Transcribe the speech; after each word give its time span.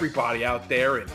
Everybody 0.00 0.46
out 0.46 0.66
there 0.66 0.96
in 1.00 1.06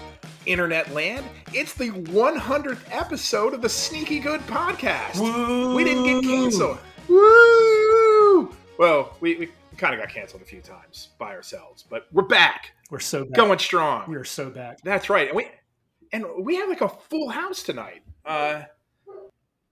internet 0.45 0.93
land. 0.93 1.25
It's 1.51 1.73
the 1.73 1.89
100th 1.89 2.81
episode 2.91 3.55
of 3.55 3.63
the 3.63 3.67
Sneaky 3.67 4.19
Good 4.19 4.41
podcast. 4.41 5.75
We 5.75 5.83
didn't 5.83 6.03
get 6.03 6.21
canceled. 6.21 6.77
Woo! 7.07 8.55
Well, 8.77 9.17
we, 9.21 9.37
we 9.37 9.49
kind 9.75 9.95
of 9.95 9.99
got 9.99 10.09
canceled 10.13 10.43
a 10.43 10.45
few 10.45 10.61
times 10.61 11.09
by 11.17 11.33
ourselves, 11.33 11.83
but 11.89 12.05
we're 12.11 12.27
back, 12.27 12.73
We're 12.91 12.99
so 12.99 13.25
back. 13.25 13.33
going 13.33 13.57
strong. 13.57 14.07
We 14.07 14.17
are 14.17 14.23
so 14.23 14.51
back. 14.51 14.77
That's 14.83 15.09
right. 15.09 15.29
And 15.29 15.35
we, 15.35 15.47
and 16.11 16.23
we 16.45 16.57
have 16.57 16.69
like 16.69 16.81
a 16.81 16.89
full 16.89 17.29
house 17.29 17.63
tonight. 17.63 18.03
Uh, 18.23 18.61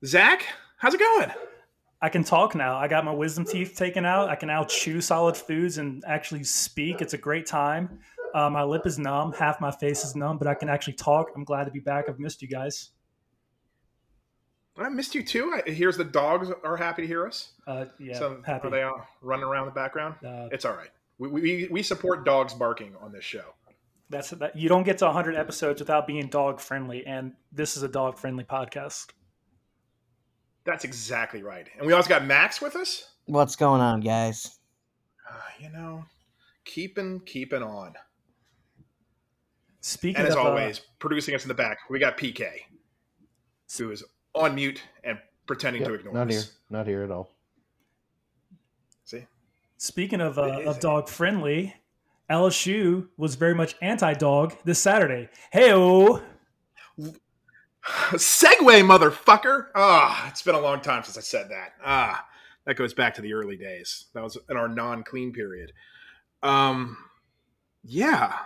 Zach, 0.03 0.43
how's 0.77 0.95
it 0.95 0.99
going? 0.99 1.29
I 2.01 2.09
can 2.09 2.23
talk 2.23 2.55
now. 2.55 2.77
I 2.77 2.87
got 2.87 3.05
my 3.05 3.13
wisdom 3.13 3.45
teeth 3.45 3.75
taken 3.77 4.05
out. 4.05 4.29
I 4.29 4.35
can 4.35 4.47
now 4.47 4.63
chew 4.63 5.01
solid 5.01 5.37
foods 5.37 5.77
and 5.77 6.03
actually 6.07 6.45
speak. 6.45 6.99
It's 6.99 7.13
a 7.13 7.17
great 7.19 7.45
time. 7.45 7.99
Uh, 8.33 8.49
my 8.49 8.63
lip 8.63 8.85
is 8.87 8.97
numb. 8.97 9.31
Half 9.33 9.61
my 9.61 9.71
face 9.71 10.03
is 10.03 10.15
numb, 10.15 10.37
but 10.37 10.47
I 10.47 10.55
can 10.55 10.69
actually 10.69 10.93
talk. 10.93 11.27
I'm 11.35 11.43
glad 11.43 11.65
to 11.65 11.71
be 11.71 11.79
back. 11.79 12.05
I've 12.09 12.19
missed 12.19 12.41
you 12.41 12.47
guys. 12.47 12.89
I 14.75 14.89
missed 14.89 15.13
you 15.13 15.23
too. 15.23 15.53
I, 15.53 15.69
here's 15.69 15.97
the 15.97 16.03
dogs 16.03 16.49
are 16.63 16.77
happy 16.77 17.03
to 17.03 17.07
hear 17.07 17.27
us. 17.27 17.51
Uh, 17.67 17.85
yeah, 17.99 18.17
so 18.17 18.41
happy. 18.43 18.67
are 18.67 18.71
they 18.71 18.81
all 18.81 19.05
running 19.21 19.45
around 19.45 19.67
in 19.67 19.69
the 19.69 19.75
background? 19.75 20.15
Uh, 20.25 20.47
It's 20.51 20.65
all 20.65 20.73
right. 20.75 20.89
We, 21.19 21.27
we, 21.27 21.67
we 21.69 21.83
support 21.83 22.25
dogs 22.25 22.55
barking 22.55 22.95
on 22.99 23.11
this 23.11 23.23
show. 23.23 23.53
that's 24.09 24.31
that. 24.31 24.55
You 24.55 24.69
don't 24.69 24.83
get 24.83 24.97
to 24.97 25.05
100 25.05 25.35
episodes 25.35 25.79
without 25.79 26.07
being 26.07 26.27
dog 26.27 26.59
friendly, 26.59 27.05
and 27.05 27.33
this 27.51 27.77
is 27.77 27.83
a 27.83 27.87
dog 27.87 28.17
friendly 28.17 28.43
podcast. 28.43 29.11
That's 30.65 30.83
exactly 30.85 31.43
right. 31.43 31.67
And 31.77 31.85
we 31.85 31.93
also 31.93 32.09
got 32.09 32.25
Max 32.25 32.59
with 32.61 32.75
us. 32.75 33.09
What's 33.25 33.55
going 33.55 33.81
on, 33.81 33.99
guys? 33.99 34.57
Uh, 35.29 35.35
you 35.59 35.69
know, 35.69 36.03
keeping 36.65 37.19
keeping 37.19 37.61
on. 37.61 37.93
Speaking 39.85 40.21
And 40.21 40.29
as 40.29 40.35
of, 40.35 40.45
uh, 40.45 40.49
always, 40.49 40.79
producing 40.99 41.35
us 41.35 41.43
in 41.43 41.49
the 41.49 41.53
back, 41.53 41.77
we 41.89 41.99
got 41.99 42.17
PK, 42.17 42.47
who 43.77 43.91
is 43.91 44.01
on 44.33 44.55
mute 44.55 44.81
and 45.03 45.19
pretending 45.45 45.83
to 45.83 45.91
Yep, 45.91 45.99
ignore 45.99 46.13
not 46.13 46.29
us. 46.29 46.33
here. 46.33 46.53
Not 46.69 46.87
here 46.87 47.03
at 47.03 47.11
all. 47.11 47.29
See, 49.03 49.27
speaking 49.77 50.21
of, 50.21 50.39
uh, 50.39 50.61
of 50.61 50.77
a- 50.77 50.79
dog 50.79 51.09
friendly, 51.09 51.75
LSU 52.29 53.09
was 53.17 53.35
very 53.35 53.53
much 53.53 53.75
anti 53.81 54.13
dog 54.13 54.55
this 54.63 54.79
Saturday. 54.81 55.27
Hey, 55.51 55.71
Segue, 55.71 56.21
motherfucker! 58.85 59.67
Ah, 59.75 60.29
it's 60.29 60.41
been 60.43 60.55
a 60.55 60.59
long 60.61 60.79
time 60.79 61.03
since 61.03 61.17
I 61.17 61.21
said 61.21 61.49
that. 61.49 61.73
Ah, 61.83 62.25
that 62.63 62.75
goes 62.75 62.93
back 62.93 63.13
to 63.15 63.21
the 63.21 63.33
early 63.33 63.57
days. 63.57 64.05
That 64.13 64.23
was 64.23 64.37
in 64.49 64.55
our 64.55 64.69
non-clean 64.69 65.33
period. 65.33 65.73
Um, 66.41 66.97
yeah, 67.83 68.39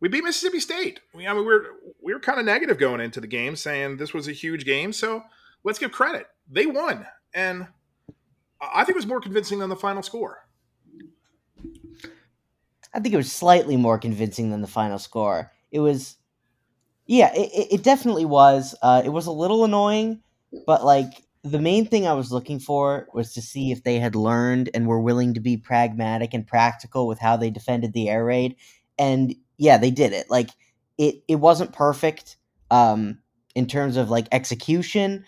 we 0.00 0.08
beat 0.08 0.24
Mississippi 0.24 0.60
State. 0.60 1.00
We, 1.14 1.26
I 1.26 1.32
mean, 1.32 1.40
we 1.42 1.52
were 1.54 1.66
we 2.02 2.12
were 2.14 2.20
kind 2.20 2.38
of 2.38 2.44
negative 2.46 2.78
going 2.78 3.00
into 3.00 3.20
the 3.20 3.26
game, 3.26 3.56
saying 3.56 3.96
this 3.96 4.14
was 4.14 4.28
a 4.28 4.32
huge 4.32 4.64
game. 4.64 4.92
So 4.92 5.22
let's 5.64 5.78
give 5.78 5.92
credit. 5.92 6.26
They 6.50 6.66
won, 6.66 7.06
and 7.34 7.66
I 8.60 8.84
think 8.84 8.90
it 8.90 8.96
was 8.96 9.06
more 9.06 9.20
convincing 9.20 9.58
than 9.58 9.68
the 9.70 9.76
final 9.76 10.02
score. 10.02 10.44
I 12.94 13.00
think 13.00 13.12
it 13.14 13.18
was 13.18 13.30
slightly 13.30 13.76
more 13.76 13.98
convincing 13.98 14.50
than 14.50 14.62
the 14.62 14.66
final 14.66 14.98
score. 14.98 15.52
It 15.70 15.80
was, 15.80 16.16
yeah, 17.06 17.32
it, 17.34 17.50
it- 17.52 17.72
it 17.74 17.82
definitely 17.82 18.24
was. 18.24 18.74
Uh, 18.82 19.02
it 19.04 19.10
was 19.10 19.26
a 19.26 19.32
little 19.32 19.64
annoying, 19.64 20.22
but 20.66 20.84
like 20.84 21.22
the 21.44 21.58
main 21.60 21.86
thing 21.86 22.06
I 22.06 22.14
was 22.14 22.32
looking 22.32 22.58
for 22.58 23.08
was 23.14 23.32
to 23.34 23.42
see 23.42 23.70
if 23.70 23.84
they 23.84 23.98
had 23.98 24.14
learned 24.16 24.70
and 24.74 24.86
were 24.86 25.00
willing 25.00 25.34
to 25.34 25.40
be 25.40 25.56
pragmatic 25.56 26.34
and 26.34 26.46
practical 26.46 27.06
with 27.06 27.18
how 27.18 27.36
they 27.36 27.50
defended 27.50 27.92
the 27.92 28.08
air 28.08 28.24
raid. 28.24 28.56
And 28.98 29.34
yeah, 29.58 29.76
they 29.78 29.90
did 29.90 30.12
it. 30.12 30.30
Like 30.30 30.50
it, 30.96 31.22
it 31.28 31.36
wasn't 31.36 31.72
perfect 31.72 32.36
um, 32.70 33.18
in 33.54 33.66
terms 33.66 33.96
of 33.96 34.10
like 34.10 34.26
execution, 34.32 35.24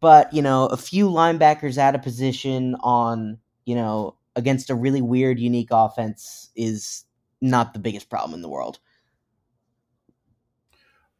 but 0.00 0.32
you 0.32 0.42
know, 0.42 0.66
a 0.66 0.76
few 0.76 1.08
linebackers 1.08 1.78
out 1.78 1.94
of 1.94 2.02
position 2.02 2.76
on 2.80 3.38
you 3.64 3.74
know 3.74 4.16
against 4.34 4.70
a 4.70 4.74
really 4.74 5.02
weird, 5.02 5.38
unique 5.38 5.68
offense 5.70 6.50
is 6.56 7.04
not 7.40 7.74
the 7.74 7.78
biggest 7.80 8.08
problem 8.08 8.34
in 8.34 8.42
the 8.42 8.48
world. 8.48 8.78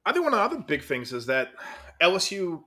I 0.05 0.13
think 0.13 0.25
one 0.25 0.35
of 0.35 0.39
the 0.39 0.57
other 0.57 0.65
big 0.67 0.83
things 0.83 1.13
is 1.13 1.27
that 1.27 1.51
LSU 2.01 2.65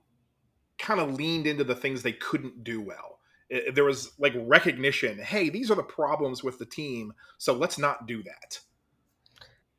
kind 0.78 1.00
of 1.00 1.14
leaned 1.14 1.46
into 1.46 1.64
the 1.64 1.74
things 1.74 2.02
they 2.02 2.12
couldn't 2.12 2.64
do 2.64 2.80
well. 2.80 3.18
It- 3.48 3.74
there 3.74 3.84
was 3.84 4.12
like 4.18 4.34
recognition. 4.36 5.18
Hey, 5.18 5.48
these 5.50 5.70
are 5.70 5.74
the 5.74 5.82
problems 5.82 6.42
with 6.42 6.58
the 6.58 6.66
team, 6.66 7.12
so 7.38 7.52
let's 7.52 7.78
not 7.78 8.06
do 8.06 8.22
that. 8.22 8.60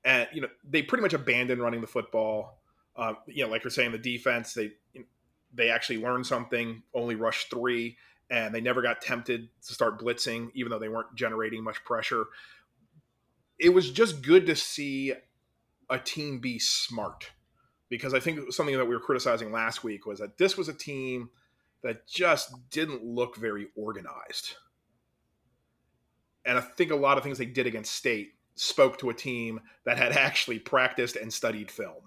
And 0.08 0.26
you 0.32 0.40
know, 0.40 0.48
they 0.64 0.82
pretty 0.82 1.02
much 1.02 1.14
abandoned 1.14 1.62
running 1.62 1.82
the 1.82 1.88
football. 1.88 2.62
Um, 2.96 3.18
you 3.28 3.44
know, 3.44 3.52
like 3.52 3.66
you're 3.66 3.72
saying, 3.72 3.92
the 3.92 3.98
defense 3.98 4.54
they 4.54 4.72
they 5.54 5.70
actually 5.70 5.98
learned 5.98 6.26
something. 6.26 6.82
Only 6.94 7.16
rushed 7.16 7.50
three, 7.50 7.98
and 8.30 8.56
they 8.56 8.62
never 8.62 8.82
got 8.82 9.02
tempted 9.02 9.50
to 9.68 9.74
start 9.74 10.00
blitzing, 10.00 10.50
even 10.56 10.72
though 10.72 10.80
they 10.80 10.88
weren't 10.88 11.14
generating 11.16 11.62
much 11.62 11.84
pressure. 11.84 12.24
It 13.60 13.74
was 13.74 13.92
just 13.92 14.22
good 14.22 14.46
to 14.46 14.56
see 14.56 15.14
a 15.90 16.00
team 16.00 16.40
be 16.40 16.58
smart 16.58 17.32
because 17.90 18.14
I 18.14 18.22
think 18.22 18.54
something 18.54 18.78
that 18.78 18.86
we 18.86 18.96
were 18.96 19.02
criticizing 19.02 19.52
last 19.52 19.84
week 19.84 20.06
was 20.06 20.20
that 20.20 20.38
this 20.38 20.56
was 20.56 20.70
a 20.70 20.74
team 20.74 21.32
that 21.84 22.08
just 22.08 22.70
didn't 22.70 23.04
look 23.04 23.36
very 23.36 23.68
organized. 23.76 24.56
And 26.46 26.58
I 26.58 26.62
think 26.62 26.92
a 26.92 26.96
lot 26.96 27.18
of 27.18 27.26
things 27.26 27.38
they 27.38 27.46
did 27.46 27.68
against 27.68 27.94
State 27.94 28.37
spoke 28.60 28.98
to 29.00 29.10
a 29.10 29.14
team 29.14 29.60
that 29.86 29.98
had 29.98 30.12
actually 30.18 30.60
practiced 30.60 31.16
and 31.16 31.32
studied 31.34 31.72
film. 31.72 32.04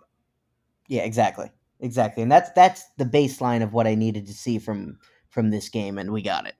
Yeah, 0.88 1.03
exactly, 1.03 1.50
exactly, 1.81 2.22
and 2.22 2.31
that's 2.31 2.50
that's 2.53 2.84
the 2.99 3.05
baseline 3.05 3.62
of 3.62 3.72
what 3.72 3.87
I 3.87 3.94
needed 3.94 4.27
to 4.27 4.34
see 4.34 4.59
from 4.59 4.99
from 5.28 5.50
this 5.50 5.69
game, 5.69 5.99
and 5.99 6.12
we 6.12 6.22
got 6.22 6.47
it. 6.47 6.55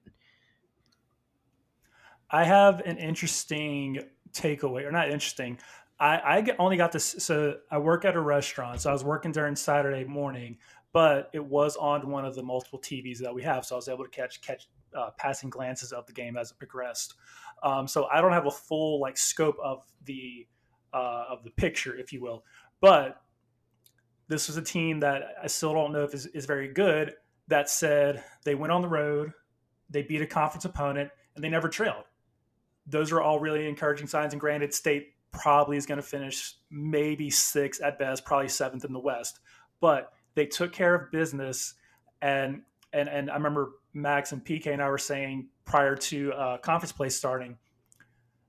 I 2.31 2.45
have 2.45 2.81
an 2.81 2.97
interesting 2.99 3.99
takeaway, 4.33 4.85
or 4.85 4.93
not 4.93 5.11
interesting. 5.11 5.59
I, 5.99 6.17
I 6.17 6.57
only 6.59 6.77
got 6.77 6.93
this. 6.93 7.17
So 7.19 7.57
I 7.71 7.79
work 7.79 8.05
at 8.05 8.17
a 8.17 8.21
restaurant. 8.21 8.81
So 8.81 8.91
I 8.91 8.93
was 8.93 9.05
working 9.05 9.33
during 9.33 9.55
Saturday 9.55 10.05
morning, 10.05 10.57
but 10.93 11.29
it 11.33 11.45
was 11.45 11.77
on 11.77 12.09
one 12.09 12.25
of 12.25 12.35
the 12.35 12.43
multiple 12.43 12.79
TVs 12.79 13.19
that 13.19 13.35
we 13.35 13.43
have. 13.43 13.65
So 13.67 13.75
I 13.75 13.77
was 13.77 13.89
able 13.89 14.05
to 14.05 14.11
catch 14.11 14.41
catch 14.41 14.69
uh, 14.97 15.11
passing 15.19 15.51
glances 15.51 15.93
of 15.93 16.07
the 16.07 16.13
game 16.13 16.37
as 16.37 16.51
it 16.51 16.59
progressed. 16.59 17.15
Um, 17.63 17.87
so 17.87 18.07
I 18.07 18.21
don't 18.21 18.33
have 18.33 18.47
a 18.47 18.51
full 18.51 19.01
like 19.01 19.17
scope 19.17 19.57
of 19.63 19.85
the 20.05 20.47
uh, 20.93 21.25
of 21.31 21.45
the 21.45 21.51
picture, 21.51 21.97
if 21.97 22.13
you 22.13 22.21
will. 22.23 22.45
But 22.81 23.21
this 24.29 24.49
was 24.49 24.57
a 24.57 24.63
team 24.63 25.01
that 25.01 25.23
I 25.43 25.47
still 25.47 25.75
don't 25.75 25.93
know 25.93 26.05
if 26.05 26.15
is, 26.15 26.27
is 26.27 26.47
very 26.47 26.73
good. 26.73 27.15
That 27.49 27.69
said, 27.69 28.23
they 28.45 28.55
went 28.55 28.73
on 28.73 28.81
the 28.81 28.89
road, 28.89 29.33
they 29.89 30.03
beat 30.03 30.23
a 30.23 30.27
conference 30.27 30.65
opponent, 30.65 31.11
and 31.35 31.43
they 31.45 31.49
never 31.49 31.69
trailed 31.69 32.05
those 32.91 33.13
are 33.13 33.21
all 33.21 33.39
really 33.39 33.69
encouraging 33.69 34.07
signs. 34.07 34.33
And 34.33 34.41
granted, 34.41 34.75
State 34.75 35.15
probably 35.33 35.77
is 35.77 35.87
going 35.87 36.01
to 36.01 36.07
finish 36.07 36.55
maybe 36.71 37.31
sixth 37.31 37.83
at 37.83 37.99
best, 37.99 38.25
probably 38.25 38.49
seventh 38.49 38.85
in 38.85 38.93
the 38.93 38.99
West. 38.99 39.41
But 39.81 40.13
they 40.35 40.47
took 40.47 40.73
care 40.73 40.95
of 40.95 41.11
business, 41.11 41.75
and 42.21 42.63
and 42.93 43.09
and 43.09 43.31
I 43.31 43.35
remember 43.35 43.73
Max 43.95 44.33
and 44.33 44.45
PK 44.45 44.73
and 44.73 44.83
I 44.83 44.89
were 44.89 44.99
saying 44.99 45.49
prior 45.71 45.95
to 45.95 46.33
uh, 46.33 46.59
conference 46.59 46.91
play 46.91 47.09
starting, 47.09 47.57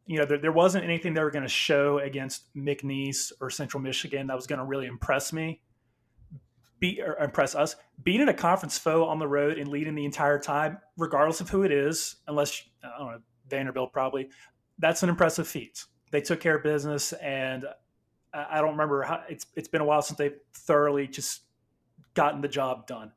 you 0.07 0.17
know, 0.17 0.25
there, 0.25 0.39
there 0.39 0.51
wasn't 0.51 0.83
anything 0.83 1.13
they 1.13 1.23
were 1.23 1.31
going 1.31 1.43
to 1.43 1.49
show 1.49 1.99
against 1.99 2.53
McNeese 2.55 3.31
or 3.39 3.51
Central 3.51 3.81
Michigan 3.81 4.27
that 4.27 4.35
was 4.35 4.47
going 4.47 4.59
to 4.59 4.65
really 4.65 4.87
impress 4.87 5.31
me. 5.31 5.61
Beat 6.79 6.99
or 6.99 7.15
impress 7.17 7.53
us 7.53 7.75
beating 8.03 8.27
a 8.27 8.33
conference 8.33 8.75
foe 8.75 9.05
on 9.05 9.19
the 9.19 9.27
road 9.27 9.59
and 9.59 9.67
leading 9.67 9.93
the 9.93 10.03
entire 10.03 10.39
time, 10.39 10.79
regardless 10.97 11.39
of 11.39 11.47
who 11.47 11.61
it 11.61 11.71
is, 11.71 12.15
unless 12.27 12.63
I 12.83 12.97
don't 12.97 13.11
know 13.11 13.19
Vanderbilt 13.47 13.93
probably. 13.93 14.29
That's 14.79 15.03
an 15.03 15.09
impressive 15.09 15.47
feat. 15.47 15.85
They 16.09 16.21
took 16.21 16.39
care 16.39 16.55
of 16.57 16.63
business, 16.63 17.13
and 17.13 17.65
I 18.33 18.47
I 18.53 18.61
don't 18.61 18.71
remember 18.71 19.03
how 19.03 19.21
it's. 19.29 19.45
It's 19.55 19.67
been 19.67 19.81
a 19.81 19.85
while 19.85 20.01
since 20.01 20.17
they've 20.17 20.39
thoroughly 20.55 21.05
just 21.05 21.41
gotten 22.15 22.41
the 22.41 22.47
job 22.47 22.87
done. 22.87 23.11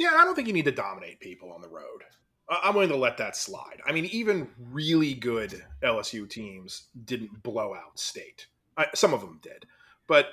Yeah, 0.00 0.12
I 0.16 0.24
don't 0.24 0.34
think 0.34 0.48
you 0.48 0.54
need 0.54 0.64
to 0.64 0.72
dominate 0.72 1.20
people 1.20 1.52
on 1.52 1.60
the 1.60 1.68
road. 1.68 2.04
I'm 2.48 2.72
willing 2.72 2.88
to 2.88 2.96
let 2.96 3.18
that 3.18 3.36
slide. 3.36 3.82
I 3.86 3.92
mean, 3.92 4.06
even 4.06 4.48
really 4.58 5.12
good 5.12 5.62
LSU 5.82 6.26
teams 6.26 6.86
didn't 7.04 7.42
blow 7.42 7.74
out 7.74 8.00
State. 8.00 8.46
I, 8.78 8.86
some 8.94 9.12
of 9.12 9.20
them 9.20 9.40
did, 9.42 9.66
but 10.06 10.28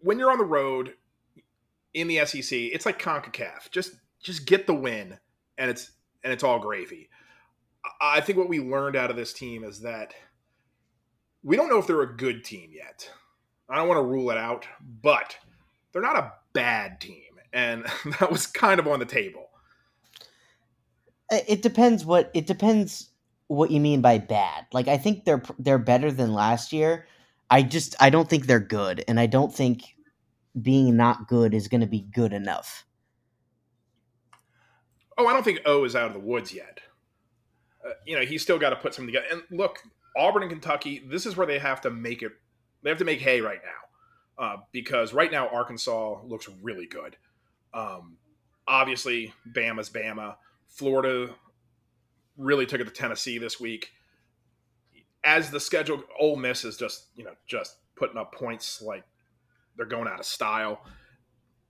when 0.00 0.18
you're 0.18 0.30
on 0.30 0.36
the 0.36 0.44
road 0.44 0.92
in 1.94 2.06
the 2.06 2.22
SEC, 2.26 2.52
it's 2.52 2.84
like 2.84 3.00
Concacaf. 3.00 3.70
Just 3.70 3.92
just 4.22 4.44
get 4.44 4.66
the 4.66 4.74
win, 4.74 5.18
and 5.56 5.70
it's 5.70 5.92
and 6.22 6.30
it's 6.30 6.44
all 6.44 6.58
gravy. 6.58 7.08
I 7.98 8.20
think 8.20 8.36
what 8.36 8.50
we 8.50 8.60
learned 8.60 8.94
out 8.94 9.10
of 9.10 9.16
this 9.16 9.32
team 9.32 9.64
is 9.64 9.80
that 9.80 10.12
we 11.42 11.56
don't 11.56 11.70
know 11.70 11.78
if 11.78 11.86
they're 11.86 12.02
a 12.02 12.16
good 12.16 12.44
team 12.44 12.72
yet. 12.74 13.10
I 13.70 13.76
don't 13.76 13.88
want 13.88 13.98
to 13.98 14.06
rule 14.06 14.30
it 14.30 14.36
out, 14.36 14.66
but 15.00 15.34
they're 15.92 16.02
not 16.02 16.18
a 16.18 16.32
bad 16.52 17.00
team, 17.00 17.23
and 17.54 17.84
that 18.20 18.30
was 18.30 18.46
kind 18.46 18.78
of 18.78 18.86
on 18.86 18.98
the 18.98 19.06
table. 19.06 19.48
It 21.30 21.62
depends 21.62 22.04
what 22.04 22.30
it 22.34 22.46
depends 22.46 23.10
what 23.46 23.70
you 23.70 23.80
mean 23.80 24.02
by 24.02 24.18
bad. 24.18 24.66
Like 24.72 24.88
I 24.88 24.98
think 24.98 25.24
they're 25.24 25.42
they're 25.58 25.78
better 25.78 26.12
than 26.12 26.34
last 26.34 26.72
year. 26.72 27.06
I 27.50 27.62
just 27.62 27.94
I 28.00 28.10
don't 28.10 28.28
think 28.28 28.46
they're 28.46 28.60
good, 28.60 29.04
and 29.08 29.18
I 29.18 29.26
don't 29.26 29.54
think 29.54 29.84
being 30.60 30.96
not 30.96 31.28
good 31.28 31.54
is 31.54 31.68
going 31.68 31.80
to 31.80 31.86
be 31.86 32.00
good 32.00 32.32
enough. 32.32 32.84
Oh, 35.16 35.26
I 35.26 35.32
don't 35.32 35.44
think 35.44 35.60
O 35.64 35.84
is 35.84 35.96
out 35.96 36.08
of 36.08 36.12
the 36.12 36.20
woods 36.20 36.52
yet. 36.52 36.80
Uh, 37.86 37.92
you 38.06 38.16
know, 38.16 38.24
he's 38.24 38.42
still 38.42 38.58
got 38.58 38.70
to 38.70 38.76
put 38.76 38.94
something 38.94 39.12
together. 39.12 39.26
And 39.30 39.42
look, 39.50 39.78
Auburn 40.16 40.42
and 40.42 40.50
Kentucky, 40.50 41.04
this 41.06 41.26
is 41.26 41.36
where 41.36 41.46
they 41.46 41.58
have 41.58 41.80
to 41.82 41.90
make 41.90 42.22
it. 42.22 42.32
They 42.82 42.90
have 42.90 42.98
to 42.98 43.04
make 43.04 43.20
hay 43.20 43.40
right 43.40 43.60
now 43.64 44.44
uh, 44.44 44.56
because 44.72 45.12
right 45.12 45.30
now 45.30 45.48
Arkansas 45.48 46.22
looks 46.24 46.48
really 46.62 46.86
good. 46.86 47.16
Um, 47.74 48.16
obviously, 48.66 49.34
Bama's 49.52 49.90
Bama. 49.90 50.36
Florida 50.68 51.34
really 52.36 52.66
took 52.66 52.80
it 52.80 52.84
to 52.84 52.90
Tennessee 52.90 53.38
this 53.38 53.60
week. 53.60 53.90
As 55.24 55.50
the 55.50 55.60
schedule, 55.60 56.02
Ole 56.18 56.36
Miss 56.36 56.64
is 56.64 56.76
just 56.76 57.06
you 57.16 57.24
know 57.24 57.34
just 57.46 57.76
putting 57.96 58.16
up 58.16 58.32
points 58.32 58.80
like 58.80 59.04
they're 59.76 59.86
going 59.86 60.08
out 60.08 60.20
of 60.20 60.26
style. 60.26 60.84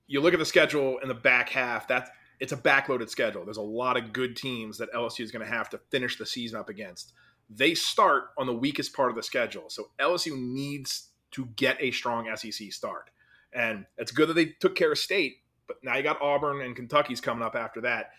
You 0.07 0.21
look 0.21 0.35
at 0.35 0.39
the 0.39 0.47
schedule 0.47 0.99
in 0.99 1.09
the 1.09 1.15
back 1.15 1.49
half. 1.49 1.89
That's 1.89 2.11
it's 2.41 2.53
a 2.53 2.57
backloaded 2.57 3.09
schedule. 3.09 3.45
There's 3.45 3.57
a 3.57 3.63
lot 3.63 3.97
of 3.97 4.13
good 4.13 4.37
teams 4.37 4.79
that 4.79 4.93
LSU 4.93 5.21
is 5.21 5.31
going 5.31 5.45
to 5.45 5.51
have 5.51 5.71
to 5.71 5.79
finish 5.91 6.19
the 6.19 6.27
season 6.27 6.59
up 6.59 6.69
against. 6.69 7.13
They 7.49 7.75
start 7.75 8.25
on 8.37 8.47
the 8.47 8.55
weakest 8.55 8.95
part 8.95 9.11
of 9.11 9.17
the 9.17 9.23
schedule, 9.23 9.65
so 9.69 9.91
LSU 10.01 10.37
needs 10.37 11.11
to 11.33 11.47
get 11.57 11.77
a 11.81 11.91
strong 11.91 12.29
SEC 12.37 12.73
start. 12.73 13.11
And 13.53 13.87
it's 13.99 14.11
good 14.11 14.29
that 14.29 14.35
they 14.35 14.47
took 14.61 14.75
care 14.75 14.93
of 14.93 14.99
State, 14.99 15.37
but 15.67 15.77
now 15.83 15.97
you 15.97 16.03
got 16.03 16.21
Auburn 16.21 16.61
and 16.61 16.77
Kentucky's 16.77 17.21
coming 17.21 17.43
up 17.43 17.55
after 17.55 17.81
that. 17.83 18.11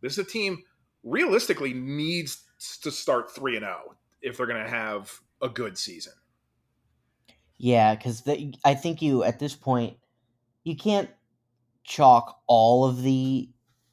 This 0.00 0.12
is 0.12 0.18
a 0.18 0.24
team 0.24 0.62
realistically 1.02 1.72
needs 1.72 2.44
to 2.82 2.90
start 2.90 3.34
three 3.34 3.56
and 3.56 3.64
zero 3.64 3.96
if 4.22 4.36
they're 4.36 4.46
going 4.46 4.62
to 4.62 4.70
have 4.70 5.20
a 5.42 5.48
good 5.48 5.78
season. 5.78 6.12
Yeah, 7.58 7.94
because 7.94 8.22
I 8.64 8.74
think 8.74 9.00
you 9.00 9.22
at 9.22 9.38
this 9.38 9.54
point 9.54 9.96
you 10.64 10.76
can't 10.76 11.08
chalk 11.84 12.40
all 12.46 12.84
of 12.84 13.02
the 13.02 13.48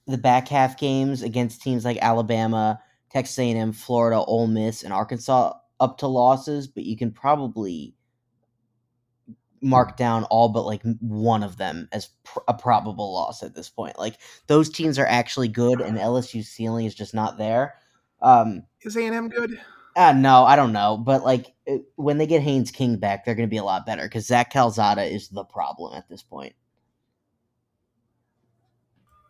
the 0.07 0.17
back 0.17 0.47
half 0.49 0.77
games 0.77 1.21
against 1.21 1.61
teams 1.61 1.85
like 1.85 1.97
Alabama, 2.01 2.81
Texas 3.09 3.39
A&M, 3.39 3.71
Florida, 3.71 4.17
Ole 4.17 4.47
Miss, 4.47 4.83
and 4.83 4.91
Arkansas 4.91 5.53
up 5.79 5.97
to 5.99 6.07
losses, 6.07 6.67
but 6.67 6.83
you 6.83 6.97
can 6.97 7.11
probably 7.11 7.95
mark 9.63 9.97
down 9.97 10.25
all 10.25 10.49
but 10.49 10.65
like 10.65 10.81
one 10.99 11.41
of 11.41 11.57
them 11.57 11.87
as 11.91 12.09
pr- 12.23 12.39
a 12.47 12.53
probable 12.53 13.13
loss 13.13 13.41
at 13.41 13.55
this 13.55 13.69
point. 13.69 13.97
Like 13.97 14.17
those 14.47 14.69
teams 14.69 14.99
are 14.99 15.05
actually 15.05 15.47
good, 15.47 15.81
and 15.81 15.97
LSU's 15.97 16.49
ceiling 16.49 16.85
is 16.85 16.93
just 16.93 17.13
not 17.13 17.37
there. 17.37 17.75
Um, 18.21 18.63
is 18.81 18.95
A 18.95 19.05
and 19.05 19.15
M 19.15 19.29
good? 19.29 19.59
Uh, 19.95 20.11
no, 20.11 20.43
I 20.43 20.55
don't 20.55 20.73
know, 20.73 20.97
but 20.97 21.23
like 21.23 21.53
it, 21.65 21.83
when 21.95 22.17
they 22.17 22.27
get 22.27 22.41
Haynes 22.41 22.71
King 22.71 22.97
back, 22.97 23.25
they're 23.25 23.35
going 23.35 23.47
to 23.47 23.51
be 23.51 23.57
a 23.57 23.63
lot 23.63 23.85
better 23.85 24.03
because 24.03 24.25
Zach 24.25 24.51
Calzada 24.51 25.03
is 25.03 25.29
the 25.29 25.43
problem 25.43 25.95
at 25.95 26.09
this 26.09 26.23
point. 26.23 26.53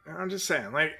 I'm 0.07 0.29
just 0.29 0.45
saying, 0.45 0.71
like 0.71 0.91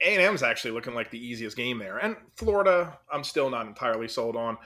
A 0.00 0.14
and 0.14 0.22
M's 0.22 0.42
actually 0.42 0.70
looking 0.70 0.94
like 0.94 1.10
the 1.10 1.24
easiest 1.24 1.56
game 1.56 1.78
there, 1.78 1.98
and 1.98 2.16
Florida, 2.36 2.98
I'm 3.12 3.24
still 3.24 3.50
not 3.50 3.66
entirely 3.66 4.08
sold 4.08 4.36
on. 4.36 4.56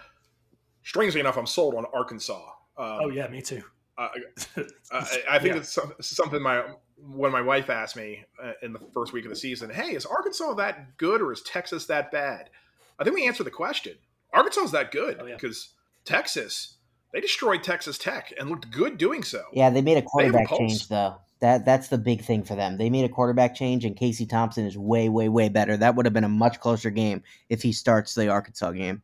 Strangely 0.83 1.21
enough, 1.21 1.37
I'm 1.37 1.47
sold 1.47 1.75
on 1.75 1.85
Arkansas. 1.93 2.43
Um, 2.79 2.99
oh 3.03 3.09
yeah, 3.09 3.27
me 3.29 3.41
too. 3.41 3.63
Uh, 3.99 4.09
I, 4.93 5.23
I, 5.31 5.39
think 5.39 5.55
Yeah. 5.55 5.61
it's 5.61 5.79
something 6.17 6.43
my 6.43 6.65
when 6.99 7.33
my 7.33 7.41
wife 7.41 7.71
asked 7.71 7.97
me 7.97 8.25
uh, 8.43 8.53
in 8.63 8.73
the 8.73 8.81
first 8.93 9.13
week 9.13 9.25
of 9.25 9.31
the 9.31 9.37
season, 9.37 9.71
"Hey, 9.71 9.95
is 9.95 10.05
Arkansas 10.05 10.55
that 10.55 10.97
good 10.99 11.21
or 11.23 11.33
is 11.33 11.43
Texas 11.43 11.87
that 11.87 12.11
bad?" 12.13 12.51
I 12.99 13.05
think 13.05 13.17
we 13.17 13.27
answered 13.27 13.45
the 13.45 13.51
question. 13.51 13.95
Arkansas 14.33 14.63
is 14.65 14.71
that 14.73 14.91
good 14.91 15.17
Oh, 15.21 15.27
yeah. 15.27 15.35
because 15.35 15.71
Texas 16.05 16.75
they 17.13 17.21
destroyed 17.21 17.63
Texas 17.63 17.97
Tech 17.97 18.33
and 18.39 18.51
looked 18.51 18.71
good 18.71 18.99
doing 18.99 19.23
so. 19.23 19.43
Yeah, 19.53 19.71
they 19.71 19.81
made 19.81 19.97
a 19.97 20.03
They 20.19 20.25
have 20.25 20.35
a 20.35 20.45
quarterback 20.45 20.49
change 20.59 20.89
though. 20.89 21.17
That 21.41 21.65
that's 21.65 21.89
the 21.89 21.99
big 21.99 22.23
thing 22.23 22.43
for 22.45 22.55
them. 22.55 22.77
They 22.79 22.91
made 22.91 23.05
a 23.05 23.09
quarterback 23.11 23.55
change, 23.55 23.85
and 23.85 23.97
Casey 23.97 24.27
Thompson 24.27 24.67
is 24.67 24.77
way, 24.77 25.09
way, 25.09 25.29
way 25.31 25.49
better. 25.49 25.77
That 25.77 25.95
would 25.95 26.05
have 26.07 26.13
been 26.15 26.25
a 26.25 26.29
much 26.29 26.61
closer 26.61 26.91
game 26.91 27.23
if 27.49 27.63
he 27.63 27.73
starts 27.73 28.15
the 28.15 28.29
Arkansas 28.29 28.73
game. 28.73 29.03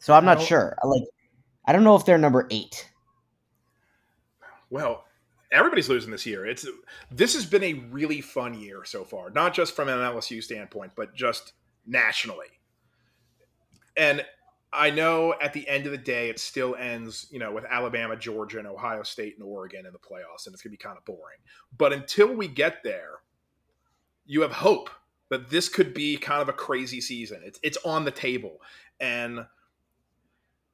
So 0.00 0.14
I'm 0.14 0.24
not 0.24 0.38
Well- 0.38 0.46
sure. 0.46 0.78
Like, 0.84 1.02
I 1.68 1.72
don't 1.72 1.84
know 1.84 1.96
if 1.96 2.06
they're 2.06 2.16
number 2.16 2.46
eight. 2.50 2.90
Well, 4.70 5.04
everybody's 5.52 5.90
losing 5.90 6.10
this 6.10 6.24
year. 6.24 6.46
It's 6.46 6.66
this 7.10 7.34
has 7.34 7.44
been 7.44 7.62
a 7.62 7.74
really 7.74 8.22
fun 8.22 8.58
year 8.58 8.86
so 8.86 9.04
far, 9.04 9.28
not 9.28 9.52
just 9.52 9.76
from 9.76 9.90
an 9.90 9.98
LSU 9.98 10.42
standpoint, 10.42 10.92
but 10.96 11.14
just 11.14 11.52
nationally. 11.86 12.46
And 13.98 14.24
I 14.72 14.88
know 14.88 15.34
at 15.42 15.52
the 15.52 15.68
end 15.68 15.84
of 15.84 15.92
the 15.92 15.98
day, 15.98 16.30
it 16.30 16.38
still 16.38 16.74
ends, 16.74 17.26
you 17.30 17.38
know, 17.38 17.52
with 17.52 17.66
Alabama, 17.66 18.16
Georgia, 18.16 18.58
and 18.58 18.66
Ohio 18.66 19.02
State 19.02 19.34
and 19.38 19.46
Oregon 19.46 19.84
in 19.84 19.92
the 19.92 19.98
playoffs, 19.98 20.46
and 20.46 20.54
it's 20.54 20.62
going 20.62 20.70
to 20.70 20.78
be 20.78 20.78
kind 20.78 20.96
of 20.96 21.04
boring. 21.04 21.38
But 21.76 21.92
until 21.92 22.34
we 22.34 22.48
get 22.48 22.82
there, 22.82 23.16
you 24.24 24.40
have 24.40 24.52
hope 24.52 24.88
that 25.28 25.50
this 25.50 25.68
could 25.68 25.92
be 25.92 26.16
kind 26.16 26.40
of 26.40 26.48
a 26.48 26.54
crazy 26.54 27.02
season. 27.02 27.42
It's 27.44 27.60
it's 27.62 27.78
on 27.84 28.06
the 28.06 28.10
table, 28.10 28.56
and 29.00 29.40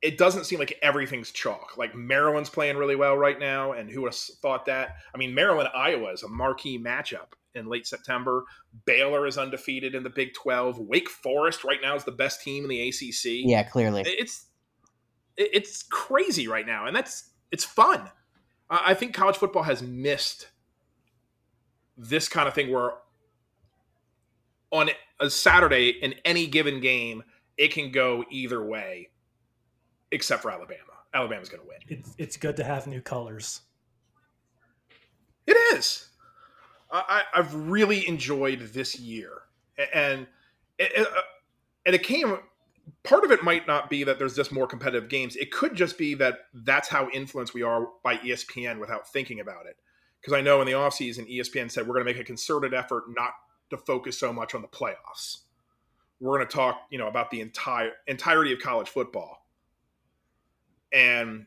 it 0.04 0.18
doesn't 0.18 0.44
seem 0.44 0.58
like 0.58 0.78
everything's 0.82 1.30
chalk. 1.30 1.78
Like 1.78 1.94
Maryland's 1.94 2.50
playing 2.50 2.76
really 2.76 2.94
well 2.94 3.16
right 3.16 3.40
now, 3.40 3.72
and 3.72 3.90
who 3.90 4.02
would 4.02 4.12
have 4.12 4.20
thought 4.42 4.66
that? 4.66 4.96
I 5.14 5.18
mean, 5.18 5.34
Maryland 5.34 5.70
Iowa 5.74 6.12
is 6.12 6.22
a 6.22 6.28
marquee 6.28 6.78
matchup 6.78 7.32
in 7.54 7.68
late 7.68 7.86
September. 7.86 8.44
Baylor 8.84 9.26
is 9.26 9.38
undefeated 9.38 9.94
in 9.94 10.02
the 10.02 10.10
Big 10.10 10.34
Twelve. 10.34 10.78
Wake 10.78 11.08
Forest 11.08 11.64
right 11.64 11.78
now 11.82 11.96
is 11.96 12.04
the 12.04 12.12
best 12.12 12.42
team 12.42 12.64
in 12.64 12.68
the 12.68 12.86
ACC. 12.86 13.48
Yeah, 13.48 13.62
clearly. 13.62 14.02
it's 14.06 14.44
it's 15.38 15.82
crazy 15.84 16.48
right 16.48 16.66
now, 16.66 16.84
and 16.86 16.94
that's 16.94 17.30
it's 17.50 17.64
fun. 17.64 18.10
I 18.68 18.90
I 18.90 18.94
think 18.94 19.14
college 19.14 19.36
football 19.36 19.62
has 19.62 19.82
missed 19.82 20.48
this 21.96 22.28
kind 22.28 22.46
of 22.46 22.52
thing 22.52 22.70
where 22.70 22.90
on 24.70 24.90
a 25.18 25.30
Saturday 25.30 25.88
in 25.88 26.14
any 26.26 26.46
given 26.46 26.80
game, 26.80 27.22
it 27.56 27.72
can 27.72 27.90
go 27.90 28.22
either 28.30 28.62
way, 28.62 29.08
except 30.14 30.42
for 30.42 30.50
Alabama. 30.50 30.80
Alabama's 31.12 31.48
going 31.48 31.62
to 31.62 31.68
win. 31.68 31.78
It's 31.88 32.14
it's 32.18 32.36
good 32.36 32.56
to 32.56 32.64
have 32.64 32.86
new 32.86 33.00
colors. 33.00 33.60
It 35.46 35.56
is. 35.76 36.08
I, 36.90 37.22
I- 37.34 37.38
I've 37.38 37.54
really 37.54 38.06
enjoyed 38.08 38.60
this 38.72 38.98
year, 38.98 39.32
and 39.92 40.26
it, 40.78 41.06
and 41.86 41.94
it 41.94 42.02
came. 42.02 42.38
Part 43.02 43.24
of 43.24 43.30
it 43.30 43.42
might 43.42 43.66
not 43.66 43.88
be 43.88 44.04
that 44.04 44.18
there's 44.18 44.36
just 44.36 44.52
more 44.52 44.66
competitive 44.66 45.08
games. 45.08 45.36
It 45.36 45.50
could 45.50 45.74
just 45.74 45.96
be 45.96 46.14
that 46.16 46.40
that's 46.52 46.88
how 46.88 47.08
influenced 47.10 47.54
we 47.54 47.62
are 47.62 47.88
by 48.02 48.16
ESPN 48.18 48.78
without 48.78 49.08
thinking 49.10 49.40
about 49.40 49.66
it. 49.66 49.76
Because 50.20 50.34
I 50.34 50.42
know 50.42 50.60
in 50.60 50.66
the 50.66 50.72
offseason, 50.72 51.30
ESPN 51.30 51.70
said 51.70 51.86
we're 51.86 51.94
going 51.94 52.06
to 52.06 52.12
make 52.12 52.20
a 52.20 52.24
concerted 52.24 52.74
effort 52.74 53.04
not 53.08 53.32
to 53.70 53.78
focus 53.78 54.18
so 54.18 54.32
much 54.34 54.54
on 54.54 54.60
the 54.62 54.68
playoffs. 54.68 55.38
We're 56.20 56.36
going 56.36 56.46
to 56.46 56.54
talk, 56.54 56.82
you 56.90 56.98
know, 56.98 57.08
about 57.08 57.30
the 57.30 57.40
entire 57.40 57.92
entirety 58.06 58.52
of 58.52 58.58
college 58.58 58.88
football. 58.88 59.43
And 60.94 61.46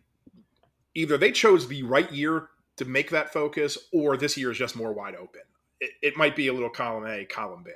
either 0.93 1.17
they 1.17 1.31
chose 1.31 1.67
the 1.67 1.83
right 1.83 2.11
year 2.11 2.49
to 2.75 2.85
make 2.85 3.09
that 3.11 3.33
focus, 3.33 3.77
or 3.93 4.17
this 4.17 4.37
year 4.37 4.51
is 4.51 4.57
just 4.57 4.75
more 4.75 4.93
wide 4.93 5.15
open. 5.15 5.41
It, 5.79 5.91
it 6.01 6.17
might 6.17 6.35
be 6.35 6.47
a 6.47 6.53
little 6.53 6.69
column 6.69 7.07
A, 7.07 7.25
column 7.25 7.63
B. 7.63 7.71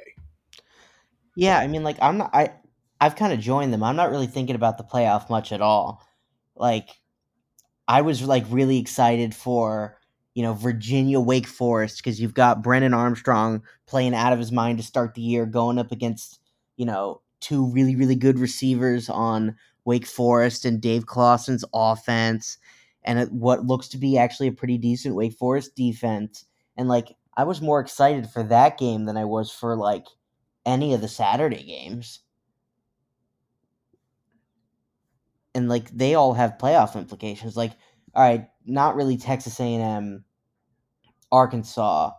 Yeah, 1.36 1.58
I 1.60 1.68
mean, 1.68 1.84
like 1.84 1.98
I'm 2.02 2.18
not. 2.18 2.32
I 2.34 2.52
I've 3.00 3.16
kind 3.16 3.34
of 3.34 3.40
joined 3.40 3.74
them. 3.74 3.84
I'm 3.84 3.96
not 3.96 4.12
really 4.12 4.28
thinking 4.28 4.56
about 4.56 4.78
the 4.78 4.84
playoff 4.84 5.30
much 5.30 5.52
at 5.52 5.62
all. 5.62 6.06
Like, 6.56 6.90
I 7.88 8.02
was 8.02 8.22
like 8.22 8.46
really 8.50 8.78
excited 8.78 9.34
for 9.34 9.98
you 10.34 10.44
know 10.44 10.54
Virginia 10.54 11.20
Wake 11.20 11.48
Forest 11.48 11.98
because 11.98 12.20
you've 12.20 12.34
got 12.34 12.62
Brennan 12.62 12.94
Armstrong 12.94 13.64
playing 13.88 14.14
out 14.14 14.34
of 14.34 14.40
his 14.40 14.52
mind 14.52 14.78
to 14.78 14.84
start 14.84 15.14
the 15.14 15.22
year, 15.22 15.46
going 15.46 15.80
up 15.80 15.92
against 15.92 16.40
you 16.76 16.86
know 16.86 17.22
two 17.40 17.72
really 17.72 17.96
really 17.96 18.16
good 18.16 18.38
receivers 18.38 19.10
on 19.10 19.56
Wake 19.86 20.06
Forest 20.06 20.66
and 20.66 20.82
Dave 20.82 21.06
Clawson's 21.06 21.66
offense, 21.74 22.58
and 23.04 23.30
what 23.32 23.66
looks 23.66 23.88
to 23.90 23.98
be 23.98 24.18
actually 24.18 24.48
a 24.48 24.52
pretty 24.54 24.78
decent 24.78 25.16
Wake 25.16 25.34
Forest 25.34 25.76
defense. 25.76 26.46
and 26.78 26.88
like 26.88 27.16
I 27.38 27.44
was 27.46 27.62
more 27.62 27.80
excited 27.80 28.30
for 28.30 28.44
that 28.44 28.78
game 28.78 29.06
than 29.06 29.18
I 29.18 29.26
was 29.26 29.52
for 29.52 29.76
like 29.76 30.06
any 30.66 30.94
of 30.94 31.02
the 31.02 31.08
Saturday 31.08 31.64
games. 31.64 32.20
And 35.54 35.68
like 35.70 35.90
they 35.92 36.16
all 36.16 36.34
have 36.34 36.58
playoff 36.58 36.96
implications. 36.96 37.58
Like, 37.58 37.72
all 38.14 38.24
right, 38.24 38.48
not 38.66 38.96
really 38.96 39.18
Texas 39.18 39.60
A&M, 39.60 40.24
Arkansas. 41.32 42.12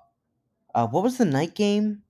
Uh, 0.74 0.86
what 0.88 1.02
was 1.02 1.18
the 1.18 1.24
night 1.24 1.54
game? 1.54 2.01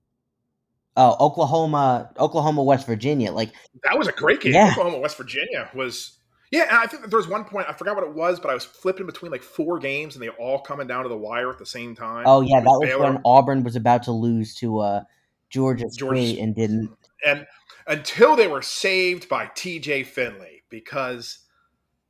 Oh, 0.95 1.15
Oklahoma, 1.19 2.11
Oklahoma, 2.19 2.61
West 2.63 2.85
Virginia. 2.85 3.31
Like 3.31 3.51
That 3.83 3.97
was 3.97 4.07
a 4.07 4.11
great 4.11 4.41
game. 4.41 4.53
Yeah. 4.53 4.71
Oklahoma, 4.71 4.99
West 4.99 5.17
Virginia 5.17 5.69
was. 5.73 6.17
Yeah, 6.51 6.67
I 6.69 6.85
think 6.85 7.01
that 7.01 7.09
there 7.09 7.17
was 7.17 7.27
one 7.27 7.45
point 7.45 7.65
I 7.67 7.73
forgot 7.73 7.95
what 7.95 8.03
it 8.03 8.13
was, 8.13 8.39
but 8.39 8.51
I 8.51 8.53
was 8.53 8.63
flipping 8.63 9.07
between 9.07 9.31
like 9.31 9.41
four 9.41 9.79
games, 9.79 10.15
and 10.15 10.23
they 10.23 10.29
all 10.29 10.59
coming 10.59 10.85
down 10.85 11.01
to 11.01 11.09
the 11.09 11.17
wire 11.17 11.49
at 11.49 11.57
the 11.57 11.65
same 11.65 11.95
time. 11.95 12.25
Oh 12.27 12.41
yeah, 12.41 12.59
that 12.59 12.65
was 12.65 12.87
Baylor. 12.87 13.13
when 13.13 13.21
Auburn 13.25 13.63
was 13.63 13.75
about 13.75 14.03
to 14.03 14.11
lose 14.11 14.53
to 14.55 14.77
uh, 14.79 15.03
Georgia 15.49 15.85
Georgia 15.95 16.21
State 16.21 16.39
and 16.39 16.53
didn't. 16.53 16.95
and 17.25 17.47
until 17.87 18.35
they 18.35 18.47
were 18.47 18.61
saved 18.61 19.27
by 19.27 19.47
TJ 19.47 20.05
Finley 20.05 20.63
because 20.69 21.39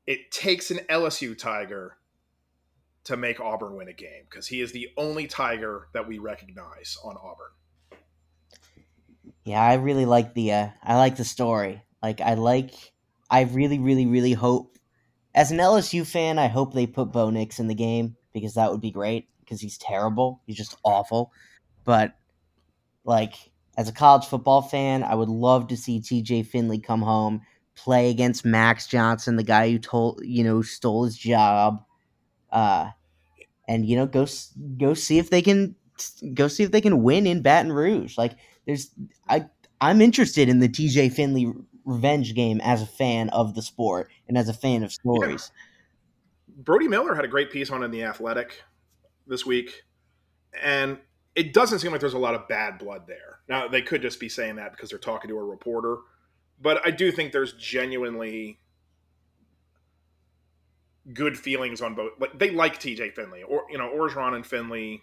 it 0.05 0.29
takes 0.31 0.71
an 0.71 0.79
LSU 0.89 1.37
Tiger 1.37 1.97
to 3.05 3.17
make 3.17 3.39
Auburn 3.39 3.75
win 3.75 3.87
a 3.87 3.93
game 3.93 4.23
because 4.29 4.47
he 4.47 4.61
is 4.61 4.71
the 4.71 4.89
only 4.97 5.27
Tiger 5.27 5.87
that 5.93 6.07
we 6.07 6.19
recognize 6.19 6.97
on 7.03 7.15
Auburn. 7.17 7.51
Yeah, 9.43 9.61
I 9.61 9.73
really 9.75 10.05
like 10.05 10.33
the 10.33 10.53
uh, 10.53 10.67
I 10.81 10.95
like 10.97 11.17
the 11.17 11.25
story. 11.25 11.83
Like 12.01 12.21
I 12.21 12.35
like 12.35 12.73
I 13.29 13.41
really 13.43 13.79
really 13.79 14.05
really 14.05 14.33
hope 14.33 14.77
as 15.35 15.51
an 15.51 15.59
LSU 15.59 16.03
fan, 16.05 16.39
I 16.39 16.47
hope 16.47 16.73
they 16.73 16.87
put 16.87 17.11
Bo 17.11 17.29
Nix 17.29 17.59
in 17.59 17.67
the 17.67 17.75
game 17.75 18.15
because 18.33 18.55
that 18.55 18.71
would 18.71 18.81
be 18.81 18.91
great 18.91 19.29
because 19.41 19.61
he's 19.61 19.77
terrible. 19.77 20.41
He's 20.47 20.57
just 20.57 20.75
awful. 20.83 21.31
But 21.85 22.15
like 23.05 23.35
as 23.77 23.89
a 23.89 23.93
college 23.93 24.25
football 24.25 24.61
fan, 24.61 25.03
I 25.03 25.15
would 25.15 25.29
love 25.29 25.67
to 25.69 25.77
see 25.77 26.01
TJ 26.01 26.43
Finley 26.43 26.79
come 26.79 27.01
home, 27.01 27.41
play 27.75 28.09
against 28.11 28.45
Max 28.45 28.87
Johnson, 28.87 29.35
the 29.37 29.43
guy 29.43 29.71
who 29.71 29.79
told, 29.79 30.21
you 30.23 30.43
know, 30.43 30.61
stole 30.61 31.05
his 31.05 31.17
job. 31.17 31.83
Uh 32.51 32.91
and 33.67 33.85
you 33.85 33.95
know, 33.95 34.05
go 34.05 34.25
go 34.77 34.93
see 34.93 35.19
if 35.19 35.29
they 35.29 35.41
can 35.41 35.75
go 36.33 36.47
see 36.47 36.63
if 36.63 36.71
they 36.71 36.81
can 36.81 37.03
win 37.03 37.27
in 37.27 37.41
Baton 37.41 37.71
Rouge. 37.71 38.17
Like 38.17 38.33
there's 38.65 38.91
I 39.27 39.45
I'm 39.81 40.01
interested 40.01 40.49
in 40.49 40.59
the 40.59 40.69
TJ 40.69 41.13
Finley 41.13 41.51
revenge 41.85 42.33
game 42.33 42.61
as 42.61 42.81
a 42.81 42.85
fan 42.85 43.29
of 43.29 43.55
the 43.55 43.61
sport 43.61 44.09
and 44.27 44.37
as 44.37 44.47
a 44.47 44.53
fan 44.53 44.83
of 44.83 44.91
stories. 44.93 45.51
Brody 46.55 46.87
Miller 46.87 47.15
had 47.15 47.25
a 47.25 47.27
great 47.27 47.51
piece 47.51 47.69
on 47.69 47.83
in 47.83 47.91
the 47.91 48.03
Athletic 48.03 48.63
this 49.27 49.45
week, 49.45 49.83
and 50.61 50.97
it 51.35 51.53
doesn't 51.53 51.79
seem 51.79 51.91
like 51.91 51.99
there's 51.99 52.13
a 52.13 52.19
lot 52.19 52.35
of 52.35 52.47
bad 52.47 52.77
blood 52.77 53.07
there. 53.07 53.39
Now 53.49 53.67
they 53.67 53.81
could 53.81 54.01
just 54.01 54.19
be 54.19 54.29
saying 54.29 54.55
that 54.55 54.71
because 54.71 54.89
they're 54.89 54.99
talking 54.99 55.29
to 55.29 55.37
a 55.37 55.43
reporter, 55.43 55.97
but 56.61 56.85
I 56.85 56.91
do 56.91 57.11
think 57.11 57.31
there's 57.31 57.53
genuinely 57.53 58.59
good 61.11 61.37
feelings 61.37 61.81
on 61.81 61.95
both. 61.95 62.11
Like 62.19 62.37
they 62.37 62.51
like 62.51 62.79
TJ 62.79 63.13
Finley, 63.13 63.43
or 63.43 63.63
you 63.69 63.77
know, 63.77 63.89
Orgeron 63.89 64.35
and 64.35 64.45
Finley. 64.45 65.01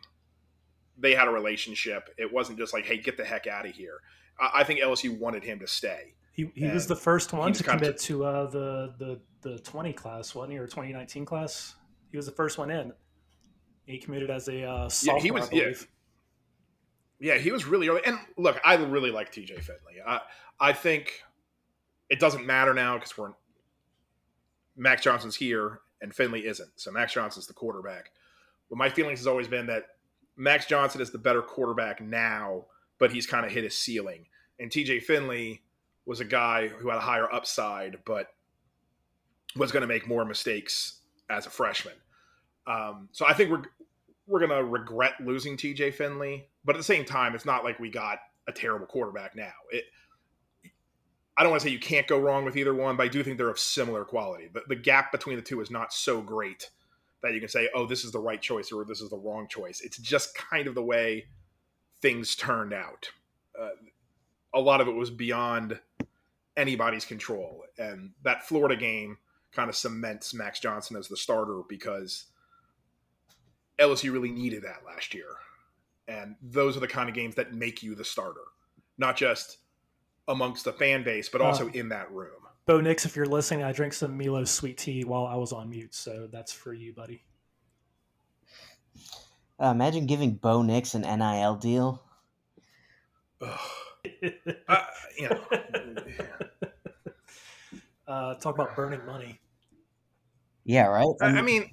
They 1.01 1.15
had 1.15 1.29
a 1.29 1.31
relationship. 1.31 2.11
It 2.19 2.33
wasn't 2.33 2.59
just 2.59 2.73
like, 2.73 2.85
"Hey, 2.85 2.99
get 2.99 3.17
the 3.17 3.25
heck 3.25 3.47
out 3.47 3.67
of 3.67 3.73
here." 3.73 4.01
I, 4.39 4.61
I 4.61 4.65
think 4.65 4.81
LSU 4.81 5.19
wanted 5.19 5.43
him 5.45 5.59
to 5.61 5.67
stay. 5.67 6.15
He, 6.33 6.51
he 6.55 6.67
was 6.69 6.87
the 6.87 6.97
first 6.97 7.33
one 7.33 7.53
to 7.53 7.63
commit 7.65 7.99
to 7.99 8.25
uh, 8.25 8.51
the, 8.51 8.95
the 8.99 9.21
the 9.43 9.59
20 9.59 9.93
class, 9.93 10.35
wasn't 10.35 10.53
he, 10.53 10.59
or 10.59 10.67
2019 10.67 11.25
class? 11.25 11.75
He 12.11 12.17
was 12.17 12.27
the 12.27 12.33
first 12.33 12.57
one 12.59 12.71
in. 12.71 12.93
He 13.87 13.99
committed 13.99 14.31
as 14.31 14.49
a 14.49 14.65
uh, 14.65 14.91
Yeah, 15.03 15.19
he 15.19 15.31
was- 15.31 15.51
yeah. 15.53 15.73
Yeah, 17.23 17.35
he 17.37 17.51
was 17.53 17.67
really 17.67 17.89
early. 17.89 18.01
And 18.07 18.19
look, 18.39 18.59
I 18.65 18.77
really 18.77 19.11
like 19.11 19.31
TJ 19.33 19.61
Finley. 19.63 20.01
I 20.07 20.21
I 20.59 20.73
think 20.73 21.21
it 22.09 22.19
doesn't 22.21 22.47
matter 22.47 22.73
now 22.73 22.95
because 22.97 23.17
we're 23.19 23.33
Max 24.77 25.03
Johnson's 25.03 25.37
here 25.37 25.81
and 26.01 26.15
Finley 26.15 26.47
isn't. 26.47 26.71
So 26.77 26.91
Max 26.91 27.13
Johnson's 27.13 27.47
the 27.47 27.53
quarterback. 27.53 28.11
But 28.71 28.79
my 28.79 28.89
feelings 28.89 29.19
has 29.19 29.27
always 29.27 29.49
been 29.49 29.67
that 29.67 29.85
Max 30.41 30.65
Johnson 30.65 31.03
is 31.03 31.11
the 31.11 31.19
better 31.19 31.43
quarterback 31.43 32.01
now, 32.01 32.65
but 32.99 33.13
he's 33.13 33.27
kind 33.27 33.45
of 33.45 33.53
hit 33.53 33.63
his 33.63 33.77
ceiling. 33.77 34.25
And 34.59 34.71
TJ 34.71 35.03
Finley 35.03 35.63
was 36.07 36.21
a 36.21 36.25
guy 36.25 36.69
who 36.69 36.89
had 36.89 36.97
a 36.97 37.03
higher 37.03 37.31
upside, 37.33 37.99
but 38.07 38.29
was 39.55 39.71
going 39.71 39.83
to 39.83 39.87
make 39.87 40.09
more 40.09 40.25
mistakes 40.25 41.01
as 41.29 41.47
a 41.47 41.51
freshman. 41.51 41.95
Um, 42.67 43.11
so 43.13 43.27
I 43.27 43.35
think 43.35 43.51
we're 43.51 43.65
we're 44.27 44.39
going 44.47 44.51
to 44.51 44.65
regret 44.65 45.15
losing 45.21 45.57
TJ 45.57 45.93
Finley, 45.95 46.49
but 46.65 46.75
at 46.75 46.79
the 46.79 46.85
same 46.85 47.05
time, 47.05 47.35
it's 47.35 47.45
not 47.45 47.65
like 47.65 47.79
we 47.79 47.91
got 47.91 48.19
a 48.49 48.53
terrible 48.53 48.87
quarterback 48.87 49.37
now. 49.37 49.53
It, 49.71 49.85
I 51.37 51.43
don't 51.43 51.51
want 51.51 51.63
to 51.63 51.69
say 51.69 51.73
you 51.73 51.81
can't 51.81 52.07
go 52.07 52.19
wrong 52.19 52.45
with 52.45 52.57
either 52.57 52.75
one, 52.75 52.97
but 52.97 53.03
I 53.03 53.09
do 53.09 53.23
think 53.23 53.39
they're 53.39 53.51
of 53.51 53.59
similar 53.59 54.05
quality. 54.05 54.49
The, 54.53 54.63
the 54.69 54.77
gap 54.77 55.11
between 55.11 55.37
the 55.37 55.43
two 55.43 55.61
is 55.61 55.71
not 55.71 55.93
so 55.93 56.23
great 56.23 56.71
that 57.23 57.35
you 57.35 57.41
can 57.41 57.49
say, 57.49 57.69
oh, 57.75 57.87
this 57.87 58.05
is 58.05 58.13
the 58.13 58.19
right 58.19 58.41
choice 58.41 58.73
or 58.73 58.85
this 58.85 59.01
is 59.01 59.11
the 59.11 59.19
wrong 59.19 59.47
choice. 59.49 59.81
It's 59.81 59.99
just 59.99 60.35
kind 60.35 60.67
of 60.67 60.75
the 60.75 60.83
way 60.83 61.27
things 62.01 62.35
turned 62.35 62.73
out. 62.73 63.11
Uh, 63.61 63.71
a 64.55 64.61
lot 64.61 64.81
of 64.81 64.89
it 64.89 64.95
was 64.95 65.11
beyond 65.11 65.79
anybody's 66.57 67.05
control. 67.05 67.65
And 67.79 68.13
that 68.23 68.47
Florida 68.47 68.77
game 68.77 69.19
kind 69.53 69.69
of 69.69 69.77
cements 69.77 70.33
Max 70.33 70.61
Johnson 70.61 70.97
as 70.97 71.09
the 71.09 71.17
starter 71.17 71.63
because 71.69 72.27
LSU 73.79 74.13
really 74.13 74.31
needed 74.31 74.63
that 74.63 74.83
last 74.87 75.15
year. 75.15 75.27
And 76.09 76.37
those 76.43 76.77
are 76.77 76.81
the 76.81 76.89
kind 76.89 77.09
of 77.09 77.15
games 77.15 77.37
that 77.37 77.55
make 77.55 77.83
you 77.83 77.95
the 77.95 78.05
starter, 78.05 78.41
not 78.99 79.17
just 79.17 79.59
amongst 80.27 80.65
the 80.65 80.73
fan 80.73 81.03
base, 81.05 81.29
but 81.29 81.41
also 81.41 81.69
Uh, 81.69 81.73
in 81.73 81.89
that 81.91 82.11
room. 82.11 82.40
Bo 82.67 82.81
Nix, 82.81 83.05
if 83.05 83.17
you're 83.17 83.27
listening, 83.27 83.65
I 83.65 83.73
drank 83.73 83.93
some 83.93 84.17
Milo 84.17 84.45
sweet 84.45 84.79
tea 84.79 85.05
while 85.05 85.27
I 85.27 85.35
was 85.35 85.53
on 85.53 85.71
mute, 85.71 85.95
so 85.95 86.29
that's 86.31 86.53
for 86.53 86.73
you, 86.73 86.93
buddy. 86.93 87.25
Uh, 89.61 89.67
imagine 89.67 90.07
giving 90.07 90.35
Bo 90.35 90.63
Nix 90.63 90.95
an 90.95 91.03
NIL 91.03 91.57
deal. 91.57 92.03
Uh, 93.41 93.57
you 94.23 95.29
know, 95.29 95.41
uh, 98.09 98.35
talk 98.35 98.55
about 98.55 98.77
burning 98.77 99.05
money. 99.05 99.41
Yeah, 100.65 100.87
right. 100.87 101.09
I, 101.21 101.27
I 101.27 101.43
mean, 101.43 101.73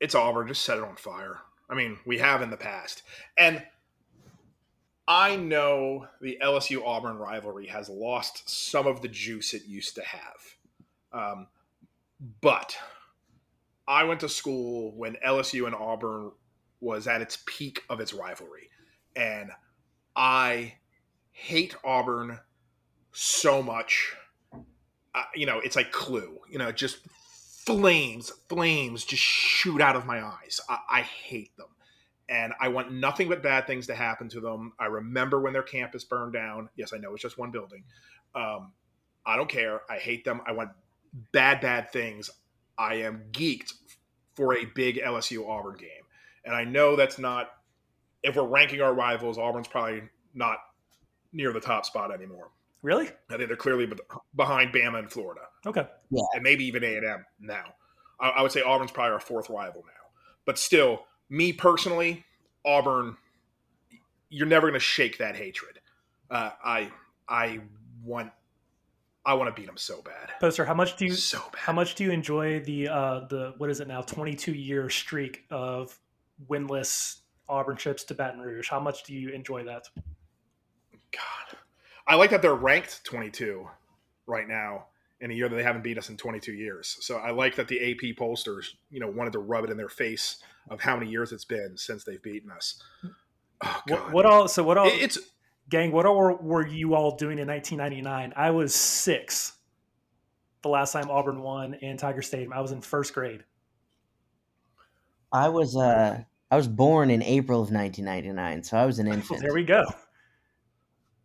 it's 0.00 0.14
Auburn. 0.14 0.48
Just 0.48 0.64
set 0.64 0.78
it 0.78 0.84
on 0.84 0.96
fire. 0.96 1.40
I 1.70 1.74
mean, 1.74 1.98
we 2.04 2.18
have 2.18 2.42
in 2.42 2.50
the 2.50 2.56
past. 2.56 3.02
And 3.38 3.62
I 5.06 5.36
know 5.36 6.06
the 6.20 6.38
LSU 6.42 6.86
Auburn 6.86 7.18
rivalry 7.18 7.66
has 7.66 7.88
lost 7.88 8.48
some 8.48 8.86
of 8.86 9.02
the 9.02 9.08
juice 9.08 9.52
it 9.52 9.64
used 9.66 9.96
to 9.96 10.02
have. 10.02 10.56
Um, 11.12 11.46
but 12.40 12.76
I 13.88 14.04
went 14.04 14.20
to 14.20 14.28
school 14.28 14.92
when 14.96 15.16
LSU 15.26 15.66
and 15.66 15.74
Auburn 15.74 16.30
was 16.80 17.06
at 17.06 17.20
its 17.20 17.38
peak 17.46 17.82
of 17.88 18.00
its 18.00 18.14
rivalry. 18.14 18.70
And 19.16 19.50
I 20.14 20.74
hate 21.32 21.74
Auburn 21.84 22.38
so 23.12 23.62
much. 23.62 24.14
Uh, 25.14 25.24
you 25.34 25.46
know, 25.46 25.58
it's 25.58 25.76
like 25.76 25.90
Clue. 25.90 26.38
You 26.48 26.58
know, 26.58 26.70
just 26.70 26.98
flames, 27.66 28.30
flames 28.48 29.04
just 29.04 29.22
shoot 29.22 29.80
out 29.80 29.96
of 29.96 30.06
my 30.06 30.24
eyes. 30.24 30.60
I, 30.68 30.78
I 30.88 31.00
hate 31.02 31.56
them. 31.56 31.66
And 32.32 32.54
I 32.58 32.68
want 32.68 32.90
nothing 32.90 33.28
but 33.28 33.42
bad 33.42 33.66
things 33.66 33.86
to 33.88 33.94
happen 33.94 34.26
to 34.30 34.40
them. 34.40 34.72
I 34.78 34.86
remember 34.86 35.38
when 35.38 35.52
their 35.52 35.62
campus 35.62 36.02
burned 36.02 36.32
down. 36.32 36.70
Yes, 36.76 36.94
I 36.94 36.96
know 36.96 37.12
it's 37.12 37.20
just 37.22 37.36
one 37.36 37.50
building. 37.50 37.84
Um, 38.34 38.72
I 39.26 39.36
don't 39.36 39.50
care. 39.50 39.82
I 39.90 39.98
hate 39.98 40.24
them. 40.24 40.40
I 40.46 40.52
want 40.52 40.70
bad, 41.32 41.60
bad 41.60 41.92
things. 41.92 42.30
I 42.78 42.94
am 42.94 43.24
geeked 43.32 43.74
for 44.34 44.56
a 44.56 44.64
big 44.64 44.96
LSU 44.96 45.46
Auburn 45.46 45.76
game. 45.76 45.88
And 46.46 46.54
I 46.56 46.64
know 46.64 46.96
that's 46.96 47.18
not, 47.18 47.50
if 48.22 48.34
we're 48.34 48.46
ranking 48.46 48.80
our 48.80 48.94
rivals, 48.94 49.36
Auburn's 49.36 49.68
probably 49.68 50.02
not 50.32 50.56
near 51.34 51.52
the 51.52 51.60
top 51.60 51.84
spot 51.84 52.14
anymore. 52.14 52.48
Really? 52.80 53.10
I 53.30 53.36
think 53.36 53.48
they're 53.48 53.56
clearly 53.56 53.86
behind 54.34 54.72
Bama 54.72 55.00
and 55.00 55.12
Florida 55.12 55.42
Okay. 55.66 55.86
Yeah. 56.10 56.22
and 56.32 56.42
maybe 56.42 56.64
even 56.64 56.82
A 56.82 56.96
and 56.96 57.06
M 57.06 57.26
now. 57.40 57.74
I, 58.18 58.30
I 58.30 58.42
would 58.42 58.52
say 58.52 58.62
Auburn's 58.62 58.90
probably 58.90 59.12
our 59.12 59.20
fourth 59.20 59.50
rival 59.50 59.84
now, 59.86 60.10
but 60.46 60.58
still, 60.58 61.04
me 61.32 61.50
personally, 61.52 62.24
Auburn, 62.64 63.16
you're 64.28 64.46
never 64.46 64.68
going 64.68 64.78
to 64.78 64.84
shake 64.84 65.18
that 65.18 65.34
hatred. 65.34 65.80
Uh, 66.30 66.50
I 66.62 66.92
I 67.28 67.60
want 68.04 68.30
I 69.24 69.34
want 69.34 69.54
to 69.54 69.60
beat 69.60 69.66
them 69.66 69.76
so 69.76 70.02
bad, 70.02 70.30
Poster, 70.40 70.64
how 70.64 70.74
much 70.74 70.96
do 70.96 71.06
you 71.06 71.14
so 71.14 71.38
bad. 71.52 71.60
how 71.60 71.72
much 71.72 71.94
do 71.94 72.04
you 72.04 72.10
enjoy 72.10 72.60
the 72.60 72.88
uh 72.88 73.20
the 73.28 73.54
what 73.58 73.70
is 73.70 73.80
it 73.80 73.88
now 73.88 74.02
22 74.02 74.52
year 74.52 74.90
streak 74.90 75.44
of 75.50 75.98
winless 76.48 77.20
Auburn 77.48 77.76
trips 77.76 78.04
to 78.04 78.14
Baton 78.14 78.40
Rouge? 78.40 78.68
How 78.68 78.80
much 78.80 79.04
do 79.04 79.14
you 79.14 79.30
enjoy 79.30 79.64
that? 79.64 79.88
God, 81.12 81.58
I 82.06 82.14
like 82.14 82.30
that 82.30 82.42
they're 82.42 82.54
ranked 82.54 83.04
22 83.04 83.68
right 84.26 84.48
now 84.48 84.86
in 85.20 85.30
a 85.30 85.34
year 85.34 85.48
that 85.48 85.56
they 85.56 85.62
haven't 85.62 85.84
beat 85.84 85.98
us 85.98 86.08
in 86.08 86.16
22 86.16 86.52
years. 86.52 86.96
So 87.00 87.18
I 87.18 87.30
like 87.30 87.54
that 87.56 87.68
the 87.68 87.92
AP 87.92 88.16
pollsters, 88.16 88.74
you 88.90 88.98
know, 89.00 89.08
wanted 89.08 89.34
to 89.34 89.38
rub 89.38 89.64
it 89.64 89.70
in 89.70 89.76
their 89.76 89.88
face 89.88 90.42
of 90.70 90.80
how 90.80 90.96
many 90.96 91.10
years 91.10 91.32
it's 91.32 91.44
been 91.44 91.76
since 91.76 92.04
they've 92.04 92.22
beaten 92.22 92.50
us. 92.50 92.82
Oh, 93.64 93.80
what, 93.88 94.12
what, 94.12 94.26
all? 94.26 94.48
So 94.48 94.62
what 94.62 94.78
all? 94.78 94.88
It's 94.88 95.18
gang. 95.68 95.92
What 95.92 96.06
all 96.06 96.16
were, 96.16 96.36
were 96.36 96.66
you 96.66 96.94
all 96.94 97.16
doing 97.16 97.38
in 97.38 97.48
1999? 97.48 98.32
I 98.36 98.50
was 98.50 98.74
six. 98.74 99.54
The 100.62 100.68
last 100.68 100.92
time 100.92 101.10
Auburn 101.10 101.42
won 101.42 101.74
in 101.74 101.96
Tiger 101.96 102.22
Stadium, 102.22 102.52
I 102.52 102.60
was 102.60 102.72
in 102.72 102.80
first 102.80 103.14
grade. 103.14 103.44
I 105.32 105.48
was 105.48 105.76
uh 105.76 106.22
I 106.50 106.56
was 106.56 106.68
born 106.68 107.10
in 107.10 107.22
April 107.22 107.62
of 107.62 107.70
1999, 107.70 108.62
so 108.62 108.76
I 108.76 108.84
was 108.84 108.98
an 108.98 109.08
infant. 109.08 109.40
there 109.40 109.54
we 109.54 109.64
go. 109.64 109.82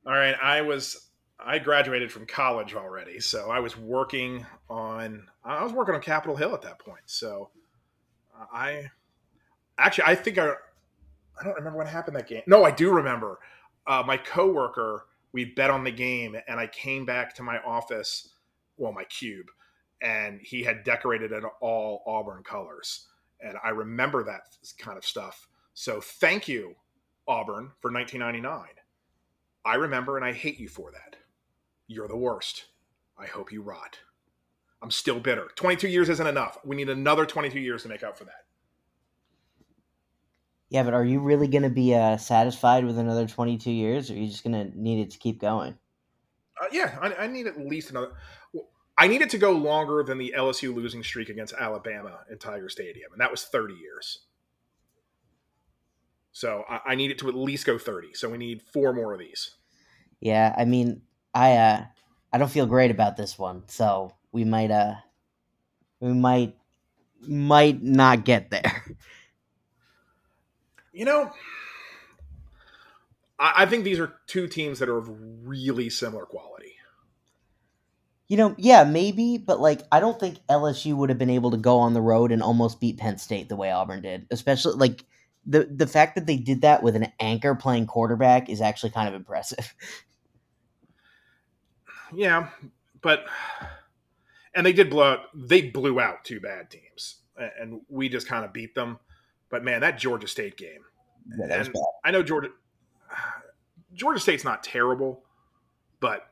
All 0.06 0.13
right, 0.13 0.36
I 0.41 0.62
was 0.62 1.10
I 1.39 1.60
graduated 1.60 2.12
from 2.12 2.25
college 2.25 2.74
already, 2.74 3.20
so 3.20 3.51
I 3.51 3.60
was 3.60 3.77
working 3.77 4.46
on 4.70 5.27
I 5.44 5.63
was 5.63 5.74
working 5.74 5.96
on 5.96 6.01
Capitol 6.01 6.36
Hill 6.36 6.53
at 6.53 6.62
that 6.62 6.79
point. 6.79 7.01
So 7.06 7.50
I 8.53 8.89
actually 9.77 10.05
I 10.05 10.15
think 10.15 10.38
I 10.38 10.53
I 11.39 11.43
don't 11.43 11.55
remember 11.55 11.77
what 11.77 11.88
happened 11.88 12.15
that 12.17 12.27
game. 12.27 12.41
No, 12.48 12.63
I 12.63 12.72
do 12.72 12.91
remember. 12.91 13.39
Uh, 13.86 14.03
my 14.05 14.17
coworker, 14.17 15.05
we 15.31 15.46
bet 15.46 15.69
on 15.69 15.84
the 15.84 15.91
game, 15.91 16.36
and 16.48 16.60
I 16.60 16.67
came 16.67 17.05
back 17.05 17.36
to 17.36 17.43
my 17.43 17.60
office, 17.60 18.29
well, 18.77 18.91
my 18.91 19.03
cube, 19.05 19.48
and 20.01 20.39
he 20.41 20.63
had 20.63 20.84
decorated 20.84 21.31
it 21.31 21.43
all 21.62 22.03
Auburn 22.05 22.43
colors, 22.43 23.07
and 23.39 23.55
I 23.63 23.69
remember 23.69 24.24
that 24.24 24.41
kind 24.77 24.98
of 24.98 25.05
stuff. 25.05 25.48
So 25.74 26.01
thank 26.01 26.48
you, 26.48 26.75
Auburn, 27.27 27.72
for 27.81 27.91
1999. 27.91 28.65
I 29.63 29.75
remember, 29.75 30.17
and 30.17 30.25
I 30.25 30.34
hate 30.34 30.60
you 30.60 30.67
for 30.67 30.91
that. 30.91 31.17
You're 31.88 32.07
the 32.07 32.17
worst. 32.17 32.65
I 33.17 33.25
hope 33.25 33.51
you 33.51 33.62
rot. 33.62 34.00
I'm 34.81 34.91
still 34.91 35.19
bitter. 35.19 35.50
22 35.55 35.88
years 35.88 36.10
isn't 36.10 36.27
enough. 36.27 36.57
We 36.63 36.75
need 36.75 36.89
another 36.89 37.25
22 37.25 37.60
years 37.60 37.84
to 37.84 37.89
make 37.89 38.03
up 38.03 38.17
for 38.17 38.25
that. 38.25 38.47
Yeah, 40.69 40.83
but 40.83 40.93
are 40.93 41.05
you 41.05 41.19
really 41.19 41.47
going 41.47 41.63
to 41.63 41.69
be 41.69 41.95
uh, 41.95 42.17
satisfied 42.17 42.86
with 42.86 42.97
another 42.97 43.25
22 43.25 43.71
years, 43.71 44.09
or 44.09 44.13
are 44.13 44.17
you 44.17 44.27
just 44.27 44.43
going 44.43 44.53
to 44.53 44.79
need 44.79 45.01
it 45.01 45.12
to 45.12 45.17
keep 45.17 45.39
going? 45.39 45.77
Uh, 46.62 46.65
yeah, 46.71 46.97
I, 47.01 47.13
I, 47.24 47.27
need 47.27 47.47
at 47.47 47.57
least 47.57 47.91
another. 47.91 48.12
I 48.97 49.07
need 49.07 49.21
it 49.21 49.29
to 49.29 49.38
go 49.38 49.51
longer 49.51 50.03
than 50.03 50.17
the 50.17 50.33
LSU 50.36 50.75
losing 50.75 51.03
streak 51.03 51.29
against 51.29 51.53
Alabama 51.53 52.19
in 52.29 52.38
Tiger 52.38 52.67
Stadium, 52.67 53.12
and 53.13 53.21
that 53.21 53.31
was 53.31 53.45
30 53.45 53.75
years. 53.75 54.25
So 56.31 56.65
I, 56.67 56.79
I 56.88 56.95
need 56.95 57.12
it 57.12 57.19
to 57.19 57.29
at 57.29 57.36
least 57.36 57.65
go 57.65 57.77
30. 57.77 58.13
So 58.13 58.29
we 58.29 58.38
need 58.38 58.62
four 58.74 58.93
more 58.93 59.13
of 59.13 59.19
these. 59.19 59.55
Yeah, 60.19 60.53
I 60.57 60.65
mean, 60.65 61.01
I 61.33 61.53
uh, 61.53 61.86
I 62.33 62.38
don't 62.38 62.51
feel 62.51 62.65
great 62.65 62.91
about 62.91 63.17
this 63.17 63.38
one, 63.38 63.63
so 63.67 64.13
we 64.31 64.43
might 64.43 64.71
uh, 64.71 64.95
we 66.00 66.13
might 66.13 66.55
might 67.21 67.81
not 67.81 68.25
get 68.25 68.50
there. 68.50 68.83
you 70.98 71.06
know, 71.06 71.32
I, 73.39 73.54
I 73.58 73.66
think 73.68 73.84
these 73.84 74.00
are 74.00 74.16
two 74.25 74.48
teams 74.48 74.80
that 74.80 74.89
are 74.89 74.98
of 74.98 75.10
really 75.48 75.92
similar 75.92 76.25
quality. 76.25 76.74
You 78.27 78.36
know, 78.36 78.56
yeah, 78.58 78.84
maybe, 78.84 79.38
but 79.38 79.62
like 79.62 79.84
I 79.92 80.00
don't 80.00 80.20
think 80.20 80.39
LSU 80.50 80.96
would 80.96 81.10
have 81.10 81.20
been 81.20 81.30
able 81.30 81.51
to 81.51 81.58
go 81.58 81.77
on 81.77 81.94
the 81.94 82.01
road 82.01 82.32
and 82.32 82.42
almost 82.42 82.82
beat 82.82 82.98
Penn 82.98 83.20
State 83.20 83.48
the 83.48 83.56
way 83.56 83.72
Auburn 83.72 84.01
did. 84.01 84.25
Especially 84.32 84.74
like 84.74 85.06
the 85.46 85.66
the 85.66 85.88
fact 85.88 86.16
that 86.16 86.25
they 86.25 86.36
did 86.36 86.62
that 86.62 86.82
with 86.82 86.96
an 86.96 87.13
anchor 87.20 87.54
playing 87.54 87.86
quarterback 87.86 88.50
is 88.50 88.60
actually 88.60 88.89
kind 88.89 89.08
of 89.08 89.13
impressive. 89.13 89.74
Yeah, 92.16 92.48
but 93.01 93.25
and 94.56 94.66
they 94.66 94.72
did 94.72 94.89
blow 94.89 95.04
out 95.04 95.20
they 95.36 95.63
blew 95.63 96.00
out 96.00 96.24
two 96.24 96.39
bad 96.39 96.70
teams 96.70 97.18
and 97.60 97.82
we 97.89 98.08
just 98.08 98.30
kind 98.30 98.46
of 98.46 98.54
beat 98.54 98.75
them. 98.75 99.00
But 99.50 99.63
man, 99.63 99.82
that 99.82 99.98
Georgia 99.98 100.27
State 100.27 100.58
game. 100.58 100.82
Yeah, 101.39 101.48
that 101.48 101.68
and 101.68 101.75
I 102.03 102.12
know 102.12 102.24
Georgia 102.24 102.50
Georgia 103.94 104.20
State's 104.20 104.44
not 104.44 104.64
terrible, 104.64 105.24
but 106.00 106.31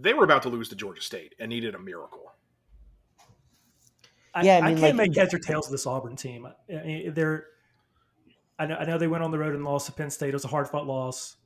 they 0.00 0.14
were 0.14 0.24
about 0.24 0.42
to 0.42 0.48
lose 0.48 0.68
to 0.68 0.76
Georgia 0.76 1.02
State 1.02 1.34
and 1.38 1.48
needed 1.48 1.74
a 1.74 1.78
miracle. 1.78 2.32
I, 4.34 4.42
yeah, 4.42 4.58
I, 4.58 4.60
mean, 4.60 4.64
I 4.64 4.80
can't 4.80 4.96
like, 4.96 5.08
make 5.08 5.16
heads 5.16 5.34
or 5.34 5.38
tails 5.38 5.66
of 5.66 5.72
this 5.72 5.86
Auburn 5.86 6.14
team. 6.14 6.46
they're, 6.68 7.46
I 8.58 8.66
know, 8.66 8.76
I 8.76 8.84
know 8.84 8.98
they 8.98 9.08
went 9.08 9.24
on 9.24 9.30
the 9.30 9.38
road 9.38 9.54
and 9.54 9.64
lost 9.64 9.86
to 9.86 9.92
Penn 9.92 10.10
State. 10.10 10.28
It 10.28 10.34
was 10.34 10.44
a 10.44 10.48
hard 10.48 10.68
fought 10.68 10.86
loss, 10.86 11.36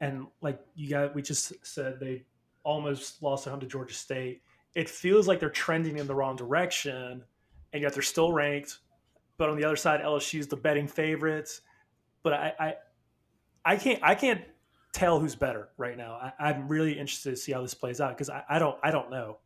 and 0.00 0.26
like 0.42 0.60
you 0.74 0.90
got, 0.90 1.14
we 1.14 1.22
just 1.22 1.52
said 1.64 1.98
they 2.00 2.24
almost 2.64 3.22
lost 3.22 3.46
at 3.46 3.50
home 3.50 3.60
to 3.60 3.66
Georgia 3.66 3.94
State. 3.94 4.42
It 4.74 4.90
feels 4.90 5.28
like 5.28 5.40
they're 5.40 5.50
trending 5.50 5.98
in 5.98 6.06
the 6.06 6.14
wrong 6.14 6.36
direction, 6.36 7.22
and 7.72 7.82
yet 7.82 7.92
they're 7.92 8.02
still 8.02 8.32
ranked. 8.32 8.78
But 9.36 9.50
on 9.50 9.56
the 9.56 9.64
other 9.64 9.76
side, 9.76 10.00
LSU's 10.00 10.46
the 10.46 10.56
betting 10.56 10.86
favorites. 10.86 11.60
But 12.22 12.34
I, 12.34 12.52
I, 12.58 12.74
I 13.64 13.76
can't, 13.76 14.00
I 14.02 14.14
can't 14.14 14.42
tell 14.92 15.18
who's 15.18 15.34
better 15.34 15.68
right 15.76 15.96
now. 15.96 16.32
I, 16.38 16.52
am 16.52 16.68
really 16.68 16.92
interested 16.92 17.30
to 17.30 17.36
see 17.36 17.52
how 17.52 17.62
this 17.62 17.74
plays 17.74 18.00
out 18.00 18.16
because 18.16 18.30
I, 18.30 18.44
I, 18.48 18.58
don't, 18.58 18.78
I 18.82 18.90
don't 18.90 19.10
know. 19.10 19.38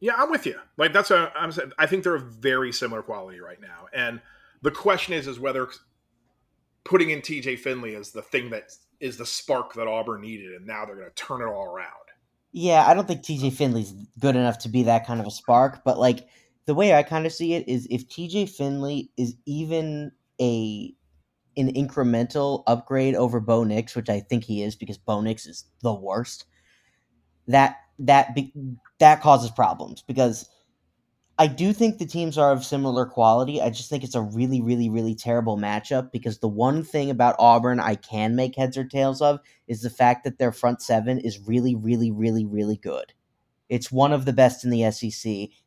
Yeah, 0.00 0.14
I'm 0.16 0.30
with 0.30 0.44
you. 0.44 0.58
Like 0.76 0.92
that's 0.92 1.08
what 1.08 1.32
I'm 1.34 1.50
saying. 1.50 1.72
I 1.78 1.86
think 1.86 2.04
they're 2.04 2.16
a 2.16 2.20
very 2.20 2.72
similar 2.72 3.00
quality 3.02 3.40
right 3.40 3.60
now, 3.60 3.86
and 3.94 4.20
the 4.60 4.70
question 4.70 5.14
is, 5.14 5.26
is 5.26 5.40
whether 5.40 5.68
putting 6.84 7.08
in 7.08 7.20
TJ 7.20 7.58
Finley 7.58 7.94
is 7.94 8.10
the 8.10 8.20
thing 8.20 8.50
that 8.50 8.70
is 9.00 9.16
the 9.16 9.24
spark 9.24 9.72
that 9.74 9.86
Auburn 9.86 10.20
needed, 10.20 10.52
and 10.52 10.66
now 10.66 10.84
they're 10.84 10.96
going 10.96 11.08
to 11.08 11.14
turn 11.14 11.40
it 11.40 11.46
all 11.46 11.64
around. 11.64 11.88
Yeah, 12.52 12.86
I 12.86 12.94
don't 12.94 13.08
think 13.08 13.22
TJ 13.22 13.54
Finley's 13.54 13.94
good 14.18 14.36
enough 14.36 14.58
to 14.58 14.68
be 14.68 14.84
that 14.84 15.06
kind 15.06 15.20
of 15.20 15.26
a 15.26 15.30
spark, 15.30 15.82
but 15.84 15.98
like 15.98 16.28
the 16.66 16.74
way 16.74 16.94
I 16.94 17.02
kind 17.02 17.26
of 17.26 17.32
see 17.32 17.54
it 17.54 17.68
is 17.68 17.86
if 17.90 18.08
TJ 18.08 18.48
Finley 18.48 19.10
is 19.16 19.36
even 19.46 20.12
a 20.40 20.94
an 21.56 21.72
incremental 21.74 22.64
upgrade 22.66 23.14
over 23.14 23.38
Bo 23.38 23.62
Nix, 23.62 23.94
which 23.94 24.08
I 24.08 24.20
think 24.20 24.44
he 24.44 24.62
is 24.62 24.74
because 24.74 24.98
Bo 24.98 25.20
Nix 25.20 25.46
is 25.46 25.64
the 25.82 25.94
worst, 25.94 26.46
that 27.46 27.76
that 28.00 28.34
be, 28.34 28.52
that 28.98 29.20
causes 29.20 29.50
problems 29.50 30.02
because 30.02 30.48
I 31.38 31.48
do 31.48 31.72
think 31.72 31.98
the 31.98 32.06
teams 32.06 32.38
are 32.38 32.52
of 32.52 32.64
similar 32.64 33.06
quality. 33.06 33.60
I 33.60 33.70
just 33.70 33.90
think 33.90 34.04
it's 34.04 34.14
a 34.14 34.20
really, 34.20 34.60
really, 34.60 34.88
really 34.88 35.16
terrible 35.16 35.56
matchup 35.56 36.12
because 36.12 36.38
the 36.38 36.48
one 36.48 36.84
thing 36.84 37.10
about 37.10 37.36
Auburn 37.40 37.80
I 37.80 37.96
can 37.96 38.36
make 38.36 38.56
heads 38.56 38.76
or 38.76 38.84
tails 38.84 39.20
of 39.20 39.40
is 39.66 39.82
the 39.82 39.90
fact 39.90 40.22
that 40.24 40.38
their 40.38 40.52
front 40.52 40.80
seven 40.80 41.18
is 41.18 41.40
really, 41.40 41.74
really, 41.74 42.12
really, 42.12 42.44
really 42.44 42.76
good. 42.76 43.12
It's 43.74 43.90
one 43.90 44.12
of 44.12 44.24
the 44.24 44.32
best 44.32 44.64
in 44.64 44.70
the 44.70 44.88
SEC. 44.92 45.24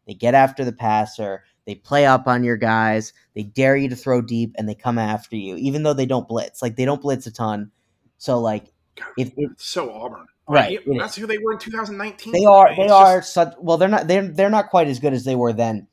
They 0.07 0.13
get 0.17 0.33
after 0.33 0.63
the 0.63 0.71
passer. 0.71 1.43
They 1.65 1.75
play 1.75 2.05
up 2.05 2.25
on 2.25 2.45
your 2.45 2.55
guys. 2.55 3.11
They 3.35 3.43
dare 3.43 3.75
you 3.75 3.89
to 3.89 3.97
throw 3.97 4.21
deep, 4.21 4.55
and 4.57 4.67
they 4.67 4.75
come 4.75 4.97
after 4.97 5.35
you, 5.35 5.57
even 5.57 5.83
though 5.83 5.93
they 5.93 6.05
don't 6.05 6.25
blitz. 6.25 6.61
Like 6.61 6.77
they 6.77 6.85
don't 6.85 7.01
blitz 7.01 7.27
a 7.27 7.31
ton. 7.31 7.69
So 8.17 8.39
like, 8.39 8.71
if, 9.17 9.33
if 9.35 9.51
so 9.57 9.91
Auburn, 9.91 10.25
right? 10.47 10.79
Like, 10.87 10.99
that's 10.99 11.17
who 11.17 11.27
they 11.27 11.37
were 11.37 11.51
in 11.51 11.59
2019. 11.59 12.31
They 12.31 12.45
are. 12.45 12.73
They 12.73 12.87
are 12.87 13.21
such. 13.21 13.55
Well, 13.59 13.75
they're 13.75 13.89
not. 13.89 14.07
They're 14.07 14.25
they're 14.25 14.49
not 14.49 14.69
quite 14.69 14.87
as 14.87 14.99
good 14.99 15.11
as 15.11 15.25
they 15.25 15.35
were 15.35 15.51
then, 15.51 15.89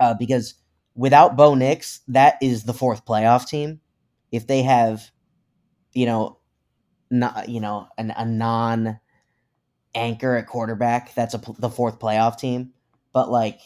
uh, 0.00 0.14
because 0.14 0.54
without 0.94 1.36
Bo 1.36 1.54
Nix, 1.54 2.00
that 2.08 2.38
is 2.40 2.64
the 2.64 2.72
fourth 2.72 3.04
playoff 3.04 3.46
team. 3.46 3.82
If 4.32 4.46
they 4.46 4.62
have, 4.62 5.10
you 5.92 6.06
know, 6.06 6.38
not 7.10 7.50
you 7.50 7.60
know 7.60 7.88
an, 7.98 8.14
a 8.16 8.24
non 8.24 8.98
anchor 9.94 10.36
at 10.36 10.46
quarterback, 10.46 11.14
that's 11.14 11.34
a 11.34 11.40
the 11.58 11.70
fourth 11.70 11.98
playoff 11.98 12.38
team. 12.38 12.72
But 13.12 13.30
like 13.30 13.60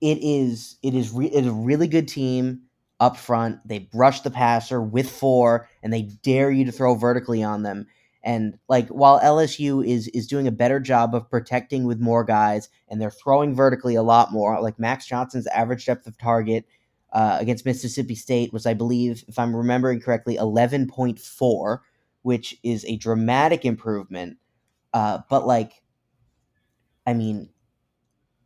it 0.00 0.18
is 0.20 0.76
it 0.82 0.94
is 0.94 1.12
re- 1.12 1.26
it 1.26 1.44
is 1.44 1.46
a 1.46 1.52
really 1.52 1.88
good 1.88 2.08
team 2.08 2.62
up 3.00 3.16
front. 3.16 3.58
They 3.66 3.80
brush 3.80 4.20
the 4.20 4.30
passer 4.30 4.80
with 4.80 5.10
four, 5.10 5.68
and 5.82 5.92
they 5.92 6.02
dare 6.02 6.50
you 6.50 6.64
to 6.64 6.72
throw 6.72 6.94
vertically 6.94 7.42
on 7.42 7.62
them. 7.62 7.86
And 8.24 8.58
like 8.68 8.88
while 8.88 9.20
LSU 9.20 9.84
is 9.86 10.08
is 10.08 10.26
doing 10.26 10.46
a 10.46 10.52
better 10.52 10.78
job 10.78 11.14
of 11.14 11.28
protecting 11.28 11.84
with 11.84 12.00
more 12.00 12.24
guys, 12.24 12.68
and 12.88 13.00
they're 13.00 13.10
throwing 13.10 13.54
vertically 13.54 13.94
a 13.94 14.02
lot 14.02 14.32
more. 14.32 14.60
Like 14.60 14.78
Max 14.78 15.06
Johnson's 15.06 15.46
average 15.48 15.86
depth 15.86 16.06
of 16.06 16.16
target 16.18 16.64
uh, 17.12 17.38
against 17.40 17.66
Mississippi 17.66 18.14
State 18.14 18.52
was, 18.52 18.64
I 18.64 18.74
believe, 18.74 19.24
if 19.28 19.38
I'm 19.38 19.54
remembering 19.54 20.00
correctly, 20.00 20.36
eleven 20.36 20.86
point 20.86 21.18
four, 21.18 21.82
which 22.22 22.56
is 22.62 22.84
a 22.84 22.96
dramatic 22.96 23.64
improvement. 23.64 24.36
Uh, 24.92 25.20
but 25.28 25.46
like, 25.46 25.82
I 27.06 27.14
mean, 27.14 27.48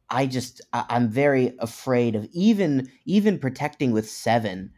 I 0.09 0.27
just 0.27 0.61
I, 0.73 0.85
am 0.91 1.11
very 1.11 1.55
afraid 1.59 2.15
of 2.15 2.29
even 2.33 2.91
even 3.05 3.39
protecting 3.39 3.93
with 3.93 4.09
seven, 4.09 4.73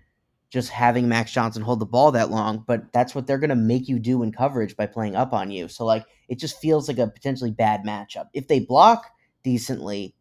just 0.50 0.70
having 0.70 1.08
Max 1.08 1.32
Johnson 1.32 1.62
hold 1.62 1.80
the 1.80 1.86
ball 1.86 2.12
that 2.12 2.30
long. 2.30 2.64
But 2.66 2.92
that's 2.92 3.14
what 3.14 3.26
they're 3.26 3.38
gonna 3.38 3.56
make 3.56 3.88
you 3.88 3.98
do 3.98 4.22
in 4.22 4.32
coverage 4.32 4.76
by 4.76 4.86
playing 4.86 5.16
up 5.16 5.32
on 5.32 5.50
you. 5.50 5.68
So 5.68 5.84
like 5.84 6.06
it 6.28 6.38
just 6.38 6.60
feels 6.60 6.88
like 6.88 6.98
a 6.98 7.08
potentially 7.08 7.50
bad 7.50 7.82
matchup. 7.84 8.26
If 8.32 8.48
they 8.48 8.60
block 8.60 9.10
decently, 9.42 10.14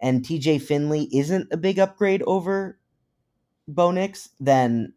and 0.00 0.24
TJ 0.24 0.62
Finley 0.62 1.08
isn't 1.12 1.48
a 1.52 1.56
big 1.56 1.78
upgrade 1.78 2.22
over 2.22 2.78
Bo 3.66 3.90
Nix, 3.90 4.30
then 4.38 4.94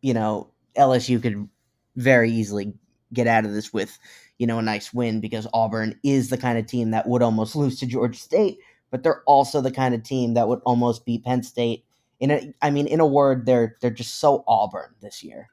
you 0.00 0.14
know 0.14 0.52
LSU 0.76 1.20
could 1.20 1.48
very 1.96 2.30
easily 2.30 2.74
get 3.12 3.26
out 3.26 3.44
of 3.44 3.52
this 3.52 3.72
with 3.72 3.98
you 4.40 4.46
know, 4.46 4.58
a 4.58 4.62
nice 4.62 4.94
win 4.94 5.20
because 5.20 5.46
Auburn 5.52 6.00
is 6.02 6.30
the 6.30 6.38
kind 6.38 6.58
of 6.58 6.64
team 6.64 6.92
that 6.92 7.06
would 7.06 7.22
almost 7.22 7.54
lose 7.56 7.78
to 7.78 7.86
Georgia 7.86 8.18
State, 8.18 8.58
but 8.90 9.02
they're 9.02 9.22
also 9.24 9.60
the 9.60 9.70
kind 9.70 9.94
of 9.94 10.02
team 10.02 10.32
that 10.34 10.48
would 10.48 10.60
almost 10.64 11.04
beat 11.04 11.24
Penn 11.24 11.42
State. 11.42 11.84
In 12.20 12.30
a, 12.30 12.54
I 12.62 12.70
mean, 12.70 12.86
in 12.86 13.00
a 13.00 13.06
word, 13.06 13.44
they're 13.44 13.76
they're 13.80 13.90
just 13.90 14.18
so 14.18 14.42
Auburn 14.48 14.94
this 15.02 15.22
year. 15.22 15.50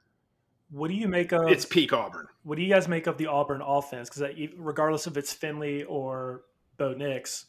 What 0.72 0.90
do 0.90 0.96
you 0.96 1.10
make 1.10 1.34
of 1.34 1.50
It's 1.50 1.66
peak 1.66 1.92
Auburn. 1.92 2.28
What 2.44 2.56
do 2.56 2.62
you 2.62 2.74
guys 2.74 2.88
make 2.88 3.08
of 3.08 3.18
the 3.18 3.28
Auburn 3.28 3.62
offense? 3.62 4.10
Because 4.10 4.34
regardless 4.58 5.06
if 5.06 5.18
it's 5.18 5.34
Finley 5.34 5.84
or 5.84 6.44
Bo 6.78 6.94
Nix, 6.94 7.46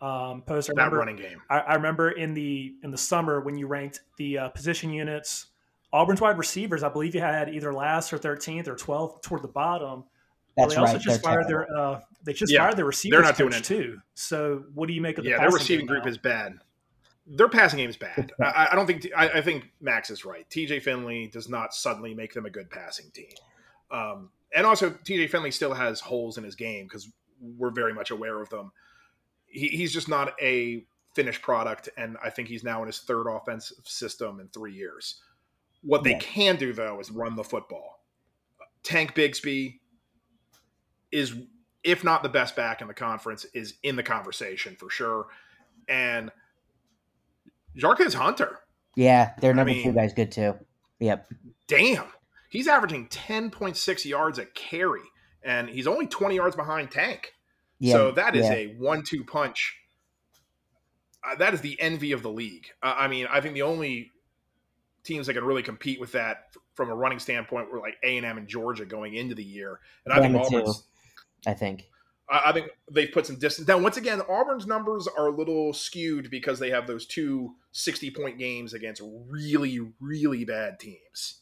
um, 0.00 0.42
post 0.42 0.68
I 0.68 0.74
That 0.74 0.78
remember, 0.78 0.98
running 0.98 1.16
game. 1.16 1.42
I, 1.48 1.58
I 1.60 1.74
remember 1.74 2.10
in 2.10 2.34
the 2.34 2.74
in 2.82 2.90
the 2.90 2.98
summer 2.98 3.40
when 3.40 3.56
you 3.56 3.68
ranked 3.68 4.00
the 4.16 4.38
uh, 4.38 4.48
position 4.48 4.92
units, 4.92 5.46
Auburn's 5.92 6.20
wide 6.20 6.38
receivers. 6.38 6.82
I 6.82 6.88
believe 6.88 7.14
you 7.14 7.20
had 7.20 7.48
either 7.48 7.72
last 7.72 8.12
or 8.12 8.18
thirteenth 8.18 8.66
or 8.66 8.74
twelfth 8.74 9.22
toward 9.22 9.42
the 9.42 9.48
bottom. 9.48 10.04
Well, 10.56 10.66
That's 10.68 10.74
they 10.74 10.80
also 10.80 10.98
just 10.98 11.22
fired 11.22 11.46
terrible. 11.48 11.66
their 11.74 11.76
uh, 11.78 12.00
they 12.24 12.32
just 12.32 12.52
Yeah, 12.52 12.60
fired 12.64 12.76
their 12.76 12.84
receivers 12.84 13.22
not 13.22 13.36
doing 13.36 13.52
it. 13.54 13.64
too. 13.64 14.00
So 14.14 14.64
what 14.74 14.86
do 14.86 14.92
you 14.94 15.00
make 15.00 15.18
of 15.18 15.24
the 15.24 15.30
Yeah, 15.30 15.38
their 15.38 15.50
receiving 15.50 15.86
game 15.86 15.94
group 15.94 16.04
now? 16.04 16.10
is 16.10 16.18
bad. 16.18 16.58
Their 17.26 17.48
passing 17.48 17.78
game 17.78 17.88
is 17.88 17.96
bad. 17.96 18.32
I, 18.40 18.68
I 18.72 18.74
don't 18.74 18.86
think. 18.86 19.06
I, 19.16 19.28
I 19.28 19.40
think 19.42 19.70
Max 19.80 20.10
is 20.10 20.24
right. 20.24 20.48
TJ 20.50 20.82
Finley 20.82 21.28
does 21.28 21.48
not 21.48 21.72
suddenly 21.72 22.14
make 22.14 22.34
them 22.34 22.46
a 22.46 22.50
good 22.50 22.68
passing 22.70 23.10
team. 23.12 23.30
Um, 23.90 24.30
and 24.54 24.66
also, 24.66 24.90
TJ 24.90 25.30
Finley 25.30 25.50
still 25.52 25.72
has 25.72 26.00
holes 26.00 26.36
in 26.36 26.44
his 26.44 26.54
game 26.56 26.84
because 26.86 27.08
we're 27.40 27.70
very 27.70 27.94
much 27.94 28.10
aware 28.10 28.40
of 28.40 28.48
them. 28.50 28.72
He, 29.46 29.68
he's 29.68 29.92
just 29.92 30.08
not 30.08 30.34
a 30.42 30.84
finished 31.14 31.42
product, 31.42 31.88
and 31.96 32.16
I 32.22 32.30
think 32.30 32.48
he's 32.48 32.64
now 32.64 32.80
in 32.82 32.86
his 32.88 32.98
third 32.98 33.26
offensive 33.28 33.78
system 33.86 34.40
in 34.40 34.48
three 34.48 34.74
years. 34.74 35.20
What 35.82 36.04
they 36.04 36.12
Yeah. 36.12 36.18
can 36.18 36.56
do 36.56 36.72
though 36.72 36.98
is 37.00 37.10
run 37.10 37.36
the 37.36 37.44
football. 37.44 38.00
Tank 38.82 39.14
Bigsby 39.14 39.78
is, 41.12 41.34
if 41.84 42.02
not 42.02 42.22
the 42.22 42.28
best 42.28 42.56
back 42.56 42.80
in 42.80 42.88
the 42.88 42.94
conference, 42.94 43.44
is 43.54 43.74
in 43.82 43.96
the 43.96 44.02
conversation 44.02 44.76
for 44.76 44.90
sure. 44.90 45.26
And 45.88 46.30
Jarquez 47.76 48.14
Hunter, 48.14 48.58
Yeah, 48.96 49.32
their 49.40 49.54
number 49.54 49.72
mean- 49.72 49.84
two 49.84 49.92
guy's 49.92 50.12
good 50.12 50.32
too. 50.32 50.54
Yep. 51.00 51.32
damn, 51.66 52.04
he's 52.50 52.68
averaging 52.68 53.08
10.6 53.08 54.04
yards 54.04 54.38
a 54.38 54.46
carry, 54.46 55.00
and 55.42 55.68
he's 55.68 55.86
only 55.86 56.06
20 56.06 56.36
yards 56.36 56.54
behind 56.54 56.90
Tank. 56.90 57.32
Yeah. 57.80 57.94
so 57.94 58.10
that 58.12 58.36
is 58.36 58.44
yeah. 58.46 58.52
a 58.52 58.66
one-two 58.78 59.24
punch. 59.24 59.76
Uh, 61.24 61.34
that 61.36 61.54
is 61.54 61.60
the 61.62 61.80
envy 61.80 62.12
of 62.12 62.22
the 62.22 62.30
league. 62.30 62.66
Uh, 62.82 62.94
I 62.96 63.08
mean, 63.08 63.26
I 63.28 63.40
think 63.40 63.54
the 63.54 63.62
only 63.62 64.10
teams 65.02 65.26
that 65.26 65.34
can 65.34 65.44
really 65.44 65.62
compete 65.64 65.98
with 66.00 66.12
that 66.12 66.46
from 66.74 66.90
a 66.90 66.94
running 66.94 67.18
standpoint 67.18 67.72
were 67.72 67.80
like 67.80 67.96
A 68.04 68.16
and 68.16 68.24
M 68.24 68.38
and 68.38 68.46
Georgia 68.46 68.84
going 68.84 69.14
into 69.14 69.34
the 69.34 69.42
year, 69.42 69.80
and 70.04 70.14
I 70.14 70.20
think 70.20 70.34
Bama, 70.36 70.48
too. 70.48 70.56
Auburn's. 70.58 70.84
I 71.46 71.54
think. 71.54 71.88
I 72.30 72.42
I 72.46 72.52
think 72.52 72.68
they've 72.90 73.12
put 73.12 73.26
some 73.26 73.38
distance. 73.38 73.68
Now, 73.68 73.78
once 73.78 73.96
again, 73.96 74.20
Auburn's 74.22 74.66
numbers 74.66 75.06
are 75.06 75.28
a 75.28 75.36
little 75.36 75.72
skewed 75.72 76.30
because 76.30 76.58
they 76.58 76.70
have 76.70 76.86
those 76.86 77.06
two 77.06 77.54
60 77.72 78.10
point 78.10 78.38
games 78.38 78.74
against 78.74 79.02
really, 79.28 79.80
really 80.00 80.44
bad 80.44 80.78
teams. 80.78 81.40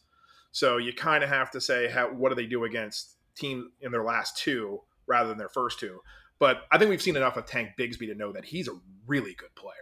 So 0.53 0.79
you 0.79 0.93
kind 0.93 1.23
of 1.23 1.31
have 1.31 1.51
to 1.53 1.61
say, 1.61 1.89
how, 1.89 2.09
what 2.13 2.31
do 2.31 2.35
they 2.35 2.47
do 2.47 2.65
against 2.65 3.17
team 3.37 3.71
in 3.81 3.93
their 3.93 4.05
last 4.05 4.37
two 4.37 4.81
rather 5.07 5.29
than 5.29 5.39
their 5.39 5.49
first 5.49 5.79
two? 5.79 6.01
But 6.39 6.63
I 6.73 6.79
think 6.79 6.91
we've 6.91 7.03
seen 7.03 7.17
enough 7.17 7.37
of 7.37 7.47
Tank 7.47 7.71
Bigsby 7.79 8.07
to 8.09 8.15
know 8.15 8.33
that 8.33 8.45
he's 8.45 8.67
a 8.67 8.79
really 9.07 9.35
good 9.35 9.55
player. 9.55 9.75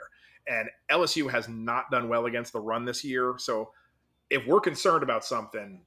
And 0.47 0.69
LSU 0.91 1.31
has 1.31 1.49
not 1.49 1.91
done 1.91 2.09
well 2.09 2.27
against 2.27 2.53
the 2.53 2.61
run 2.61 2.85
this 2.85 3.05
year. 3.05 3.35
So 3.39 3.71
if 4.29 4.47
we're 4.47 4.61
concerned 4.61 5.03
about 5.03 5.25
something, 5.25 5.83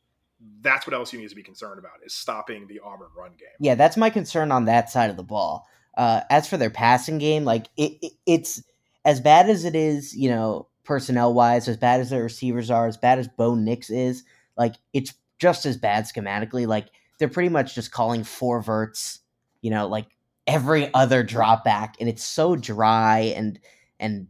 that's 0.61 0.87
what 0.87 0.95
LSU 0.95 1.17
needs 1.19 1.31
to 1.31 1.35
be 1.35 1.43
concerned 1.43 1.79
about 1.79 1.93
is 2.05 2.13
stopping 2.13 2.67
the 2.67 2.79
Auburn 2.79 3.09
run 3.17 3.31
game. 3.31 3.49
Yeah, 3.59 3.75
that's 3.75 3.97
my 3.97 4.09
concern 4.09 4.51
on 4.51 4.65
that 4.65 4.89
side 4.89 5.09
of 5.09 5.17
the 5.17 5.23
ball. 5.23 5.67
Uh, 5.97 6.21
as 6.29 6.47
for 6.47 6.57
their 6.57 6.69
passing 6.69 7.17
game, 7.17 7.43
like 7.43 7.67
it, 7.77 7.93
it, 8.01 8.13
it's 8.25 8.63
as 9.03 9.19
bad 9.19 9.49
as 9.49 9.65
it 9.65 9.75
is, 9.75 10.15
you 10.15 10.29
know, 10.29 10.67
personnel 10.83 11.33
wise, 11.33 11.67
as 11.67 11.77
bad 11.77 11.99
as 11.99 12.09
their 12.09 12.23
receivers 12.23 12.71
are, 12.71 12.87
as 12.87 12.97
bad 12.97 13.19
as 13.19 13.27
Bo 13.27 13.55
Nix 13.55 13.89
is, 13.89 14.23
like 14.57 14.75
it's 14.93 15.13
just 15.39 15.65
as 15.65 15.77
bad 15.77 16.05
schematically. 16.05 16.65
Like 16.67 16.87
they're 17.17 17.27
pretty 17.27 17.49
much 17.49 17.75
just 17.75 17.91
calling 17.91 18.23
four 18.23 18.61
verts, 18.61 19.19
you 19.61 19.69
know, 19.69 19.87
like 19.87 20.07
every 20.47 20.93
other 20.93 21.23
drop 21.23 21.63
back, 21.63 21.95
and 21.99 22.07
it's 22.07 22.23
so 22.23 22.55
dry 22.55 23.33
and 23.35 23.59
and 23.99 24.27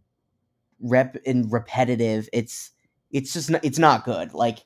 rep 0.80 1.18
and 1.26 1.52
repetitive. 1.52 2.28
It's 2.34 2.72
it's 3.12 3.34
just 3.34 3.50
not, 3.50 3.64
it's 3.64 3.80
not 3.80 4.06
good. 4.06 4.34
Like 4.34 4.60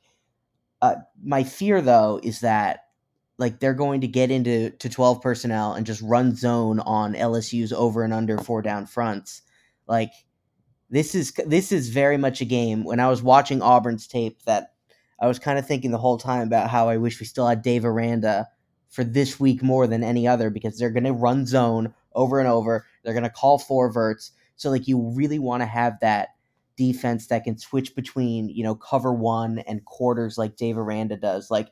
uh, 0.86 0.96
my 1.24 1.44
fear 1.44 1.82
though 1.82 2.20
is 2.22 2.42
that 2.42 2.82
like 3.38 3.60
they're 3.60 3.74
going 3.74 4.02
to 4.02 4.08
get 4.08 4.32
into 4.32 4.70
to 4.70 4.90
12 4.90 5.22
personnel 5.22 5.74
and 5.74 5.86
just 5.86 6.02
run 6.02 6.36
zone 6.36 6.80
on 6.80 7.14
LSU's 7.14 7.74
over 7.74 8.04
and 8.04 8.14
under 8.14 8.38
four 8.38 8.62
down 8.62 8.86
fronts. 8.86 9.42
Like 9.88 10.12
this 10.90 11.16
is 11.16 11.34
this 11.46 11.72
is 11.72 11.90
very 11.90 12.18
much 12.18 12.42
a 12.42 12.46
game 12.46 12.84
when 12.84 13.00
I 13.00 13.10
was 13.10 13.24
watching 13.24 13.62
Auburn's 13.62 14.08
tape 14.08 14.44
that 14.44 14.74
I 15.20 15.28
was 15.28 15.40
kind 15.40 15.58
of 15.58 15.66
thinking 15.66 15.92
the 15.92 15.98
whole 15.98 16.18
time 16.18 16.44
about 16.44 16.70
how 16.70 16.88
I 16.88 16.98
wish 16.98 17.20
we 17.20 17.26
still 17.26 17.48
had 17.48 17.62
Dave 17.62 17.84
Aranda 17.84 18.48
for 18.90 19.04
this 19.04 19.40
week 19.40 19.64
more 19.64 19.88
than 19.88 20.04
any 20.04 20.28
other 20.28 20.50
because 20.50 20.78
they're 20.78 20.90
going 20.92 21.04
to 21.06 21.14
run 21.14 21.46
zone 21.46 21.94
over 22.14 22.40
and 22.40 22.48
over. 22.48 22.86
They're 23.04 23.14
going 23.14 23.24
to 23.24 23.30
call 23.30 23.58
four 23.58 23.92
verts. 23.92 24.32
So 24.56 24.70
like 24.70 24.88
you 24.88 25.12
really 25.16 25.40
want 25.40 25.62
to 25.62 25.68
have 25.68 26.00
that 26.02 26.30
defense 26.78 27.28
that 27.28 27.44
can 27.44 27.58
switch 27.58 27.96
between, 27.96 28.50
you 28.50 28.64
know, 28.64 28.76
cover 28.76 29.14
one 29.14 29.60
and 29.60 29.86
quarters 29.86 30.38
like 30.38 30.58
Dave 30.58 30.78
Aranda 30.78 31.18
does. 31.18 31.50
Like 31.50 31.70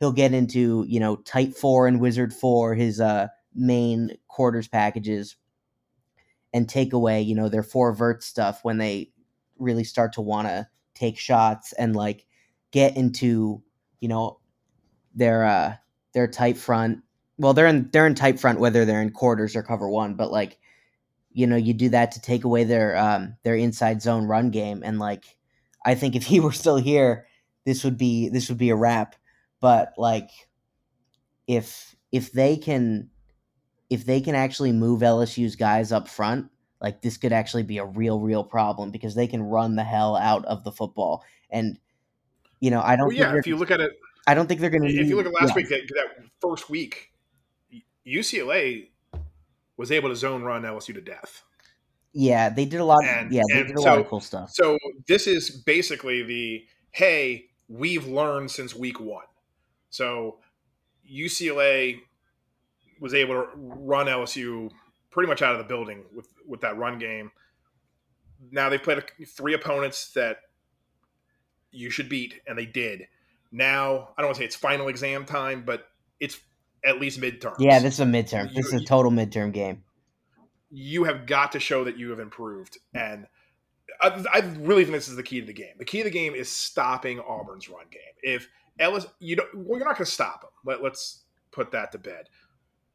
he'll 0.00 0.12
get 0.12 0.32
into, 0.34 0.84
you 0.88 1.00
know, 1.00 1.16
tight 1.16 1.54
four 1.54 1.86
and 1.86 2.00
wizard 2.00 2.32
four, 2.32 2.74
his 2.74 3.00
uh 3.00 3.28
main 3.54 4.10
quarters 4.28 4.68
packages 4.68 5.36
and 6.52 6.68
take 6.68 6.92
away, 6.92 7.20
you 7.20 7.34
know, 7.34 7.48
their 7.48 7.62
four 7.62 7.92
vert 7.92 8.22
stuff 8.22 8.60
when 8.62 8.78
they 8.78 9.10
really 9.58 9.84
start 9.84 10.12
to 10.14 10.20
want 10.20 10.48
to 10.48 10.68
take 10.94 11.18
shots 11.18 11.72
and 11.74 11.96
like 11.96 12.26
get 12.70 12.96
into, 12.96 13.62
you 14.00 14.08
know, 14.08 14.38
their 15.14 15.44
uh 15.44 15.74
their 16.12 16.28
tight 16.28 16.56
front. 16.56 17.00
Well, 17.38 17.54
they're 17.54 17.66
in 17.66 17.88
they're 17.92 18.06
in 18.06 18.14
tight 18.14 18.38
front 18.38 18.60
whether 18.60 18.84
they're 18.84 19.02
in 19.02 19.10
quarters 19.10 19.56
or 19.56 19.62
cover 19.62 19.88
one, 19.88 20.14
but 20.14 20.30
like 20.30 20.58
you 21.34 21.46
know, 21.46 21.56
you 21.56 21.74
do 21.74 21.90
that 21.90 22.12
to 22.12 22.20
take 22.20 22.44
away 22.44 22.64
their 22.64 22.96
um 22.96 23.36
their 23.42 23.56
inside 23.56 24.00
zone 24.00 24.24
run 24.24 24.50
game 24.50 24.82
and 24.84 24.98
like 24.98 25.24
I 25.84 25.94
think 25.94 26.16
if 26.16 26.24
he 26.24 26.40
were 26.40 26.52
still 26.52 26.78
here, 26.78 27.26
this 27.66 27.84
would 27.84 27.98
be 27.98 28.30
this 28.30 28.48
would 28.48 28.58
be 28.58 28.70
a 28.70 28.76
wrap. 28.76 29.16
But 29.60 29.92
like 29.98 30.30
if 31.46 31.94
if 32.12 32.32
they 32.32 32.56
can 32.56 33.10
if 33.90 34.06
they 34.06 34.20
can 34.20 34.34
actually 34.34 34.72
move 34.72 35.00
LSU's 35.00 35.56
guys 35.56 35.92
up 35.92 36.08
front, 36.08 36.50
like 36.80 37.02
this 37.02 37.16
could 37.16 37.32
actually 37.32 37.64
be 37.64 37.78
a 37.78 37.84
real 37.84 38.20
real 38.20 38.44
problem 38.44 38.90
because 38.90 39.14
they 39.14 39.26
can 39.26 39.42
run 39.42 39.76
the 39.76 39.84
hell 39.84 40.16
out 40.16 40.44
of 40.46 40.64
the 40.64 40.72
football. 40.72 41.24
And 41.50 41.78
you 42.60 42.70
know, 42.70 42.80
I 42.80 42.96
don't 42.96 43.08
Well, 43.08 43.16
yeah, 43.16 43.36
if 43.36 43.46
you 43.46 43.56
look 43.56 43.70
at 43.70 43.80
it, 43.80 43.92
I 44.26 44.34
don't 44.34 44.46
think 44.46 44.60
they're 44.60 44.70
going 44.70 44.84
to 44.84 44.88
if 44.88 45.08
you 45.08 45.16
look 45.16 45.26
at 45.26 45.34
last 45.34 45.50
yeah. 45.50 45.54
week, 45.56 45.68
that, 45.68 45.82
that 45.88 46.24
first 46.40 46.70
week, 46.70 47.12
UCLA 48.06 48.88
was 49.76 49.90
able 49.90 50.08
to 50.08 50.16
zone 50.16 50.42
run 50.42 50.62
LSU 50.62 50.94
to 50.94 51.00
death. 51.00 51.42
Yeah, 52.12 52.48
they 52.48 52.64
did 52.64 52.80
a 52.80 52.84
lot. 52.84 53.04
And- 53.04 53.32
yeah, 53.32 53.42
they 53.52 53.64
did 53.64 53.76
a 53.76 53.80
lot 53.80 53.98
of 53.98 54.04
so- 54.04 54.08
cool 54.08 54.20
stuff. 54.20 54.50
So 54.52 54.78
this 55.06 55.26
is 55.26 55.50
basically 55.50 56.22
the 56.22 56.64
hey, 56.92 57.46
we've 57.68 58.06
learned 58.06 58.50
since 58.50 58.74
week 58.74 59.00
one. 59.00 59.24
So 59.90 60.38
UCLA 61.10 61.98
was 63.00 63.14
able 63.14 63.34
to 63.34 63.48
run 63.56 64.06
LSU 64.06 64.70
pretty 65.10 65.28
much 65.28 65.42
out 65.42 65.52
of 65.52 65.58
the 65.58 65.64
building 65.64 66.04
with 66.14 66.28
with 66.46 66.60
that 66.60 66.76
run 66.76 66.98
game. 66.98 67.32
Now 68.50 68.68
they've 68.68 68.82
played 68.82 69.02
three 69.26 69.54
opponents 69.54 70.12
that 70.12 70.38
you 71.72 71.90
should 71.90 72.08
beat, 72.08 72.40
and 72.46 72.56
they 72.56 72.66
did. 72.66 73.08
Now 73.50 74.10
I 74.16 74.22
don't 74.22 74.28
want 74.28 74.36
to 74.36 74.40
say 74.42 74.44
it's 74.44 74.56
final 74.56 74.88
exam 74.88 75.24
time, 75.24 75.64
but 75.64 75.88
it's 76.20 76.38
at 76.84 77.00
least 77.00 77.20
midterm. 77.20 77.54
Yeah, 77.58 77.78
this 77.80 77.94
is 77.94 78.00
a 78.00 78.04
midterm. 78.04 78.52
This 78.54 78.66
is 78.66 78.74
a 78.74 78.84
total 78.84 79.10
midterm 79.10 79.52
game. 79.52 79.82
you 80.70 81.04
have 81.04 81.26
got 81.26 81.52
to 81.52 81.60
show 81.60 81.84
that 81.84 81.96
you 81.96 82.10
have 82.10 82.18
improved. 82.18 82.78
And 82.94 83.26
I, 84.00 84.24
I 84.32 84.38
really 84.58 84.84
think 84.84 84.94
this 84.96 85.08
is 85.08 85.16
the 85.16 85.22
key 85.22 85.40
to 85.40 85.46
the 85.46 85.52
game. 85.52 85.74
The 85.78 85.84
key 85.84 85.98
to 85.98 86.04
the 86.04 86.10
game 86.10 86.34
is 86.34 86.48
stopping 86.48 87.20
Auburn's 87.20 87.68
run 87.68 87.84
game. 87.90 88.00
If 88.22 88.48
Ellis, 88.80 89.06
you 89.20 89.36
don't, 89.36 89.54
well, 89.54 89.78
you're 89.78 89.86
not 89.86 89.96
going 89.96 90.06
to 90.06 90.10
stop 90.10 90.40
them. 90.42 90.50
Let, 90.64 90.82
let's 90.82 91.22
put 91.52 91.70
that 91.70 91.92
to 91.92 91.98
bed. 91.98 92.28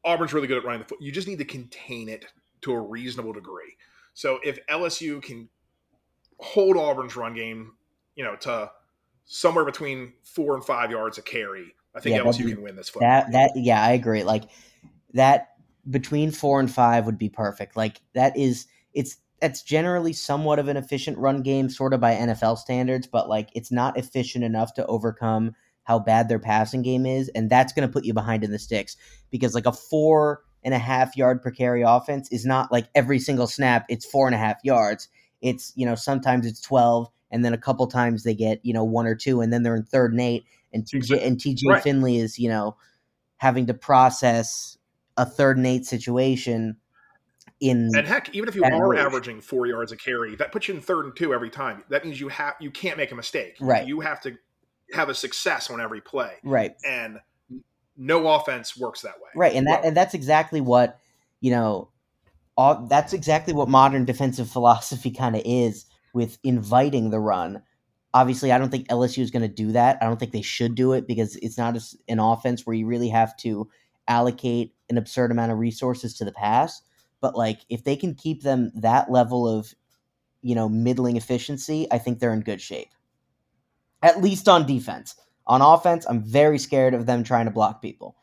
Auburn's 0.04 0.34
really 0.34 0.46
good 0.46 0.58
at 0.58 0.64
running 0.64 0.82
the 0.82 0.88
foot. 0.88 1.00
You 1.00 1.10
just 1.10 1.26
need 1.26 1.38
to 1.38 1.44
contain 1.44 2.08
it 2.08 2.26
to 2.62 2.72
a 2.72 2.80
reasonable 2.80 3.32
degree. 3.32 3.76
So 4.12 4.38
if 4.44 4.58
LSU 4.66 5.22
can 5.22 5.48
hold 6.38 6.76
Auburn's 6.76 7.16
run 7.16 7.34
game, 7.34 7.72
you 8.14 8.24
know, 8.24 8.36
to 8.36 8.70
somewhere 9.24 9.64
between 9.64 10.12
four 10.22 10.54
and 10.54 10.64
five 10.64 10.90
yards 10.90 11.16
a 11.16 11.22
carry, 11.22 11.74
I 11.94 12.00
think 12.00 12.16
Yeah, 12.16 12.22
LSU 12.22 12.46
be- 12.46 12.52
can 12.52 12.62
win 12.62 12.76
this 12.76 12.88
football. 12.88 13.08
That 13.08 13.32
that 13.32 13.52
yeah, 13.56 13.82
I 13.82 13.92
agree. 13.92 14.22
Like 14.22 14.44
that 15.14 15.48
between 15.88 16.30
four 16.30 16.60
and 16.60 16.70
five 16.70 17.06
would 17.06 17.18
be 17.18 17.28
perfect. 17.28 17.76
Like 17.76 18.00
that 18.14 18.36
is 18.36 18.66
it's 18.92 19.16
that's 19.40 19.62
generally 19.62 20.12
somewhat 20.12 20.58
of 20.58 20.68
an 20.68 20.76
efficient 20.76 21.18
run 21.18 21.42
game, 21.42 21.68
sort 21.70 21.94
of 21.94 22.00
by 22.00 22.14
NFL 22.14 22.58
standards, 22.58 23.06
but 23.06 23.28
like 23.28 23.48
it's 23.54 23.72
not 23.72 23.96
efficient 23.98 24.44
enough 24.44 24.74
to 24.74 24.86
overcome 24.86 25.54
how 25.84 25.98
bad 25.98 26.28
their 26.28 26.38
passing 26.38 26.82
game 26.82 27.06
is, 27.06 27.28
and 27.30 27.50
that's 27.50 27.72
going 27.72 27.88
to 27.88 27.92
put 27.92 28.04
you 28.04 28.14
behind 28.14 28.44
in 28.44 28.52
the 28.52 28.58
sticks 28.58 28.96
because 29.30 29.54
like 29.54 29.66
a 29.66 29.72
four 29.72 30.42
and 30.62 30.74
a 30.74 30.78
half 30.78 31.16
yard 31.16 31.42
per 31.42 31.50
carry 31.50 31.82
offense 31.82 32.30
is 32.30 32.44
not 32.44 32.70
like 32.70 32.86
every 32.94 33.18
single 33.18 33.46
snap 33.46 33.86
it's 33.88 34.04
four 34.04 34.26
and 34.28 34.34
a 34.34 34.38
half 34.38 34.58
yards. 34.62 35.08
It's 35.40 35.72
you 35.74 35.86
know 35.86 35.94
sometimes 35.94 36.46
it's 36.46 36.60
twelve, 36.60 37.08
and 37.30 37.44
then 37.44 37.54
a 37.54 37.58
couple 37.58 37.86
times 37.86 38.22
they 38.22 38.34
get 38.34 38.60
you 38.62 38.74
know 38.74 38.84
one 38.84 39.06
or 39.06 39.14
two, 39.14 39.40
and 39.40 39.52
then 39.52 39.62
they're 39.62 39.76
in 39.76 39.84
third 39.84 40.12
and 40.12 40.20
eight, 40.20 40.44
and 40.72 40.84
TJ 40.84 41.24
and 41.26 41.38
TJ 41.38 41.62
Right. 41.66 41.82
Finley 41.82 42.18
is 42.18 42.38
you 42.38 42.48
know 42.48 42.76
having 43.36 43.66
to 43.66 43.74
process 43.74 44.76
a 45.16 45.24
third 45.26 45.56
and 45.56 45.66
eight 45.66 45.86
situation 45.86 46.76
in 47.60 47.90
And 47.94 48.06
heck, 48.06 48.34
even 48.34 48.48
if 48.48 48.54
you 48.54 48.64
are 48.64 48.88
range. 48.90 49.04
averaging 49.04 49.40
four 49.40 49.66
yards 49.66 49.92
a 49.92 49.96
carry, 49.96 50.34
that 50.36 50.50
puts 50.52 50.68
you 50.68 50.74
in 50.74 50.80
third 50.80 51.04
and 51.04 51.14
two 51.16 51.34
every 51.34 51.50
time. 51.50 51.84
That 51.90 52.04
means 52.04 52.20
you 52.20 52.28
have 52.28 52.54
you 52.60 52.70
can't 52.70 52.96
make 52.96 53.12
a 53.12 53.14
mistake. 53.14 53.56
Right. 53.60 53.86
You 53.86 54.00
have 54.00 54.20
to 54.22 54.36
have 54.92 55.08
a 55.08 55.14
success 55.14 55.70
on 55.70 55.80
every 55.80 56.00
play, 56.00 56.34
right 56.42 56.74
and 56.84 57.18
no 57.96 58.26
offense 58.28 58.76
works 58.76 59.02
that 59.02 59.14
way. 59.20 59.28
right 59.36 59.54
and 59.54 59.66
that 59.66 59.80
Well, 59.80 59.88
and 59.88 59.96
that's 59.96 60.14
exactly 60.14 60.60
what 60.60 60.98
you 61.40 61.50
know 61.50 61.90
all, 62.56 62.86
that's 62.86 63.12
exactly 63.12 63.52
what 63.54 63.68
modern 63.68 64.04
defensive 64.04 64.50
philosophy 64.52 65.10
kind 65.10 65.36
of 65.36 65.42
is 65.44 65.84
with 66.12 66.38
inviting 66.42 67.10
the 67.10 67.20
run 67.20 67.62
obviously 68.14 68.52
i 68.52 68.58
don't 68.58 68.70
think 68.70 68.88
lsu 68.88 69.22
is 69.22 69.30
going 69.30 69.42
to 69.42 69.48
do 69.48 69.72
that. 69.72 69.98
I 70.00 70.06
don't 70.06 70.18
think 70.18 70.32
they 70.32 70.42
should 70.42 70.74
do 70.74 70.92
it 70.92 71.06
because 71.06 71.36
it's 71.36 71.58
not 71.58 71.76
an 72.08 72.18
offense 72.18 72.66
where 72.66 72.74
you 72.74 72.86
really 72.86 73.08
have 73.08 73.36
to 73.38 73.68
allocate 74.08 74.74
an 74.88 74.98
absurd 74.98 75.30
amount 75.30 75.52
of 75.52 75.58
resources 75.58 76.14
to 76.14 76.24
the 76.24 76.32
pass. 76.32 76.82
But 77.20 77.36
like 77.36 77.60
if 77.68 77.84
they 77.84 77.96
can 77.96 78.14
keep 78.14 78.42
them 78.42 78.72
that 78.74 79.10
level 79.10 79.48
of 79.48 79.74
you 80.42 80.54
know 80.54 80.68
middling 80.68 81.16
efficiency 81.16 81.86
i 81.92 81.98
think 81.98 82.18
they're 82.18 82.32
in 82.32 82.40
good 82.40 82.60
shape. 82.60 82.90
At 84.02 84.22
least 84.22 84.48
on 84.48 84.66
defense. 84.66 85.14
On 85.46 85.62
offense 85.62 86.06
i'm 86.08 86.22
very 86.22 86.58
scared 86.58 86.94
of 86.94 87.06
them 87.06 87.22
trying 87.22 87.46
to 87.46 87.50
block 87.50 87.82
people. 87.82 88.16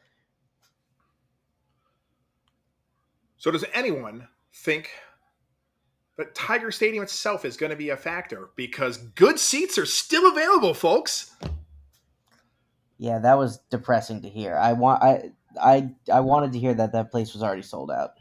So 3.38 3.52
does 3.52 3.65
anyone 3.73 4.28
think 4.52 4.89
that 6.18 6.34
Tiger 6.34 6.72
Stadium 6.72 7.04
itself 7.04 7.46
is 7.46 7.58
going 7.58 7.70
to 7.70 7.76
be 7.76 7.90
a 7.90 7.98
factor? 7.98 8.50
Because 8.56 8.98
good 8.98 9.40
seats 9.40 9.78
are 9.78 9.86
still 9.86 10.30
available, 10.32 10.74
folks. 10.74 11.32
Yeah, 12.98 13.20
that 13.20 13.38
was 13.38 13.60
depressing 13.70 14.24
to 14.24 14.30
hear. 14.30 14.58
I 14.58 14.74
want 14.74 15.04
I 15.04 15.32
I 15.62 15.92
I 16.12 16.20
wanted 16.22 16.54
to 16.54 16.60
hear 16.60 16.74
that 16.74 16.94
that 16.94 17.12
place 17.12 17.34
was 17.34 17.44
already 17.44 17.62
sold 17.62 17.92
out. 17.92 18.12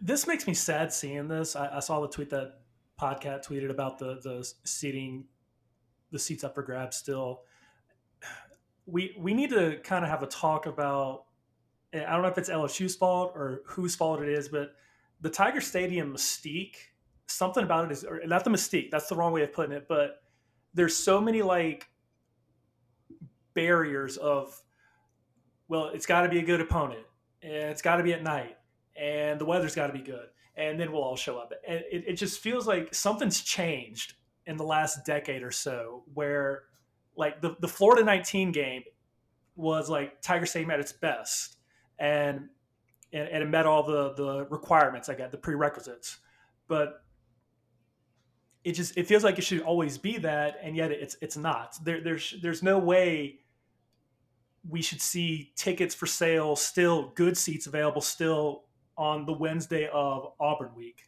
This 0.00 0.26
makes 0.26 0.46
me 0.46 0.52
sad 0.52 0.92
seeing 0.92 1.28
this. 1.28 1.56
I, 1.56 1.76
I 1.76 1.80
saw 1.80 2.00
the 2.00 2.08
tweet 2.08 2.28
that 2.30 2.60
Podcat 3.00 3.46
tweeted 3.46 3.70
about 3.70 3.98
the 3.98 4.20
the 4.22 4.50
seating, 4.64 5.24
the 6.10 6.18
seats 6.18 6.44
up 6.44 6.54
for 6.54 6.62
grabs. 6.62 6.96
Still, 6.96 7.42
we 8.86 9.14
we 9.18 9.34
need 9.34 9.50
to 9.50 9.78
kind 9.84 10.04
of 10.04 10.10
have 10.10 10.22
a 10.22 10.26
talk 10.26 10.66
about. 10.66 11.24
I 11.94 11.98
don't 11.98 12.22
know 12.22 12.28
if 12.28 12.38
it's 12.38 12.48
LSU's 12.48 12.96
fault 12.96 13.32
or 13.34 13.60
whose 13.66 13.94
fault 13.94 14.22
it 14.22 14.28
is, 14.30 14.48
but 14.48 14.74
the 15.22 15.30
Tiger 15.30 15.60
Stadium 15.60 16.14
mystique. 16.14 16.76
Something 17.26 17.64
about 17.64 17.86
it 17.86 17.92
is 17.92 18.04
not 18.26 18.44
the 18.44 18.50
mystique. 18.50 18.90
That's 18.90 19.08
the 19.08 19.16
wrong 19.16 19.32
way 19.32 19.42
of 19.42 19.54
putting 19.54 19.72
it. 19.72 19.86
But 19.88 20.22
there's 20.74 20.96
so 20.96 21.20
many 21.20 21.40
like 21.40 21.88
barriers 23.54 24.18
of, 24.18 24.60
well, 25.68 25.86
it's 25.86 26.04
got 26.04 26.22
to 26.22 26.28
be 26.28 26.38
a 26.38 26.44
good 26.44 26.60
opponent, 26.60 27.06
and 27.42 27.52
it's 27.52 27.80
got 27.80 27.96
to 27.96 28.02
be 28.02 28.12
at 28.12 28.22
night 28.22 28.56
and 28.96 29.40
the 29.40 29.44
weather's 29.44 29.74
got 29.74 29.86
to 29.86 29.92
be 29.92 30.00
good 30.00 30.28
and 30.56 30.78
then 30.78 30.92
we'll 30.92 31.02
all 31.02 31.16
show 31.16 31.38
up 31.38 31.52
and 31.66 31.82
it, 31.90 32.04
it 32.06 32.14
just 32.14 32.40
feels 32.40 32.66
like 32.66 32.94
something's 32.94 33.40
changed 33.40 34.14
in 34.46 34.56
the 34.56 34.64
last 34.64 35.04
decade 35.06 35.42
or 35.42 35.50
so 35.50 36.02
where 36.12 36.64
like 37.16 37.40
the, 37.40 37.56
the 37.60 37.68
florida 37.68 38.04
19 38.04 38.52
game 38.52 38.82
was 39.56 39.88
like 39.88 40.20
tiger 40.20 40.46
stadium 40.46 40.70
at 40.70 40.80
its 40.80 40.92
best 40.92 41.56
and 41.98 42.48
and, 43.12 43.28
and 43.28 43.42
it 43.42 43.48
met 43.48 43.66
all 43.66 43.82
the 43.82 44.12
the 44.14 44.46
requirements 44.50 45.08
i 45.08 45.14
got 45.14 45.30
the 45.30 45.38
prerequisites 45.38 46.18
but 46.68 47.04
it 48.64 48.72
just 48.72 48.96
it 48.96 49.06
feels 49.06 49.24
like 49.24 49.38
it 49.38 49.42
should 49.42 49.60
always 49.62 49.98
be 49.98 50.18
that 50.18 50.58
and 50.62 50.76
yet 50.76 50.90
it's 50.90 51.16
it's 51.20 51.36
not 51.36 51.76
there 51.84 52.00
there's 52.00 52.34
there's 52.42 52.62
no 52.62 52.78
way 52.78 53.38
we 54.68 54.80
should 54.80 55.00
see 55.00 55.52
tickets 55.56 55.94
for 55.94 56.06
sale 56.06 56.54
still 56.54 57.12
good 57.14 57.36
seats 57.36 57.66
available 57.66 58.00
still 58.00 58.64
on 58.96 59.24
the 59.26 59.32
Wednesday 59.32 59.88
of 59.92 60.32
Auburn 60.38 60.74
week. 60.76 61.02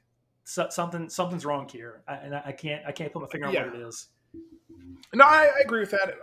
So, 0.44 0.68
something 0.70 1.08
something's 1.08 1.44
wrong 1.44 1.68
here, 1.68 2.02
I, 2.08 2.14
and 2.14 2.34
I, 2.34 2.52
can't 2.52 2.84
I 2.86 2.92
can't 2.92 3.12
put 3.12 3.22
my 3.22 3.28
finger 3.28 3.46
on 3.46 3.52
Yeah. 3.52 3.66
what 3.66 3.76
it 3.76 3.80
is. 3.86 4.08
No, 5.14 5.24
I, 5.24 5.44
I 5.56 5.60
agree 5.64 5.80
with 5.80 5.92
that. 5.92 6.14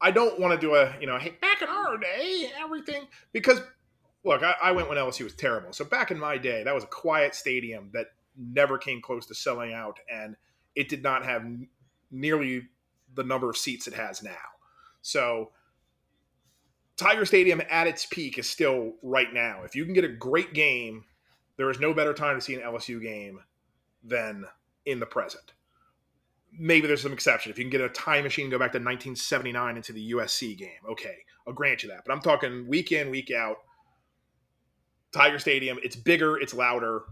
I 0.00 0.10
don't 0.10 0.38
want 0.38 0.60
to 0.60 0.64
do 0.64 0.74
a, 0.74 0.94
you 1.00 1.06
know, 1.06 1.18
hey, 1.18 1.36
back 1.40 1.62
in 1.62 1.68
our 1.68 1.96
day, 1.96 2.50
everything, 2.58 3.06
because 3.32 3.60
look, 4.24 4.42
I, 4.42 4.54
I 4.62 4.72
went 4.72 4.88
when 4.88 4.98
LSU 4.98 5.24
was 5.24 5.34
terrible. 5.34 5.72
So 5.72 5.84
back 5.84 6.10
in 6.10 6.18
my 6.18 6.38
day, 6.38 6.62
that 6.62 6.74
was 6.74 6.84
a 6.84 6.88
quiet 6.88 7.34
stadium 7.34 7.90
that 7.92 8.08
never 8.36 8.78
came 8.78 9.00
close 9.00 9.26
to 9.26 9.34
selling 9.34 9.72
out, 9.72 9.98
and 10.12 10.36
it 10.74 10.88
did 10.88 11.02
not 11.02 11.24
have 11.24 11.44
nearly 12.10 12.68
the 13.14 13.24
number 13.24 13.50
of 13.50 13.56
seats 13.56 13.86
it 13.86 13.94
has 13.94 14.22
now. 14.22 14.36
So 15.02 15.50
Tiger 16.96 17.24
Stadium 17.24 17.60
at 17.70 17.86
its 17.86 18.06
peak 18.06 18.38
is 18.38 18.48
still 18.48 18.92
right 19.02 19.32
now. 19.32 19.62
If 19.64 19.74
you 19.74 19.84
can 19.84 19.94
get 19.94 20.04
a 20.04 20.08
great 20.08 20.54
game, 20.54 21.04
there 21.56 21.70
is 21.70 21.80
no 21.80 21.92
better 21.92 22.14
time 22.14 22.36
to 22.36 22.40
see 22.40 22.54
an 22.54 22.62
LSU 22.62 23.02
game 23.02 23.40
than 24.02 24.46
in 24.86 24.98
the 24.98 25.06
present 25.06 25.52
maybe 26.58 26.86
there's 26.86 27.02
some 27.02 27.12
exception. 27.12 27.50
If 27.50 27.58
you 27.58 27.64
can 27.64 27.70
get 27.70 27.80
a 27.80 27.88
time 27.88 28.24
machine 28.24 28.44
and 28.44 28.52
go 28.52 28.58
back 28.58 28.72
to 28.72 28.78
1979 28.78 29.76
into 29.76 29.92
the 29.92 30.12
USC 30.12 30.56
game, 30.56 30.70
okay, 30.88 31.16
I'll 31.46 31.52
grant 31.52 31.82
you 31.82 31.88
that. 31.90 32.04
But 32.04 32.12
I'm 32.12 32.20
talking 32.20 32.66
week 32.68 32.92
in, 32.92 33.10
week 33.10 33.30
out. 33.30 33.58
Tiger 35.12 35.38
Stadium, 35.38 35.78
it's 35.82 35.96
bigger, 35.96 36.38
it's 36.38 36.54
louder. 36.54 37.02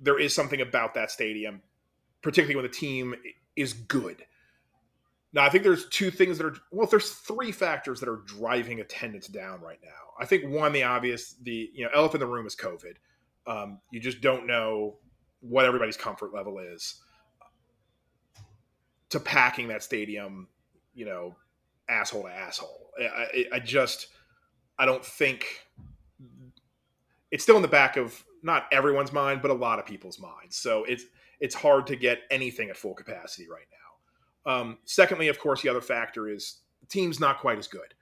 There 0.00 0.18
is 0.18 0.34
something 0.34 0.60
about 0.60 0.94
that 0.94 1.10
stadium, 1.10 1.62
particularly 2.22 2.56
when 2.56 2.64
the 2.64 2.76
team 2.76 3.14
is 3.56 3.72
good. 3.72 4.24
Now, 5.32 5.44
I 5.44 5.50
think 5.50 5.62
there's 5.62 5.88
two 5.88 6.10
things 6.10 6.38
that 6.38 6.46
are, 6.46 6.56
well, 6.72 6.88
there's 6.88 7.10
three 7.10 7.52
factors 7.52 8.00
that 8.00 8.08
are 8.08 8.22
driving 8.26 8.80
attendance 8.80 9.28
down 9.28 9.60
right 9.60 9.78
now. 9.82 9.90
I 10.18 10.26
think 10.26 10.50
one, 10.52 10.72
the 10.72 10.82
obvious, 10.82 11.36
the 11.42 11.70
you 11.72 11.84
know, 11.84 11.90
elephant 11.94 12.22
in 12.22 12.28
the 12.28 12.34
room 12.34 12.46
is 12.46 12.56
COVID. 12.56 12.94
Um, 13.46 13.80
you 13.90 14.00
just 14.00 14.20
don't 14.20 14.46
know 14.46 14.96
what 15.40 15.64
everybody's 15.64 15.96
comfort 15.96 16.34
level 16.34 16.58
is 16.58 17.00
to 19.10 19.20
packing 19.20 19.68
that 19.68 19.82
stadium, 19.82 20.48
you 20.94 21.04
know, 21.04 21.36
asshole 21.88 22.24
to 22.24 22.28
asshole. 22.28 22.90
I, 23.00 23.04
I, 23.04 23.44
I 23.54 23.58
just, 23.60 24.08
I 24.78 24.86
don't 24.86 25.04
think 25.04 25.46
it's 27.30 27.42
still 27.42 27.56
in 27.56 27.62
the 27.62 27.68
back 27.68 27.96
of 27.96 28.24
not 28.42 28.66
everyone's 28.72 29.12
mind, 29.12 29.42
but 29.42 29.50
a 29.50 29.54
lot 29.54 29.78
of 29.78 29.86
people's 29.86 30.18
minds. 30.18 30.56
So 30.56 30.84
it's 30.84 31.04
it's 31.40 31.54
hard 31.54 31.86
to 31.88 31.96
get 31.96 32.20
anything 32.30 32.68
at 32.68 32.76
full 32.76 32.94
capacity 32.94 33.48
right 33.48 33.66
now. 33.70 34.52
Um, 34.52 34.78
secondly, 34.84 35.28
of 35.28 35.38
course, 35.38 35.62
the 35.62 35.68
other 35.68 35.80
factor 35.80 36.28
is 36.28 36.60
the 36.80 36.86
team's 36.86 37.20
not 37.20 37.38
quite 37.38 37.58
as 37.58 37.68
good. 37.68 37.94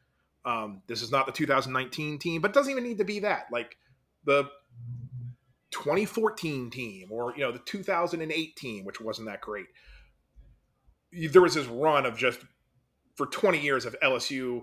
Um, 0.44 0.82
this 0.86 1.02
is 1.02 1.10
not 1.10 1.26
the 1.26 1.32
2019 1.32 2.18
team, 2.18 2.40
but 2.40 2.52
doesn't 2.52 2.70
even 2.70 2.84
need 2.84 2.98
to 2.98 3.04
be 3.04 3.20
that. 3.20 3.46
Like 3.52 3.76
the 4.24 4.44
2014 5.72 6.70
team, 6.70 7.08
or 7.10 7.32
you 7.34 7.42
know, 7.42 7.52
the 7.52 7.58
2008 7.58 8.56
team, 8.56 8.84
which 8.84 9.00
wasn't 9.00 9.28
that 9.28 9.40
great 9.40 9.66
there 11.12 11.42
was 11.42 11.54
this 11.54 11.66
run 11.66 12.06
of 12.06 12.16
just 12.16 12.40
for 13.16 13.26
20 13.26 13.58
years 13.58 13.84
of 13.84 13.96
LSU 14.02 14.62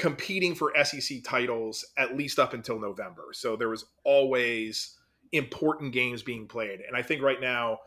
competing 0.00 0.54
for 0.54 0.72
SEC 0.82 1.22
titles 1.22 1.84
at 1.98 2.16
least 2.16 2.38
up 2.38 2.54
until 2.54 2.80
November. 2.80 3.26
So 3.32 3.54
there 3.54 3.68
was 3.68 3.84
always 4.02 4.96
important 5.32 5.92
games 5.92 6.22
being 6.22 6.48
played. 6.48 6.80
And 6.80 6.96
I 6.96 7.02
think 7.02 7.20
right 7.22 7.38
now 7.38 7.80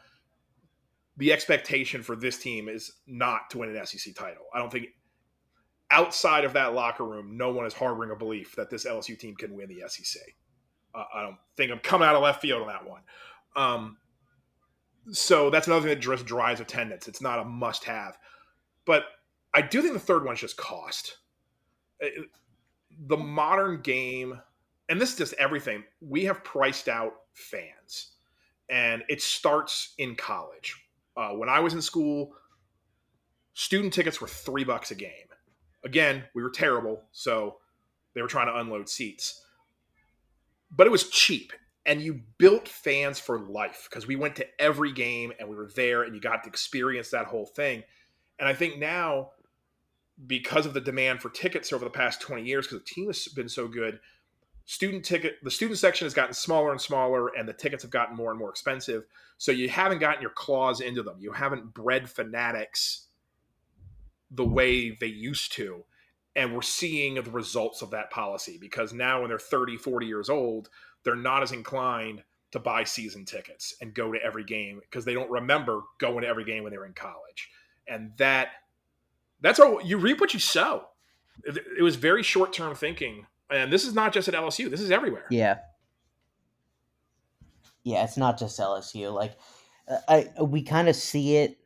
the 1.17 1.33
expectation 1.33 2.03
for 2.03 2.15
this 2.15 2.37
team 2.37 2.69
is 2.69 2.91
not 3.07 3.49
to 3.49 3.57
win 3.57 3.75
an 3.75 3.85
SEC 3.87 4.13
title. 4.13 4.43
I 4.53 4.59
don't 4.59 4.71
think 4.71 4.89
outside 5.89 6.45
of 6.45 6.53
that 6.53 6.75
locker 6.75 7.03
room, 7.03 7.35
no 7.35 7.51
one 7.51 7.65
is 7.65 7.73
harboring 7.73 8.11
a 8.11 8.15
belief 8.15 8.55
that 8.57 8.69
this 8.69 8.85
LSU 8.85 9.17
team 9.17 9.35
can 9.35 9.55
win 9.55 9.67
the 9.67 9.81
SEC. 9.87 10.21
Uh, 10.93 11.05
I 11.15 11.23
don't 11.23 11.37
think 11.57 11.71
I'm 11.71 11.79
coming 11.79 12.07
out 12.07 12.15
of 12.15 12.21
left 12.21 12.43
field 12.43 12.61
on 12.61 12.67
that 12.67 12.87
one. 12.87 13.01
Um, 13.55 13.97
so 15.11 15.49
that's 15.49 15.65
another 15.65 15.81
thing 15.81 15.95
that 15.95 15.99
just 15.99 16.27
drives 16.27 16.61
attendance. 16.61 17.07
It's 17.07 17.21
not 17.21 17.39
a 17.39 17.43
must 17.43 17.85
have. 17.85 18.19
But 18.85 19.05
I 19.51 19.63
do 19.63 19.81
think 19.81 19.95
the 19.95 19.99
third 19.99 20.25
one's 20.25 20.39
just 20.39 20.57
cost. 20.57 21.17
It- 21.99 22.29
the 23.07 23.17
modern 23.17 23.81
game, 23.81 24.39
and 24.89 25.01
this 25.01 25.11
is 25.13 25.17
just 25.17 25.33
everything, 25.33 25.83
we 26.01 26.25
have 26.25 26.43
priced 26.43 26.87
out 26.87 27.13
fans. 27.33 28.11
And 28.69 29.03
it 29.09 29.21
starts 29.21 29.93
in 29.97 30.15
college. 30.15 30.75
Uh, 31.17 31.31
when 31.31 31.49
I 31.49 31.59
was 31.59 31.73
in 31.73 31.81
school, 31.81 32.35
student 33.53 33.93
tickets 33.93 34.21
were 34.21 34.27
three 34.27 34.63
bucks 34.63 34.91
a 34.91 34.95
game. 34.95 35.27
Again, 35.83 36.23
we 36.33 36.43
were 36.43 36.49
terrible, 36.49 37.03
so 37.11 37.59
they 38.13 38.21
were 38.21 38.27
trying 38.27 38.47
to 38.47 38.57
unload 38.57 38.89
seats. 38.89 39.43
But 40.71 40.87
it 40.87 40.91
was 40.91 41.09
cheap 41.09 41.53
and 41.85 42.01
you 42.01 42.21
built 42.37 42.67
fans 42.67 43.19
for 43.19 43.39
life 43.39 43.87
because 43.89 44.07
we 44.07 44.15
went 44.15 44.35
to 44.37 44.61
every 44.61 44.91
game 44.91 45.33
and 45.39 45.49
we 45.49 45.55
were 45.55 45.69
there 45.75 46.03
and 46.03 46.15
you 46.15 46.21
got 46.21 46.43
to 46.43 46.49
experience 46.49 47.09
that 47.11 47.25
whole 47.25 47.45
thing 47.45 47.83
And 48.39 48.47
I 48.49 48.53
think 48.53 48.77
now, 48.79 49.31
because 50.27 50.65
of 50.65 50.73
the 50.73 50.81
demand 50.81 51.21
for 51.21 51.29
tickets 51.29 51.73
over 51.73 51.83
the 51.83 51.91
past 51.91 52.21
20 52.21 52.43
years, 52.43 52.67
because 52.67 52.79
the 52.79 52.93
team 52.93 53.07
has 53.07 53.27
been 53.29 53.49
so 53.49 53.67
good, 53.67 53.99
student 54.65 55.03
ticket 55.03 55.35
the 55.43 55.51
student 55.51 55.77
section 55.77 56.05
has 56.05 56.13
gotten 56.13 56.33
smaller 56.33 56.71
and 56.71 56.79
smaller 56.79 57.29
and 57.35 57.47
the 57.47 57.53
tickets 57.53 57.83
have 57.83 57.91
gotten 57.91 58.15
more 58.15 58.31
and 58.31 58.39
more 58.39 58.49
expensive. 58.49 59.03
So 59.37 59.51
you 59.51 59.67
haven't 59.69 59.99
gotten 59.99 60.21
your 60.21 60.31
claws 60.31 60.79
into 60.79 61.03
them. 61.03 61.17
You 61.19 61.31
haven't 61.31 61.73
bred 61.73 62.09
fanatics 62.09 63.07
the 64.31 64.45
way 64.45 64.91
they 64.91 65.07
used 65.07 65.53
to. 65.53 65.83
And 66.35 66.53
we're 66.53 66.61
seeing 66.61 67.15
the 67.15 67.21
results 67.23 67.81
of 67.81 67.91
that 67.91 68.09
policy 68.09 68.57
because 68.59 68.93
now 68.93 69.19
when 69.21 69.29
they're 69.29 69.37
30 69.37 69.77
40 69.77 70.07
years 70.07 70.29
old 70.29 70.69
they're 71.03 71.15
not 71.15 71.43
as 71.43 71.51
inclined 71.51 72.23
to 72.51 72.59
buy 72.59 72.83
season 72.83 73.25
tickets 73.25 73.75
and 73.81 73.93
go 73.93 74.11
to 74.11 74.23
every 74.23 74.43
game 74.43 74.79
because 74.79 75.05
they 75.05 75.13
don't 75.13 75.29
remember 75.29 75.81
going 75.99 76.21
to 76.21 76.27
every 76.27 76.45
game 76.45 76.63
when 76.63 76.71
they 76.71 76.77
were 76.77 76.85
in 76.85 76.93
college. 76.93 77.49
And 77.87 78.11
that 78.17 78.49
that's 79.43 79.59
all 79.59 79.79
you 79.83 79.99
reap 79.99 80.19
what 80.19 80.33
you 80.33 80.39
sow 80.39 80.85
it, 81.43 81.83
was 81.83 81.95
very 81.95 82.23
short-term 82.23 82.73
thinking 82.73 83.27
and 83.53 83.71
this 83.71 83.85
is 83.85 83.93
not 83.93 84.13
just 84.13 84.27
at 84.27 84.33
LSU. 84.33 84.69
This 84.69 84.81
is 84.81 84.91
everywhere. 84.91 85.25
Yeah. 85.29 85.59
Yeah, 87.83 88.03
it's 88.03 88.17
not 88.17 88.39
just 88.39 88.59
LSU. 88.59 89.13
Like, 89.13 89.37
I 90.07 90.29
we 90.41 90.63
kind 90.63 90.87
of 90.87 90.95
see 90.95 91.37
it. 91.37 91.57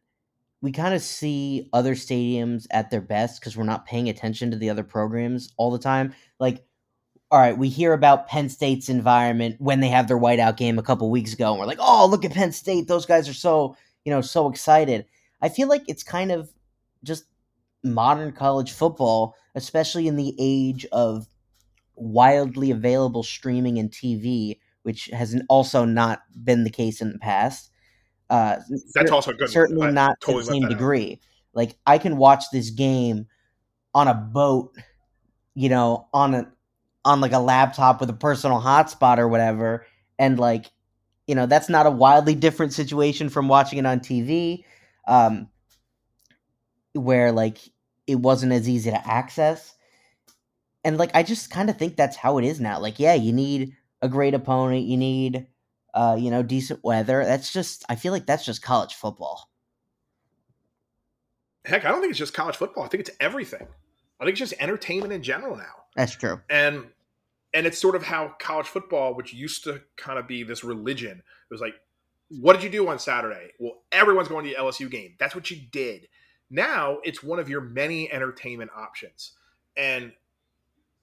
We 0.61 0.71
kind 0.71 0.95
of 0.95 1.01
see 1.03 1.69
other 1.71 1.93
stadiums 1.93 2.65
at 2.71 2.89
their 2.89 3.01
best 3.01 3.39
because 3.39 3.55
we're 3.55 3.63
not 3.63 3.85
paying 3.85 4.09
attention 4.09 4.49
to 4.51 4.57
the 4.57 4.71
other 4.71 4.83
programs 4.83 5.53
all 5.57 5.69
the 5.69 5.77
time. 5.77 6.15
Like, 6.39 6.65
all 7.29 7.39
right, 7.39 7.55
we 7.55 7.69
hear 7.69 7.93
about 7.93 8.27
Penn 8.27 8.49
State's 8.49 8.89
environment 8.89 9.57
when 9.59 9.79
they 9.79 9.89
have 9.89 10.07
their 10.07 10.17
whiteout 10.17 10.57
game 10.57 10.79
a 10.79 10.83
couple 10.83 11.11
weeks 11.11 11.33
ago, 11.33 11.51
and 11.51 11.59
we're 11.59 11.67
like, 11.67 11.77
oh, 11.79 12.07
look 12.07 12.25
at 12.25 12.33
Penn 12.33 12.51
State. 12.51 12.87
Those 12.87 13.05
guys 13.05 13.29
are 13.29 13.33
so 13.33 13.77
you 14.03 14.11
know 14.11 14.21
so 14.21 14.49
excited. 14.49 15.05
I 15.39 15.49
feel 15.49 15.67
like 15.67 15.83
it's 15.87 16.03
kind 16.03 16.31
of 16.31 16.49
just 17.03 17.25
modern 17.83 18.31
college 18.31 18.71
football, 18.71 19.35
especially 19.55 20.07
in 20.07 20.15
the 20.15 20.35
age 20.39 20.85
of 20.91 21.27
wildly 21.95 22.71
available 22.71 23.23
streaming 23.23 23.77
and 23.77 23.91
TV, 23.91 24.59
which 24.83 25.05
has 25.07 25.39
also 25.49 25.85
not 25.85 26.21
been 26.43 26.63
the 26.63 26.69
case 26.69 27.01
in 27.01 27.11
the 27.11 27.19
past. 27.19 27.71
Uh, 28.29 28.57
That's 28.93 29.11
also 29.11 29.33
good. 29.33 29.49
Certainly 29.49 29.91
not 29.91 30.19
totally 30.21 30.43
to 30.43 30.51
the 30.51 30.53
same 30.53 30.69
degree. 30.69 31.13
Out. 31.13 31.19
Like 31.53 31.77
I 31.85 31.97
can 31.97 32.17
watch 32.17 32.45
this 32.51 32.69
game 32.69 33.27
on 33.93 34.07
a 34.07 34.13
boat, 34.13 34.75
you 35.55 35.69
know, 35.69 36.07
on 36.13 36.35
a 36.35 36.51
on 37.05 37.21
like 37.21 37.31
a 37.31 37.39
laptop 37.39 38.01
with 38.01 38.09
a 38.09 38.13
personal 38.13 38.59
hotspot 38.59 39.17
or 39.17 39.27
whatever, 39.27 39.85
and 40.19 40.39
like, 40.39 40.71
you 41.25 41.35
know, 41.35 41.45
that's 41.45 41.69
not 41.69 41.85
a 41.85 41.91
wildly 41.91 42.35
different 42.35 42.73
situation 42.73 43.29
from 43.29 43.47
watching 43.47 43.79
it 43.79 43.85
on 43.85 43.99
TV, 44.01 44.63
um, 45.07 45.47
where 46.99 47.31
like 47.31 47.57
it 48.05 48.15
wasn't 48.15 48.51
as 48.51 48.67
easy 48.67 48.91
to 48.91 49.07
access 49.07 49.75
and 50.87 50.97
like 50.97 51.11
I 51.13 51.21
just 51.21 51.51
kind 51.51 51.69
of 51.69 51.77
think 51.77 51.97
that's 51.97 52.15
how 52.15 52.37
it 52.37 52.45
is 52.45 52.61
now. 52.61 52.79
Like, 52.79 52.97
yeah, 52.97 53.13
you 53.13 53.33
need 53.33 53.75
a 54.01 54.07
great 54.07 54.33
opponent, 54.33 54.85
you 54.85 54.95
need 54.95 55.45
uh, 55.93 56.15
you 56.17 56.31
know, 56.31 56.43
decent 56.43 56.83
weather. 56.83 57.25
That's 57.25 57.51
just 57.51 57.83
I 57.89 57.95
feel 57.95 58.13
like 58.13 58.25
that's 58.25 58.45
just 58.45 58.61
college 58.61 58.93
football. 58.93 59.49
Heck, 61.65 61.83
I 61.83 61.89
don't 61.89 61.99
think 61.99 62.11
it's 62.11 62.19
just 62.19 62.33
college 62.33 62.55
football. 62.55 62.85
I 62.85 62.87
think 62.87 63.01
it's 63.01 63.17
everything. 63.19 63.67
I 64.19 64.23
think 64.23 64.39
it's 64.39 64.49
just 64.49 64.61
entertainment 64.61 65.11
in 65.11 65.23
general 65.23 65.57
now. 65.57 65.83
That's 65.97 66.15
true. 66.15 66.39
And 66.49 66.85
and 67.53 67.67
it's 67.67 67.79
sort 67.79 67.95
of 67.95 68.03
how 68.03 68.35
college 68.39 68.67
football, 68.67 69.13
which 69.13 69.33
used 69.33 69.65
to 69.65 69.81
kind 69.97 70.17
of 70.17 70.25
be 70.25 70.43
this 70.43 70.63
religion, 70.63 71.17
it 71.17 71.53
was 71.53 71.59
like, 71.59 71.73
what 72.29 72.53
did 72.53 72.63
you 72.63 72.69
do 72.69 72.87
on 72.87 72.97
Saturday? 72.97 73.51
Well, 73.59 73.83
everyone's 73.91 74.29
going 74.29 74.45
to 74.45 74.51
the 74.51 74.57
LSU 74.57 74.89
game. 74.89 75.15
That's 75.19 75.35
what 75.35 75.51
you 75.51 75.57
did. 75.69 76.07
Now 76.49 76.99
it's 77.03 77.23
one 77.23 77.39
of 77.39 77.49
your 77.49 77.61
many 77.61 78.11
entertainment 78.11 78.71
options. 78.75 79.33
And 79.75 80.11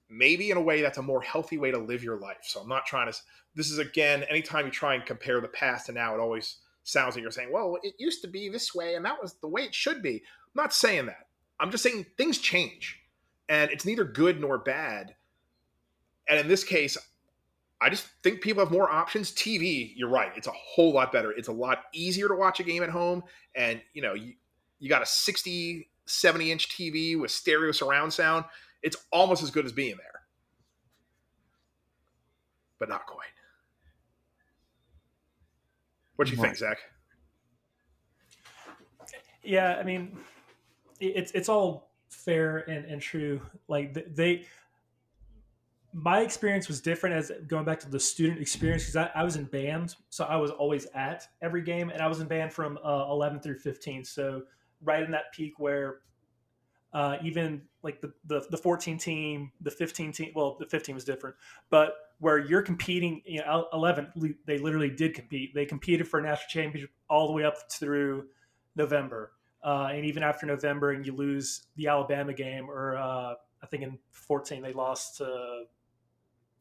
maybe 0.09 0.51
in 0.51 0.57
a 0.57 0.61
way 0.61 0.81
that's 0.81 0.97
a 0.97 1.01
more 1.01 1.21
healthy 1.21 1.57
way 1.57 1.71
to 1.71 1.77
live 1.77 2.03
your 2.03 2.17
life. 2.17 2.43
So 2.43 2.61
I'm 2.61 2.69
not 2.69 2.85
trying 2.85 3.11
to. 3.11 3.17
This 3.55 3.71
is 3.71 3.79
again, 3.79 4.23
anytime 4.23 4.65
you 4.65 4.71
try 4.71 4.95
and 4.95 5.05
compare 5.05 5.39
the 5.39 5.47
past 5.47 5.87
to 5.87 5.91
now, 5.91 6.13
it 6.13 6.19
always 6.19 6.57
sounds 6.83 7.15
like 7.15 7.21
you're 7.21 7.31
saying, 7.31 7.51
"Well, 7.51 7.77
it 7.83 7.95
used 7.97 8.21
to 8.21 8.27
be 8.27 8.49
this 8.49 8.75
way, 8.75 8.95
and 8.95 9.05
that 9.05 9.21
was 9.21 9.35
the 9.35 9.47
way 9.47 9.63
it 9.63 9.73
should 9.73 10.01
be." 10.01 10.15
I'm 10.15 10.63
not 10.63 10.73
saying 10.73 11.07
that. 11.07 11.27
I'm 11.59 11.71
just 11.71 11.83
saying 11.83 12.05
things 12.17 12.37
change, 12.37 13.01
and 13.47 13.71
it's 13.71 13.85
neither 13.85 14.03
good 14.03 14.41
nor 14.41 14.57
bad. 14.57 15.15
And 16.27 16.39
in 16.39 16.47
this 16.47 16.63
case, 16.63 16.97
I 17.81 17.89
just 17.89 18.07
think 18.23 18.41
people 18.41 18.63
have 18.63 18.71
more 18.71 18.89
options. 18.89 19.31
TV, 19.31 19.93
you're 19.95 20.09
right. 20.09 20.31
It's 20.35 20.47
a 20.47 20.51
whole 20.51 20.93
lot 20.93 21.11
better. 21.11 21.31
It's 21.31 21.49
a 21.49 21.53
lot 21.53 21.83
easier 21.93 22.27
to 22.27 22.35
watch 22.35 22.59
a 22.59 22.63
game 22.63 22.83
at 22.83 22.89
home. 22.89 23.23
And, 23.53 23.81
you 23.93 24.01
know, 24.01 24.13
you, 24.13 24.33
you 24.79 24.89
got 24.89 25.01
a 25.01 25.05
60, 25.05 25.89
70 26.05 26.51
inch 26.51 26.69
TV 26.69 27.19
with 27.19 27.31
stereo 27.31 27.71
surround 27.71 28.13
sound 28.13 28.45
it's 28.85 28.97
almost 29.11 29.41
as 29.41 29.49
good 29.49 29.65
as 29.65 29.71
being 29.71 29.97
there, 29.97 30.21
but 32.79 32.87
not 32.87 33.07
quite. 33.07 33.25
What 36.15 36.27
do 36.27 36.35
you 36.35 36.41
think, 36.41 36.55
Zach? 36.55 36.77
Yeah, 39.43 39.77
I 39.79 39.83
mean, 39.83 40.15
it's 40.99 41.31
it's 41.31 41.49
all 41.49 41.89
fair 42.09 42.59
and, 42.69 42.85
and 42.85 43.01
true. 43.01 43.41
Like 43.67 44.15
they, 44.15 44.45
my 45.91 46.21
experience 46.21 46.67
was 46.67 46.79
different 46.79 47.15
as 47.15 47.31
going 47.47 47.65
back 47.65 47.79
to 47.79 47.89
the 47.89 47.99
student 47.99 48.39
experience 48.39 48.83
because 48.83 48.97
I, 48.97 49.19
I, 49.19 49.23
was 49.23 49.35
in 49.35 49.45
band, 49.45 49.95
so 50.11 50.25
I 50.25 50.35
was 50.35 50.51
always 50.51 50.85
at 50.93 51.27
every 51.41 51.63
game, 51.63 51.89
and 51.89 52.03
I 52.03 52.07
was 52.07 52.19
in 52.19 52.27
band 52.27 52.53
from 52.53 52.77
uh, 52.85 53.07
11 53.09 53.39
through 53.39 53.57
15. 53.57 54.05
So 54.05 54.43
right 54.85 55.03
in 55.03 55.11
that 55.11 55.33
peak 55.33 55.53
where 55.57 55.99
uh, 56.95 57.17
even 57.23 57.61
like 57.83 57.99
the, 57.99 58.13
the, 58.25 58.45
the 58.49 58.57
14 58.57 58.97
team, 58.97 59.51
the 59.59 59.69
15 59.69 60.13
team. 60.13 60.31
Well, 60.33 60.55
the 60.57 60.65
15 60.65 60.95
was 60.95 61.03
different, 61.03 61.35
but 61.69 61.93
where 62.19 62.37
you're 62.37 62.61
competing, 62.61 63.21
you 63.25 63.41
know, 63.41 63.67
11, 63.73 64.37
they 64.47 64.57
literally 64.57 64.89
did 64.89 65.13
compete. 65.13 65.53
They 65.53 65.65
competed 65.65 66.07
for 66.07 66.19
a 66.19 66.23
national 66.23 66.47
championship 66.47 66.91
all 67.09 67.27
the 67.27 67.33
way 67.33 67.43
up 67.43 67.55
through 67.69 68.27
November, 68.77 69.33
uh, 69.61 69.89
and 69.91 70.05
even 70.05 70.23
after 70.23 70.45
November, 70.45 70.91
and 70.91 71.05
you 71.05 71.13
lose 71.13 71.63
the 71.75 71.87
Alabama 71.87 72.33
game, 72.33 72.69
or 72.69 72.95
uh, 72.95 73.33
I 73.61 73.65
think 73.69 73.83
in 73.83 73.99
14 74.11 74.61
they 74.61 74.71
lost 74.71 75.17
to, 75.17 75.63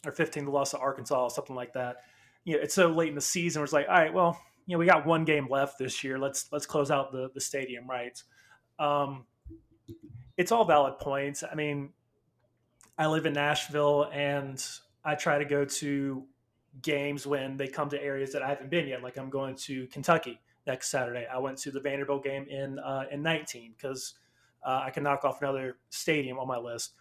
or 0.04 0.12
15 0.12 0.46
they 0.46 0.50
lost 0.50 0.72
to 0.72 0.78
Arkansas, 0.78 1.28
something 1.28 1.54
like 1.54 1.74
that. 1.74 1.98
You 2.44 2.56
know, 2.56 2.62
it's 2.62 2.74
so 2.74 2.88
late 2.88 3.08
in 3.08 3.14
the 3.14 3.20
season. 3.20 3.60
Where 3.60 3.64
it's 3.64 3.72
like, 3.72 3.87
all 3.88 3.94
right, 3.94 4.12
well, 4.12 4.40
you 4.66 4.74
know, 4.74 4.79
we 4.79 4.87
got 4.87 5.07
one 5.07 5.24
game 5.24 5.48
left 5.50 5.79
this 5.79 6.03
year. 6.03 6.18
Let's 6.18 6.48
let's 6.53 6.66
close 6.66 6.90
out 6.90 7.12
the 7.12 7.31
the 7.35 7.40
stadium 7.40 7.88
right. 7.88 8.20
Um, 8.79 9.27
it's 10.37 10.53
all 10.53 10.64
valid 10.64 10.98
points. 10.98 11.44
I 11.50 11.55
mean, 11.55 11.90
I 12.98 13.07
live 13.07 13.27
in 13.27 13.35
Nashville 13.35 14.09
and 14.12 14.64
I 15.05 15.14
try 15.14 15.38
to 15.38 15.44
go 15.44 15.64
to 15.64 16.24
games 16.83 17.27
when 17.27 17.57
they 17.57 17.68
come 17.68 17.88
to 17.90 18.03
areas 18.03 18.33
that 18.33 18.42
I 18.42 18.48
haven't 18.48 18.70
been 18.70 18.88
yet. 18.88 19.03
Like 19.03 19.16
I'm 19.16 19.31
going 19.31 19.55
to 19.57 19.87
Kentucky 19.88 20.40
next 20.66 20.90
Saturday. 20.90 21.27
I 21.33 21.38
went 21.38 21.59
to 21.59 21.70
the 21.70 21.81
Vanderbilt 21.81 22.24
game 22.24 22.46
in 22.48 22.79
uh, 22.79 23.05
in 23.11 23.22
19 23.22 23.74
because 23.77 24.14
uh, 24.64 24.83
I 24.85 24.90
can 24.90 25.03
knock 25.03 25.24
off 25.24 25.42
another 25.42 25.77
stadium 25.90 26.38
on 26.38 26.48
my 26.48 26.59
list. 26.59 26.94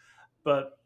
But 0.44 0.78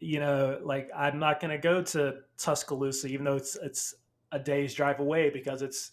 you 0.00 0.20
know, 0.20 0.58
like 0.62 0.90
I'm 0.94 1.18
not 1.18 1.40
going 1.40 1.52
to 1.52 1.58
go 1.58 1.82
to 1.82 2.16
Tuscaloosa, 2.36 3.06
even 3.08 3.24
though 3.24 3.36
it's 3.36 3.56
it's 3.56 3.94
a 4.32 4.38
day's 4.38 4.74
drive 4.74 5.00
away 5.00 5.30
because 5.30 5.62
it's 5.62 5.90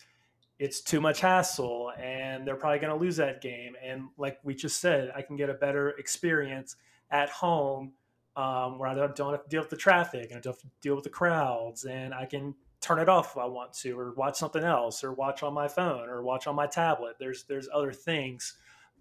it's 0.59 0.81
too 0.81 1.01
much 1.01 1.19
hassle 1.19 1.91
and 1.99 2.47
they're 2.47 2.55
probably 2.55 2.79
going 2.79 2.93
to 2.93 3.03
lose 3.03 3.17
that 3.17 3.41
game. 3.41 3.75
And 3.83 4.03
like 4.17 4.37
we 4.43 4.53
just 4.53 4.79
said, 4.79 5.11
I 5.15 5.21
can 5.21 5.35
get 5.35 5.49
a 5.49 5.53
better 5.53 5.89
experience 5.91 6.75
at 7.09 7.29
home 7.29 7.93
um, 8.35 8.77
where 8.77 8.87
I 8.87 8.93
don't, 8.93 9.15
don't 9.15 9.31
have 9.31 9.43
to 9.43 9.49
deal 9.49 9.61
with 9.61 9.71
the 9.71 9.77
traffic 9.77 10.29
and 10.29 10.37
I 10.37 10.41
don't 10.41 10.53
have 10.53 10.61
to 10.61 10.67
deal 10.79 10.95
with 10.95 11.03
the 11.03 11.09
crowds 11.09 11.85
and 11.85 12.13
I 12.13 12.25
can 12.25 12.55
turn 12.83 12.99
it 12.99 13.07
off 13.07 13.31
if 13.31 13.37
I 13.37 13.45
want 13.45 13.73
to, 13.73 13.97
or 13.97 14.11
watch 14.13 14.35
something 14.35 14.63
else, 14.63 15.03
or 15.03 15.13
watch 15.13 15.41
on 15.41 15.53
my 15.53 15.69
phone, 15.69 16.09
or 16.09 16.21
watch 16.21 16.47
on 16.47 16.55
my 16.55 16.67
tablet. 16.67 17.15
There's 17.17 17.45
there's 17.45 17.69
other 17.73 17.93
things. 17.93 18.55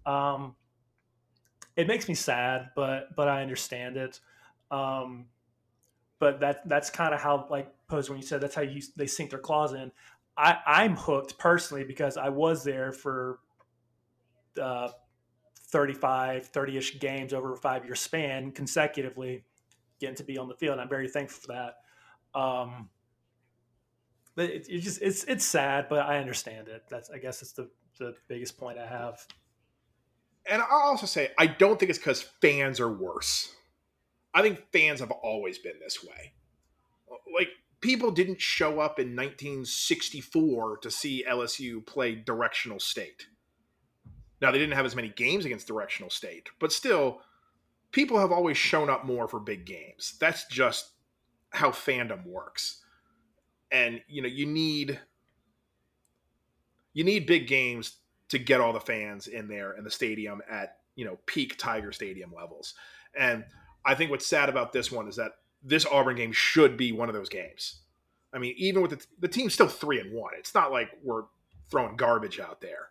Um, 0.05 0.55
it 1.75 1.87
makes 1.87 2.07
me 2.07 2.15
sad, 2.15 2.69
but 2.75 3.13
but 3.15 3.27
I 3.27 3.41
understand 3.41 3.97
it. 3.97 4.19
Um, 4.71 5.25
but 6.17 6.39
that 6.39 6.67
that's 6.67 6.89
kind 6.89 7.13
of 7.13 7.21
how 7.21 7.45
like 7.51 7.71
when 7.93 8.17
you 8.17 8.25
said 8.25 8.41
that's 8.41 8.55
how 8.55 8.61
you 8.61 8.81
they 8.95 9.07
sink 9.07 9.29
their 9.29 9.39
claws 9.39 9.73
in. 9.73 9.91
I, 10.35 10.57
I'm 10.65 10.95
hooked 10.95 11.37
personally 11.37 11.83
because 11.83 12.17
I 12.17 12.29
was 12.29 12.63
there 12.63 12.91
for 12.91 13.39
uh, 14.61 14.89
35, 15.67 16.47
30 16.47 16.77
ish 16.77 16.99
games 16.99 17.33
over 17.33 17.53
a 17.53 17.57
five 17.57 17.85
year 17.85 17.95
span 17.95 18.51
consecutively, 18.51 19.43
getting 19.99 20.15
to 20.15 20.23
be 20.23 20.37
on 20.37 20.47
the 20.47 20.55
field. 20.55 20.79
I'm 20.79 20.89
very 20.89 21.07
thankful 21.07 21.41
for 21.41 21.47
that. 21.53 22.39
Um, 22.39 22.89
but 24.35 24.49
it, 24.49 24.67
it, 24.69 24.79
just 24.79 25.01
it's 25.01 25.23
it's 25.25 25.45
sad, 25.45 25.87
but 25.89 25.99
I 25.99 26.17
understand 26.17 26.67
it. 26.67 26.83
That's 26.89 27.09
I 27.09 27.17
guess 27.19 27.41
it's 27.41 27.53
the 27.53 27.69
the 27.99 28.15
biggest 28.27 28.57
point 28.57 28.79
I 28.79 28.87
have. 28.87 29.25
And 30.49 30.61
I'll 30.61 30.89
also 30.89 31.05
say 31.05 31.31
I 31.37 31.47
don't 31.47 31.79
think 31.79 31.89
it's 31.89 31.99
because 31.99 32.21
fans 32.21 32.79
are 32.79 32.91
worse. 32.91 33.53
I 34.33 34.41
think 34.41 34.63
fans 34.71 34.99
have 34.99 35.11
always 35.11 35.59
been 35.59 35.79
this 35.79 36.03
way. 36.03 36.33
Like 37.33 37.49
people 37.83 38.11
didn't 38.11 38.39
show 38.39 38.79
up 38.79 38.97
in 38.97 39.13
1964 39.13 40.77
to 40.77 40.89
see 40.89 41.25
LSU 41.29 41.85
play 41.85 42.15
directional 42.15 42.79
state. 42.79 43.27
Now 44.41 44.51
they 44.51 44.57
didn't 44.57 44.75
have 44.75 44.85
as 44.85 44.95
many 44.95 45.09
games 45.09 45.43
against 45.43 45.67
Directional 45.67 46.09
State, 46.09 46.49
but 46.59 46.71
still, 46.71 47.19
people 47.91 48.17
have 48.19 48.31
always 48.31 48.55
shown 48.55 48.89
up 48.89 49.05
more 49.05 49.27
for 49.27 49.39
big 49.39 49.65
games. 49.65 50.15
That's 50.19 50.45
just 50.47 50.91
how 51.49 51.71
fandom 51.71 52.25
works. 52.25 52.81
And 53.69 54.01
you 54.07 54.21
know, 54.21 54.29
you 54.29 54.45
need 54.45 54.99
you 56.93 57.03
need 57.03 57.25
big 57.25 57.47
games 57.47 57.97
to 58.29 58.39
get 58.39 58.61
all 58.61 58.71
the 58.71 58.79
fans 58.79 59.27
in 59.27 59.49
there 59.49 59.73
in 59.73 59.83
the 59.83 59.91
stadium 59.91 60.41
at 60.49 60.77
you 60.95 61.03
know 61.03 61.19
peak 61.25 61.57
Tiger 61.57 61.91
Stadium 61.91 62.31
levels. 62.33 62.75
And 63.17 63.43
I 63.85 63.95
think 63.95 64.09
what's 64.09 64.27
sad 64.27 64.47
about 64.47 64.71
this 64.71 64.89
one 64.89 65.09
is 65.09 65.17
that 65.17 65.33
this 65.63 65.85
Auburn 65.85 66.15
game 66.15 66.31
should 66.31 66.77
be 66.77 66.91
one 66.91 67.09
of 67.09 67.15
those 67.15 67.29
games. 67.29 67.81
I 68.33 68.39
mean, 68.39 68.53
even 68.57 68.81
with 68.81 68.91
the, 68.91 69.05
the 69.19 69.27
team's 69.27 69.53
still 69.53 69.67
three 69.67 69.99
and 69.99 70.13
one, 70.13 70.33
it's 70.37 70.53
not 70.53 70.71
like 70.71 70.89
we're 71.03 71.23
throwing 71.69 71.95
garbage 71.95 72.39
out 72.39 72.61
there. 72.61 72.89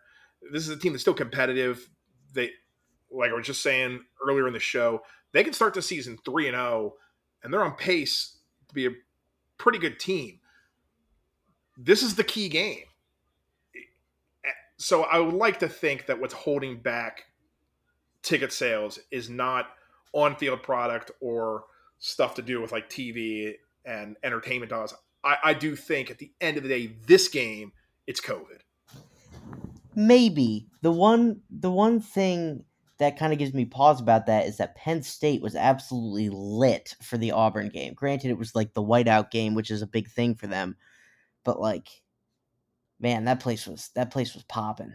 This 0.51 0.63
is 0.63 0.69
a 0.69 0.77
team 0.77 0.93
that's 0.93 1.03
still 1.03 1.13
competitive. 1.13 1.89
They, 2.33 2.51
like 3.11 3.31
I 3.31 3.33
was 3.33 3.45
just 3.45 3.61
saying 3.61 4.01
earlier 4.25 4.47
in 4.47 4.53
the 4.53 4.59
show, 4.59 5.01
they 5.31 5.43
can 5.43 5.53
start 5.53 5.73
the 5.73 5.81
season 5.81 6.17
three 6.25 6.47
and 6.47 6.55
zero, 6.55 6.93
and 7.43 7.53
they're 7.53 7.63
on 7.63 7.75
pace 7.75 8.37
to 8.67 8.73
be 8.73 8.87
a 8.87 8.91
pretty 9.57 9.79
good 9.79 9.99
team. 9.99 10.39
This 11.77 12.03
is 12.03 12.15
the 12.15 12.23
key 12.23 12.49
game. 12.49 12.85
So 14.77 15.03
I 15.03 15.19
would 15.19 15.33
like 15.33 15.59
to 15.59 15.69
think 15.69 16.07
that 16.07 16.19
what's 16.19 16.33
holding 16.33 16.77
back 16.77 17.23
ticket 18.21 18.51
sales 18.51 18.99
is 19.11 19.29
not 19.29 19.67
on 20.13 20.35
field 20.35 20.61
product 20.63 21.11
or 21.21 21.65
stuff 22.03 22.35
to 22.35 22.41
do 22.41 22.61
with 22.61 22.73
like 22.73 22.89
TV 22.89 23.53
and 23.85 24.17
entertainment 24.23 24.69
dollars. 24.69 24.93
I, 25.23 25.37
I 25.41 25.53
do 25.53 25.73
think 25.75 26.11
at 26.11 26.17
the 26.17 26.31
end 26.41 26.57
of 26.57 26.63
the 26.63 26.69
day, 26.69 26.95
this 27.07 27.29
game, 27.29 27.71
it's 28.05 28.19
COVID. 28.19 28.59
Maybe 29.95 30.67
the 30.81 30.91
one 30.91 31.41
the 31.49 31.71
one 31.71 32.01
thing 32.01 32.65
that 32.97 33.17
kind 33.17 33.31
of 33.31 33.39
gives 33.39 33.53
me 33.53 33.65
pause 33.65 34.01
about 34.01 34.25
that 34.25 34.45
is 34.45 34.57
that 34.57 34.75
Penn 34.75 35.01
State 35.01 35.41
was 35.41 35.55
absolutely 35.55 36.29
lit 36.29 36.95
for 37.01 37.17
the 37.17 37.31
Auburn 37.31 37.69
game. 37.69 37.93
Granted, 37.93 38.31
it 38.31 38.37
was 38.37 38.53
like 38.53 38.73
the 38.73 38.83
whiteout 38.83 39.31
game, 39.31 39.55
which 39.55 39.71
is 39.71 39.81
a 39.81 39.87
big 39.87 40.09
thing 40.09 40.35
for 40.35 40.47
them, 40.47 40.75
but 41.45 41.59
like, 41.59 41.87
man, 42.99 43.25
that 43.25 43.39
place 43.39 43.65
was 43.65 43.89
that 43.95 44.11
place 44.11 44.33
was 44.33 44.43
popping. 44.43 44.93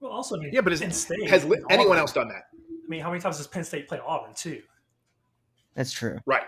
Well, 0.00 0.12
also, 0.12 0.36
I 0.36 0.40
mean, 0.40 0.50
Yeah, 0.52 0.60
but 0.60 0.72
is, 0.74 0.80
Penn 0.80 0.92
State 0.92 1.30
has 1.30 1.44
and 1.44 1.54
anyone 1.70 1.92
Auburn- 1.92 1.98
else 2.00 2.12
done 2.12 2.28
that? 2.28 2.42
I 2.52 2.88
mean, 2.88 3.00
how 3.00 3.08
many 3.10 3.20
times 3.22 3.38
has 3.38 3.46
Penn 3.46 3.64
State 3.64 3.88
played 3.88 4.00
Auburn 4.06 4.34
too? 4.34 4.62
That's 5.78 5.92
true. 5.92 6.18
Right. 6.26 6.42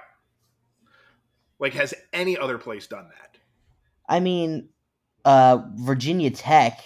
Like, 1.60 1.72
has 1.74 1.94
any 2.12 2.36
other 2.36 2.58
place 2.58 2.88
done 2.88 3.08
that? 3.08 3.38
I 4.08 4.18
mean, 4.18 4.70
uh, 5.24 5.62
Virginia 5.76 6.32
Tech 6.32 6.80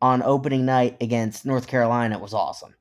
on 0.00 0.22
opening 0.22 0.64
night 0.64 0.96
against 1.00 1.44
North 1.44 1.66
Carolina 1.66 2.20
was 2.20 2.32
awesome. 2.32 2.72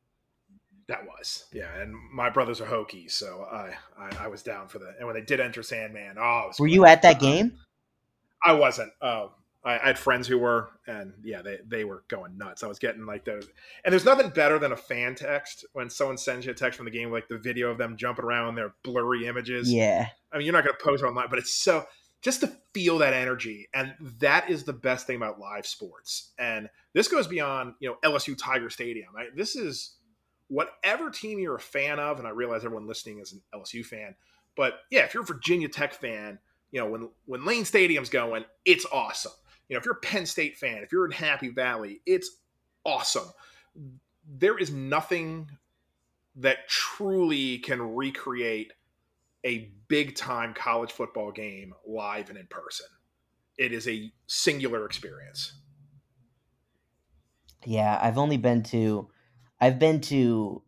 That 0.87 1.03
was, 1.03 1.45
yeah. 1.51 1.75
And 1.79 1.95
my 2.13 2.29
brothers 2.29 2.61
are 2.61 2.67
Hokies, 2.67 3.13
so 3.13 3.47
I, 3.51 3.73
I, 3.97 4.25
I 4.25 4.27
was 4.27 4.43
down 4.43 4.67
for 4.67 4.77
that. 4.77 4.97
And 4.99 5.07
when 5.07 5.15
they 5.15 5.23
did 5.23 5.39
enter 5.39 5.63
Sandman, 5.63 6.17
oh, 6.19 6.41
it 6.43 6.47
was 6.49 6.59
Were 6.59 6.67
you 6.67 6.85
at 6.85 7.01
that 7.01 7.19
game? 7.19 7.53
I 8.43 8.51
wasn't. 8.51 8.91
Oh, 9.01 9.31
I, 9.65 9.79
I 9.79 9.87
had 9.87 9.99
friends 9.99 10.27
who 10.27 10.37
were, 10.37 10.69
and 10.87 11.13
yeah, 11.23 11.41
they, 11.41 11.57
they 11.67 11.83
were 11.83 12.03
going 12.07 12.37
nuts. 12.37 12.63
I 12.63 12.67
was 12.67 12.79
getting 12.79 13.05
like 13.05 13.25
those, 13.25 13.47
and 13.83 13.91
there's 13.91 14.05
nothing 14.05 14.29
better 14.29 14.59
than 14.59 14.71
a 14.71 14.77
fan 14.77 15.15
text 15.15 15.65
when 15.73 15.89
someone 15.89 16.17
sends 16.17 16.45
you 16.45 16.51
a 16.51 16.55
text 16.55 16.77
from 16.77 16.85
the 16.85 16.91
game, 16.91 17.11
like 17.11 17.27
the 17.27 17.37
video 17.37 17.71
of 17.71 17.77
them 17.77 17.97
jumping 17.97 18.25
around, 18.25 18.55
their 18.55 18.73
blurry 18.83 19.25
images. 19.25 19.71
Yeah. 19.73 20.07
I 20.31 20.37
mean, 20.37 20.45
you're 20.45 20.53
not 20.53 20.63
going 20.63 20.75
to 20.77 20.83
post 20.83 21.03
it 21.03 21.07
online, 21.07 21.27
but 21.29 21.39
it's 21.39 21.53
so 21.53 21.85
just 22.21 22.41
to 22.41 22.51
feel 22.73 22.97
that 22.99 23.13
energy, 23.13 23.67
and 23.73 23.93
that 24.19 24.49
is 24.49 24.63
the 24.63 24.73
best 24.73 25.07
thing 25.07 25.17
about 25.17 25.39
live 25.39 25.67
sports. 25.67 26.31
And 26.39 26.69
this 26.93 27.07
goes 27.07 27.27
beyond 27.27 27.73
you 27.79 27.89
know 27.89 27.97
LSU 28.03 28.35
Tiger 28.37 28.69
Stadium. 28.69 29.09
Right? 29.15 29.27
This 29.35 29.55
is 29.55 29.95
whatever 30.47 31.09
team 31.09 31.39
you're 31.39 31.55
a 31.55 31.59
fan 31.59 31.99
of, 31.99 32.17
and 32.19 32.27
I 32.27 32.31
realize 32.31 32.65
everyone 32.65 32.87
listening 32.87 33.19
is 33.19 33.33
an 33.33 33.41
LSU 33.53 33.85
fan, 33.85 34.15
but 34.55 34.73
yeah, 34.89 35.01
if 35.01 35.13
you're 35.13 35.23
a 35.23 35.25
Virginia 35.25 35.69
Tech 35.69 35.93
fan, 35.93 36.39
you 36.71 36.79
know 36.79 36.89
when 36.89 37.09
when 37.25 37.45
Lane 37.45 37.63
Stadium's 37.63 38.09
going, 38.09 38.43
it's 38.65 38.85
awesome. 38.91 39.33
You 39.67 39.75
know, 39.75 39.79
if 39.79 39.85
you're 39.85 39.95
a 39.95 40.01
Penn 40.01 40.25
State 40.25 40.57
fan, 40.57 40.83
if 40.83 40.91
you're 40.91 41.05
in 41.05 41.11
Happy 41.11 41.49
Valley, 41.49 42.01
it's 42.05 42.29
awesome. 42.83 43.29
There 44.27 44.57
is 44.57 44.71
nothing 44.71 45.49
that 46.35 46.67
truly 46.67 47.59
can 47.59 47.95
recreate 47.95 48.73
a 49.45 49.71
big 49.87 50.15
time 50.15 50.53
college 50.53 50.91
football 50.91 51.31
game 51.31 51.73
live 51.85 52.29
and 52.29 52.37
in 52.37 52.47
person. 52.47 52.87
It 53.57 53.71
is 53.71 53.87
a 53.87 54.11
singular 54.27 54.85
experience. 54.85 55.53
Yeah, 57.65 57.97
I've 58.01 58.17
only 58.17 58.37
been 58.37 58.63
to 58.63 59.09
I've 59.61 59.79
been 59.79 60.01
to 60.01 60.61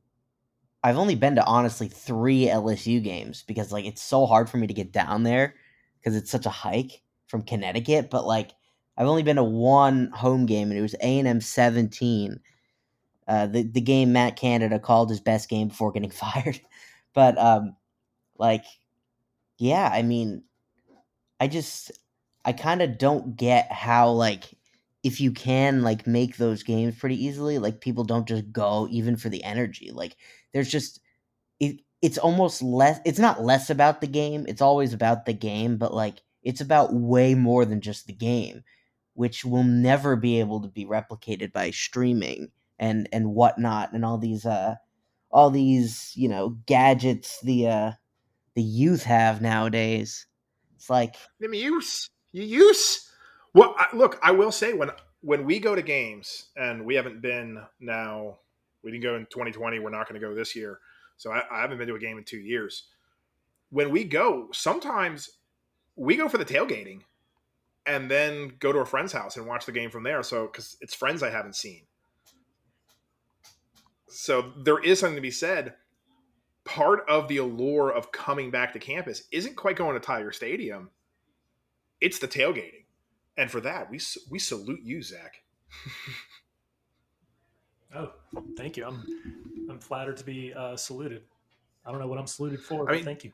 I've 0.83 0.97
only 0.97 1.15
been 1.15 1.35
to 1.35 1.45
honestly 1.45 1.87
3 1.87 2.47
LSU 2.47 3.03
games 3.03 3.43
because 3.43 3.71
like 3.71 3.85
it's 3.85 4.01
so 4.01 4.25
hard 4.25 4.49
for 4.49 4.57
me 4.57 4.67
to 4.67 4.73
get 4.73 4.93
down 4.93 5.23
there 5.23 5.55
cuz 6.03 6.15
it's 6.15 6.31
such 6.31 6.45
a 6.45 6.51
hike 6.51 7.01
from 7.27 7.41
Connecticut, 7.43 8.09
but 8.09 8.25
like 8.25 8.51
I've 8.97 9.07
only 9.07 9.23
been 9.23 9.35
to 9.35 9.43
one 9.43 10.11
home 10.13 10.45
game 10.45 10.69
and 10.69 10.77
it 10.77 10.81
was 10.81 10.95
A&M 10.95 11.41
17. 11.41 12.39
Uh, 13.27 13.47
the 13.47 13.63
the 13.63 13.81
game 13.81 14.13
Matt 14.13 14.37
Canada 14.37 14.79
called 14.79 15.09
his 15.09 15.19
best 15.19 15.49
game 15.49 15.67
before 15.67 15.91
getting 15.91 16.09
fired. 16.11 16.59
But 17.13 17.37
um 17.37 17.75
like 18.37 18.65
yeah, 19.57 19.89
I 19.93 20.01
mean 20.01 20.43
I 21.39 21.47
just 21.47 21.91
I 22.45 22.53
kind 22.53 22.81
of 22.81 22.97
don't 22.97 23.35
get 23.35 23.71
how 23.71 24.09
like 24.11 24.45
if 25.03 25.21
you 25.21 25.31
can 25.31 25.83
like 25.83 26.07
make 26.07 26.37
those 26.37 26.63
games 26.63 26.95
pretty 26.97 27.23
easily, 27.23 27.59
like 27.59 27.81
people 27.81 28.03
don't 28.03 28.27
just 28.27 28.51
go 28.51 28.87
even 28.91 29.15
for 29.15 29.29
the 29.29 29.43
energy. 29.43 29.91
Like 29.91 30.15
there's 30.53 30.69
just 30.69 30.99
it 31.59 31.81
it's 32.01 32.17
almost 32.17 32.61
less 32.61 32.99
it's 33.05 33.19
not 33.19 33.43
less 33.43 33.69
about 33.69 34.01
the 34.01 34.07
game, 34.07 34.45
it's 34.47 34.61
always 34.61 34.93
about 34.93 35.25
the 35.25 35.33
game, 35.33 35.77
but 35.77 35.93
like 35.93 36.21
it's 36.43 36.61
about 36.61 36.93
way 36.93 37.35
more 37.35 37.65
than 37.65 37.81
just 37.81 38.07
the 38.07 38.13
game, 38.13 38.63
which 39.17 39.43
will 39.43 39.63
never 39.63 40.15
be 40.15 40.39
able 40.39 40.61
to 40.61 40.67
be 40.67 40.85
replicated 40.85 41.51
by 41.51 41.71
streaming 41.71 42.51
and 42.77 43.09
and 43.11 43.33
whatnot 43.33 43.91
and 43.91 44.05
all 44.05 44.19
these 44.19 44.45
uh 44.45 44.75
all 45.31 45.49
these, 45.49 46.13
you 46.15 46.29
know, 46.29 46.55
gadgets 46.67 47.41
the 47.41 47.67
uh 47.67 47.91
the 48.53 48.61
youth 48.61 49.03
have 49.03 49.41
nowadays. 49.41 50.27
It's 50.75 50.87
like 50.87 51.15
I 51.43 51.47
use 51.47 52.11
you 52.31 52.43
use. 52.43 53.09
Well, 53.55 53.73
I, 53.75 53.87
look, 53.95 54.19
I 54.21 54.31
will 54.31 54.51
say 54.51 54.73
when 54.73 54.91
when 55.21 55.45
we 55.45 55.57
go 55.57 55.73
to 55.73 55.81
games, 55.81 56.49
and 56.55 56.85
we 56.85 56.93
haven't 56.93 57.19
been 57.19 57.59
now, 57.79 58.37
we 58.83 58.91
didn't 58.91 59.03
go 59.03 59.15
in 59.15 59.25
2020. 59.25 59.79
We're 59.79 59.89
not 59.89 60.07
going 60.07 60.21
to 60.21 60.27
go 60.27 60.35
this 60.35 60.55
year, 60.55 60.79
so 61.17 61.31
I, 61.31 61.41
I 61.51 61.61
haven't 61.61 61.79
been 61.79 61.87
to 61.87 61.95
a 61.95 61.99
game 61.99 62.19
in 62.19 62.23
two 62.23 62.37
years. 62.37 62.83
When 63.71 63.89
we 63.89 64.03
go, 64.03 64.49
sometimes 64.53 65.39
we 65.95 66.15
go 66.15 66.29
for 66.29 66.37
the 66.37 66.45
tailgating, 66.45 67.01
and 67.87 68.11
then 68.11 68.53
go 68.59 68.71
to 68.71 68.79
a 68.79 68.85
friend's 68.85 69.13
house 69.13 69.37
and 69.37 69.47
watch 69.47 69.65
the 69.65 69.71
game 69.71 69.89
from 69.89 70.03
there. 70.03 70.21
So 70.23 70.45
because 70.47 70.77
it's 70.81 70.93
friends 70.93 71.23
I 71.23 71.29
haven't 71.29 71.55
seen, 71.55 71.83
so 74.09 74.51
there 74.63 74.79
is 74.79 74.99
something 74.99 75.15
to 75.15 75.21
be 75.21 75.31
said. 75.31 75.75
Part 76.65 77.05
of 77.07 77.29
the 77.29 77.37
allure 77.37 77.91
of 77.91 78.11
coming 78.11 78.51
back 78.51 78.73
to 78.73 78.79
campus 78.79 79.23
isn't 79.31 79.55
quite 79.55 79.77
going 79.77 79.93
to 79.93 79.99
Tiger 80.05 80.31
Stadium 80.33 80.89
it's 81.99 82.19
the 82.19 82.27
tailgating, 82.27 82.83
and 83.37 83.49
for 83.49 83.59
that 83.61 83.89
we 83.89 83.99
we 84.29 84.37
salute 84.39 84.81
you, 84.83 85.01
Zach. 85.01 85.41
Oh, 87.95 88.11
thank 88.57 88.75
you. 88.75 88.85
I'm 88.85 89.01
I'm 89.69 89.79
flattered 89.79 90.17
to 90.17 90.23
be 90.25 90.53
uh, 90.53 90.75
saluted. 90.75 91.23
I 91.85 91.91
don't 91.91 92.01
know 92.01 92.07
what 92.07 92.19
I'm 92.19 92.27
saluted 92.27 92.59
for, 92.59 92.81
I 92.83 92.85
but 92.85 92.95
mean- 92.95 93.05
thank 93.05 93.23
you. 93.23 93.31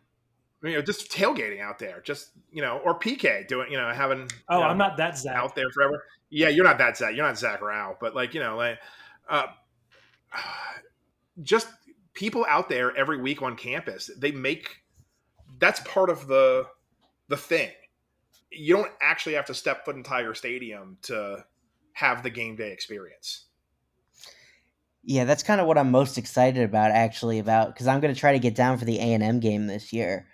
You 0.64 0.76
know, 0.76 0.82
just 0.82 1.12
tailgating 1.12 1.62
out 1.62 1.80
there, 1.80 2.02
just 2.04 2.32
you 2.52 2.62
know, 2.62 2.80
or 2.86 2.98
PK 2.98 3.48
doing, 3.48 3.72
you 3.72 3.78
know, 3.78 3.92
having. 3.92 4.28
Oh, 4.50 4.58
you 4.58 4.64
know, 4.64 4.70
I'm 4.70 4.78
not 4.78 4.98
that 4.98 5.18
Zach. 5.18 5.36
out 5.36 5.56
there 5.56 5.70
forever. 5.74 6.04
Yeah, 6.30 6.50
you're 6.50 6.64
not 6.66 6.78
that 6.78 6.98
Zach. 6.98 7.16
You're 7.16 7.26
not 7.26 7.38
Zach 7.38 7.62
Rao, 7.62 7.98
but 8.00 8.16
like 8.16 8.34
you 8.34 8.40
know, 8.40 8.56
like, 8.56 8.80
uh, 9.30 9.48
just 11.44 11.68
people 12.14 12.46
out 12.48 12.70
there 12.70 12.96
every 12.96 13.22
week 13.22 13.42
on 13.42 13.56
campus. 13.56 14.10
They 14.18 14.32
make 14.32 14.84
that's 15.60 15.80
part 15.82 16.10
of 16.10 16.28
the 16.28 16.68
the 17.28 17.38
thing. 17.38 17.72
You 18.52 18.76
don't 18.76 18.92
actually 19.02 19.34
have 19.34 19.46
to 19.46 19.54
step 19.54 19.84
foot 19.84 19.96
in 19.96 20.04
Tiger 20.04 20.34
Stadium 20.36 20.98
to 21.04 21.44
have 21.94 22.24
the 22.24 22.30
game 22.30 22.56
day 22.56 22.72
experience. 22.72 23.46
Yeah, 25.06 25.26
that's 25.26 25.44
kind 25.44 25.60
of 25.60 25.68
what 25.68 25.78
I'm 25.78 25.92
most 25.92 26.18
excited 26.18 26.64
about, 26.64 26.92
actually, 26.92 27.40
about 27.40 27.74
because 27.74 27.88
I'm 27.88 28.00
going 28.00 28.14
to 28.14 28.20
try 28.20 28.32
to 28.32 28.40
get 28.40 28.56
down 28.56 28.78
for 28.78 28.86
the 28.86 29.00
A 29.00 29.14
and 29.14 29.24
M 29.24 29.40
game 29.40 29.68
this 29.68 29.92
year, 29.92 30.28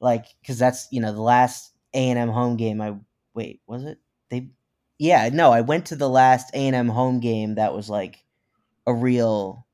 like 0.00 0.26
because 0.40 0.58
that's 0.58 0.88
you 0.90 1.00
know 1.00 1.12
the 1.12 1.22
last 1.22 1.72
A 1.94 2.10
and 2.10 2.18
M 2.18 2.28
home 2.28 2.56
game. 2.56 2.80
I 2.80 2.96
wait, 3.34 3.60
was 3.66 3.84
it 3.84 3.98
they? 4.30 4.50
Yeah, 4.98 5.28
no, 5.32 5.52
I 5.52 5.60
went 5.60 5.86
to 5.86 5.96
the 5.96 6.08
last 6.08 6.50
A 6.54 6.58
and 6.58 6.76
M 6.76 6.88
home 6.88 7.20
game 7.20 7.56
that 7.56 7.74
was 7.74 7.90
like 7.90 8.24
a 8.86 8.94
real. 8.94 9.66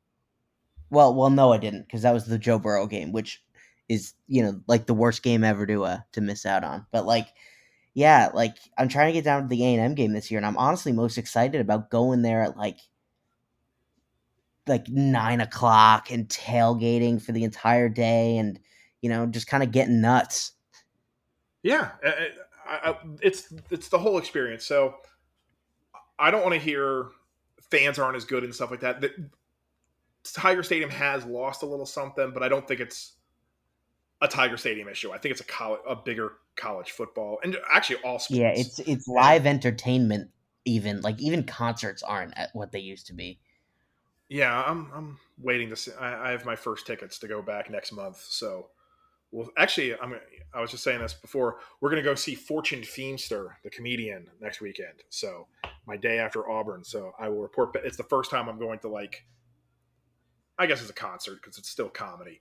Well, 0.90 1.14
well, 1.14 1.30
no, 1.30 1.52
I 1.52 1.58
didn't 1.58 1.82
because 1.82 2.02
that 2.02 2.12
was 2.12 2.26
the 2.26 2.38
Joe 2.38 2.58
Burrow 2.58 2.86
game, 2.86 3.12
which 3.12 3.42
is 3.88 4.14
you 4.26 4.42
know 4.42 4.60
like 4.66 4.86
the 4.86 4.94
worst 4.94 5.22
game 5.22 5.44
ever 5.44 5.66
to 5.66 5.84
uh 5.84 5.98
to 6.12 6.20
miss 6.20 6.46
out 6.46 6.64
on. 6.64 6.86
But 6.92 7.06
like, 7.06 7.28
yeah, 7.94 8.30
like 8.34 8.56
I'm 8.78 8.88
trying 8.88 9.08
to 9.08 9.12
get 9.12 9.24
down 9.24 9.42
to 9.42 9.48
the 9.48 9.64
A 9.64 9.74
and 9.74 9.80
M 9.80 9.94
game 9.94 10.12
this 10.12 10.30
year, 10.30 10.38
and 10.38 10.46
I'm 10.46 10.56
honestly 10.56 10.92
most 10.92 11.18
excited 11.18 11.60
about 11.60 11.90
going 11.90 12.22
there 12.22 12.42
at 12.42 12.56
like 12.56 12.78
like 14.66 14.88
nine 14.88 15.40
o'clock 15.40 16.10
and 16.10 16.28
tailgating 16.28 17.20
for 17.20 17.32
the 17.32 17.44
entire 17.44 17.88
day 17.88 18.36
and 18.36 18.60
you 19.02 19.10
know 19.10 19.26
just 19.26 19.46
kind 19.46 19.62
of 19.62 19.70
getting 19.70 20.00
nuts. 20.00 20.52
Yeah, 21.62 21.90
I, 22.02 22.30
I, 22.66 22.96
it's 23.20 23.52
it's 23.70 23.88
the 23.88 23.98
whole 23.98 24.18
experience. 24.18 24.64
So 24.64 24.94
I 26.18 26.30
don't 26.30 26.42
want 26.42 26.54
to 26.54 26.60
hear 26.60 27.08
fans 27.70 27.98
aren't 27.98 28.16
as 28.16 28.24
good 28.24 28.44
and 28.44 28.54
stuff 28.54 28.70
like 28.70 28.80
that. 28.80 29.00
The, 29.00 29.12
Tiger 30.24 30.62
Stadium 30.62 30.90
has 30.90 31.24
lost 31.24 31.62
a 31.62 31.66
little 31.66 31.86
something, 31.86 32.30
but 32.32 32.42
I 32.44 32.48
don't 32.48 32.66
think 32.66 32.80
it's 32.80 33.14
a 34.20 34.28
Tiger 34.28 34.56
Stadium 34.56 34.88
issue. 34.88 35.10
I 35.10 35.18
think 35.18 35.32
it's 35.32 35.40
a 35.40 35.44
college, 35.44 35.80
a 35.86 35.96
bigger 35.96 36.34
college 36.54 36.92
football, 36.92 37.38
and 37.42 37.56
actually 37.72 37.96
all 38.04 38.18
sports. 38.18 38.38
Yeah, 38.38 38.52
it's 38.54 38.78
it's 38.80 39.08
live 39.08 39.46
entertainment. 39.46 40.30
Even 40.64 41.00
like 41.00 41.20
even 41.20 41.42
concerts 41.42 42.04
aren't 42.04 42.38
at 42.38 42.50
what 42.52 42.70
they 42.70 42.78
used 42.78 43.08
to 43.08 43.14
be. 43.14 43.40
Yeah, 44.28 44.62
I'm 44.62 44.88
I'm 44.94 45.18
waiting 45.38 45.70
to 45.70 45.76
see. 45.76 45.90
I, 45.98 46.28
I 46.28 46.30
have 46.30 46.44
my 46.44 46.54
first 46.54 46.86
tickets 46.86 47.18
to 47.18 47.28
go 47.28 47.42
back 47.42 47.68
next 47.68 47.90
month, 47.90 48.24
so 48.28 48.68
well, 49.32 49.48
actually, 49.56 49.98
I'm. 49.98 50.14
I 50.54 50.60
was 50.60 50.70
just 50.70 50.84
saying 50.84 51.00
this 51.00 51.14
before. 51.14 51.56
We're 51.80 51.88
going 51.88 52.02
to 52.02 52.08
go 52.08 52.14
see 52.14 52.34
Fortune 52.34 52.82
Feimster, 52.82 53.52
the 53.64 53.70
comedian, 53.70 54.26
next 54.40 54.60
weekend. 54.60 55.02
So 55.08 55.46
my 55.86 55.96
day 55.96 56.18
after 56.18 56.48
Auburn. 56.48 56.84
So 56.84 57.12
I 57.18 57.30
will 57.30 57.40
report. 57.40 57.74
It's 57.82 57.96
the 57.96 58.02
first 58.04 58.30
time 58.30 58.48
I'm 58.48 58.58
going 58.58 58.78
to 58.80 58.88
like. 58.88 59.24
I 60.58 60.66
guess 60.66 60.82
it's 60.82 60.90
a 60.90 60.94
concert 60.94 61.40
because 61.42 61.56
it's 61.56 61.70
still 61.70 61.88
comedy, 61.88 62.38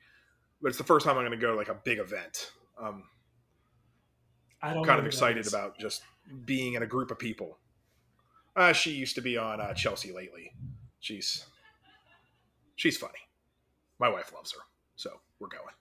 but 0.61 0.67
it's 0.67 0.77
the 0.77 0.83
first 0.83 1.05
time 1.05 1.17
I'm 1.17 1.23
going 1.23 1.31
to 1.31 1.37
go 1.37 1.51
to 1.51 1.57
like 1.57 1.69
a 1.69 1.79
big 1.85 1.97
event. 1.97 2.51
Um, 2.79 3.03
I 4.61 4.73
don't 4.73 4.85
kind 4.85 4.99
of 4.99 5.05
excited 5.05 5.47
about 5.47 5.79
just 5.79 6.03
being 6.45 6.73
in 6.73 6.83
a 6.83 6.87
group 6.87 7.09
of 7.09 7.17
people. 7.17 7.57
Uh, 8.55 8.73
she 8.73 8.91
used 8.91 9.15
to 9.15 9.21
be 9.21 9.37
on 9.37 9.61
uh, 9.61 9.73
Chelsea 9.73 10.11
lately. 10.11 10.51
She's 10.99 11.45
she's 12.75 12.97
funny. 12.97 13.13
My 13.97 14.09
wife 14.09 14.33
loves 14.35 14.51
her, 14.51 14.59
so 14.97 15.21
we're 15.39 15.47
going. 15.47 15.73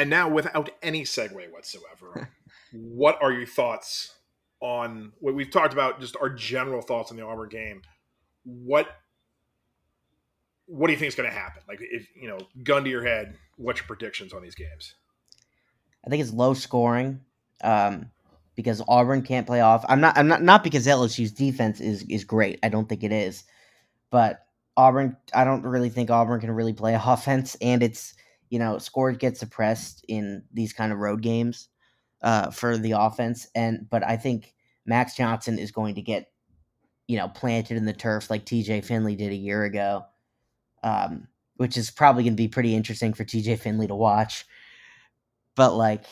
And 0.00 0.08
now, 0.08 0.30
without 0.30 0.70
any 0.82 1.02
segue 1.02 1.52
whatsoever, 1.52 2.30
what 2.72 3.18
are 3.20 3.30
your 3.30 3.44
thoughts 3.44 4.14
on 4.60 5.12
what 5.18 5.34
we've 5.34 5.50
talked 5.50 5.74
about? 5.74 6.00
Just 6.00 6.16
our 6.18 6.30
general 6.30 6.80
thoughts 6.80 7.10
on 7.10 7.18
the 7.18 7.22
Auburn 7.22 7.50
game. 7.50 7.82
What 8.44 8.88
what 10.64 10.86
do 10.86 10.94
you 10.94 10.98
think 10.98 11.08
is 11.08 11.14
going 11.14 11.28
to 11.28 11.36
happen? 11.36 11.62
Like, 11.68 11.80
if 11.82 12.08
you 12.16 12.28
know, 12.28 12.38
gun 12.62 12.82
to 12.84 12.88
your 12.88 13.04
head, 13.04 13.34
what's 13.58 13.80
your 13.80 13.86
predictions 13.88 14.32
on 14.32 14.40
these 14.40 14.54
games? 14.54 14.94
I 16.06 16.08
think 16.08 16.22
it's 16.22 16.32
low 16.32 16.54
scoring 16.54 17.20
um, 17.62 18.10
because 18.54 18.80
Auburn 18.88 19.20
can't 19.20 19.46
play 19.46 19.60
off. 19.60 19.84
I'm 19.86 20.00
not. 20.00 20.16
I'm 20.16 20.28
not. 20.28 20.42
Not 20.42 20.64
because 20.64 20.86
LSU's 20.86 21.30
defense 21.30 21.78
is 21.78 22.04
is 22.04 22.24
great. 22.24 22.58
I 22.62 22.70
don't 22.70 22.88
think 22.88 23.04
it 23.04 23.12
is, 23.12 23.44
but 24.10 24.46
Auburn. 24.78 25.18
I 25.34 25.44
don't 25.44 25.62
really 25.62 25.90
think 25.90 26.10
Auburn 26.10 26.40
can 26.40 26.52
really 26.52 26.72
play 26.72 26.98
offense, 27.04 27.54
and 27.60 27.82
it's 27.82 28.14
you 28.50 28.58
know 28.58 28.78
scores 28.78 29.16
get 29.16 29.36
suppressed 29.36 30.04
in 30.08 30.42
these 30.52 30.72
kind 30.72 30.92
of 30.92 30.98
road 30.98 31.22
games 31.22 31.68
uh, 32.22 32.50
for 32.50 32.76
the 32.76 32.92
offense. 32.92 33.46
And 33.54 33.88
but 33.88 34.04
I 34.04 34.16
think 34.16 34.54
Max 34.84 35.16
Johnson 35.16 35.58
is 35.58 35.72
going 35.72 35.94
to 35.94 36.02
get 36.02 36.30
you 37.08 37.16
know 37.16 37.28
planted 37.28 37.76
in 37.76 37.86
the 37.86 37.92
turf 37.92 38.28
like 38.28 38.44
T.J. 38.44 38.82
Finley 38.82 39.16
did 39.16 39.32
a 39.32 39.36
year 39.36 39.64
ago, 39.64 40.04
um, 40.82 41.28
which 41.56 41.76
is 41.78 41.90
probably 41.90 42.24
going 42.24 42.34
to 42.34 42.42
be 42.42 42.48
pretty 42.48 42.74
interesting 42.74 43.14
for 43.14 43.24
T.J. 43.24 43.56
Finley 43.56 43.86
to 43.86 43.94
watch 43.94 44.44
but 45.60 45.74
like 45.74 46.04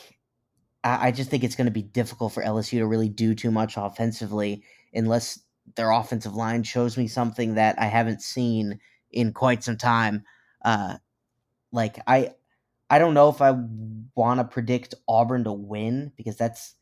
I, 0.83 1.07
I 1.07 1.11
just 1.11 1.29
think 1.29 1.43
it's 1.43 1.55
going 1.55 1.65
to 1.65 1.71
be 1.71 1.81
difficult 1.81 2.33
for 2.33 2.43
LSU 2.43 2.77
to 2.79 2.87
really 2.87 3.09
do 3.09 3.35
too 3.35 3.51
much 3.51 3.75
offensively 3.77 4.63
unless 4.93 5.39
their 5.75 5.91
offensive 5.91 6.35
line 6.35 6.63
shows 6.63 6.97
me 6.97 7.07
something 7.07 7.55
that 7.55 7.79
I 7.79 7.85
haven't 7.85 8.21
seen 8.21 8.79
in 9.11 9.33
quite 9.33 9.63
some 9.63 9.77
time. 9.77 10.23
Uh, 10.63 10.97
like 11.71 11.99
I, 12.07 12.33
I 12.89 12.99
don't 12.99 13.13
know 13.13 13.29
if 13.29 13.41
I 13.41 13.53
want 14.15 14.39
to 14.39 14.43
predict 14.43 14.95
Auburn 15.07 15.43
to 15.43 15.53
win 15.53 16.11
because 16.17 16.37
that's 16.37 16.75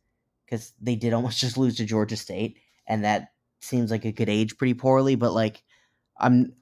because 0.46 0.74
they 0.82 0.96
did 0.96 1.14
almost 1.14 1.40
just 1.42 1.58
lose 1.58 1.76
to 1.78 1.86
Georgia 1.86 2.16
State, 2.18 2.60
and 2.88 3.04
that 3.04 3.32
seems 3.62 3.92
like 3.92 4.06
it 4.06 4.16
could 4.16 4.30
age 4.30 4.58
pretty 4.58 4.74
poorly. 4.74 5.16
But 5.16 5.34
like, 5.34 5.64
I'm, 6.18 6.54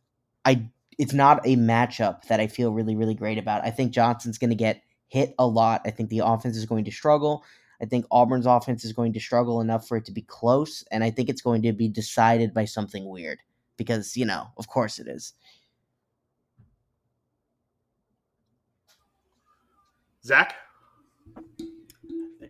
I, 0.43 0.69
it's 0.97 1.13
not 1.13 1.45
a 1.45 1.55
matchup 1.55 2.23
that 2.23 2.39
I 2.39 2.47
feel 2.47 2.73
really, 2.73 2.95
really 2.95 3.15
great 3.15 3.37
about. 3.37 3.63
I 3.63 3.71
think 3.71 3.91
Johnson's 3.91 4.37
going 4.37 4.49
to 4.49 4.55
get 4.55 4.81
hit 5.07 5.35
a 5.37 5.45
lot. 5.45 5.81
I 5.85 5.91
think 5.91 6.09
the 6.09 6.19
offense 6.19 6.57
is 6.57 6.65
going 6.65 6.85
to 6.85 6.91
struggle. 6.91 7.43
I 7.81 7.85
think 7.85 8.05
Auburn's 8.09 8.45
offense 8.45 8.85
is 8.85 8.93
going 8.93 9.13
to 9.13 9.19
struggle 9.19 9.59
enough 9.59 9.87
for 9.87 9.97
it 9.97 10.05
to 10.05 10.11
be 10.11 10.21
close, 10.21 10.83
and 10.91 11.03
I 11.03 11.11
think 11.11 11.29
it's 11.29 11.41
going 11.41 11.61
to 11.63 11.73
be 11.73 11.89
decided 11.89 12.53
by 12.53 12.65
something 12.65 13.07
weird 13.09 13.39
because, 13.77 14.15
you 14.15 14.25
know, 14.25 14.47
of 14.57 14.67
course 14.67 14.97
it 14.97 15.07
is. 15.07 15.33
Zach, 20.25 20.55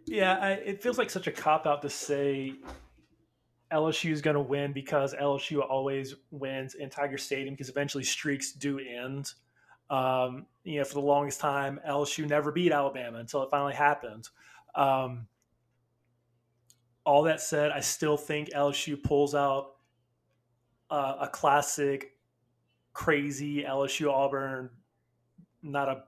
Yeah, 0.06 0.38
I, 0.40 0.52
it 0.52 0.82
feels 0.82 0.98
like 0.98 1.10
such 1.10 1.28
a 1.28 1.32
cop 1.32 1.68
out 1.68 1.82
to 1.82 1.90
say 1.90 2.54
LSU 3.70 4.12
is 4.12 4.22
going 4.22 4.36
to 4.36 4.42
win 4.42 4.72
because 4.72 5.14
LSU 5.14 5.62
always 5.70 6.16
wins 6.32 6.76
in 6.76 6.90
Tiger 6.90 7.18
Stadium 7.18 7.54
because 7.54 7.68
eventually 7.68 8.06
streaks 8.06 8.54
do 8.54 8.80
end. 8.80 9.34
Um, 9.90 10.46
you 10.64 10.80
know, 10.80 10.86
for 10.86 10.94
the 10.94 11.02
longest 11.02 11.42
time, 11.42 11.82
LSU 11.86 12.26
never 12.26 12.50
beat 12.54 12.72
Alabama 12.72 13.18
until 13.18 13.44
it 13.44 13.50
finally 13.52 13.74
happened. 13.74 14.30
Um, 14.74 15.28
all 17.06 17.24
that 17.24 17.42
said, 17.42 17.72
I 17.72 17.82
still 17.82 18.16
think 18.16 18.52
LSU 18.52 19.04
pulls 19.04 19.36
out 19.36 19.74
uh, 20.90 21.16
a 21.20 21.28
classic, 21.28 22.14
crazy 22.94 23.64
LSU 23.64 24.10
Auburn, 24.10 24.70
not 25.62 25.90
a 25.90 26.04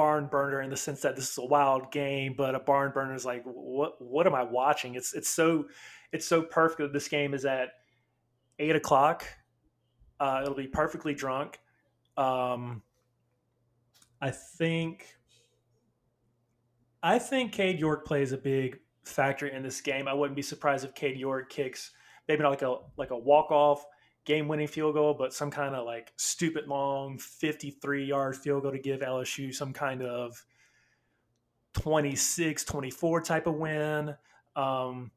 barn 0.00 0.28
burner 0.28 0.62
in 0.62 0.70
the 0.70 0.76
sense 0.78 1.02
that 1.02 1.14
this 1.14 1.30
is 1.30 1.36
a 1.36 1.44
wild 1.44 1.92
game, 1.92 2.32
but 2.34 2.54
a 2.54 2.58
barn 2.58 2.90
burner 2.90 3.14
is 3.14 3.26
like, 3.26 3.42
what 3.44 4.00
what 4.00 4.26
am 4.26 4.34
I 4.34 4.42
watching? 4.42 4.94
It's 4.94 5.12
it's 5.12 5.28
so 5.28 5.66
it's 6.10 6.26
so 6.26 6.40
perfect 6.40 6.80
that 6.80 6.94
this 6.94 7.06
game 7.06 7.34
is 7.34 7.44
at 7.44 7.68
eight 8.58 8.74
o'clock. 8.74 9.26
Uh, 10.18 10.40
it'll 10.42 10.54
be 10.54 10.66
perfectly 10.66 11.12
drunk. 11.12 11.60
Um, 12.16 12.80
I 14.22 14.30
think 14.30 15.18
I 17.02 17.18
think 17.18 17.52
Cade 17.52 17.78
York 17.78 18.06
plays 18.06 18.32
a 18.32 18.38
big 18.38 18.78
factor 19.04 19.48
in 19.48 19.62
this 19.62 19.82
game. 19.82 20.08
I 20.08 20.14
wouldn't 20.14 20.34
be 20.34 20.40
surprised 20.40 20.86
if 20.86 20.94
Cade 20.94 21.18
York 21.18 21.50
kicks 21.50 21.90
maybe 22.26 22.42
not 22.42 22.48
like 22.48 22.62
a 22.62 22.76
like 22.96 23.10
a 23.10 23.18
walk 23.18 23.50
off 23.50 23.84
game 24.24 24.48
winning 24.48 24.68
field 24.68 24.94
goal, 24.94 25.14
but 25.14 25.32
some 25.32 25.50
kind 25.50 25.74
of 25.74 25.86
like 25.86 26.12
stupid 26.16 26.68
long 26.68 27.18
53 27.18 28.04
yard 28.04 28.36
field 28.36 28.62
goal 28.62 28.72
to 28.72 28.78
give 28.78 29.00
LSU 29.00 29.54
some 29.54 29.72
kind 29.72 30.02
of 30.02 30.44
26 31.74 32.64
24 32.64 33.20
type 33.22 33.46
of 33.46 33.54
win. 33.54 34.14
Um, 34.56 35.10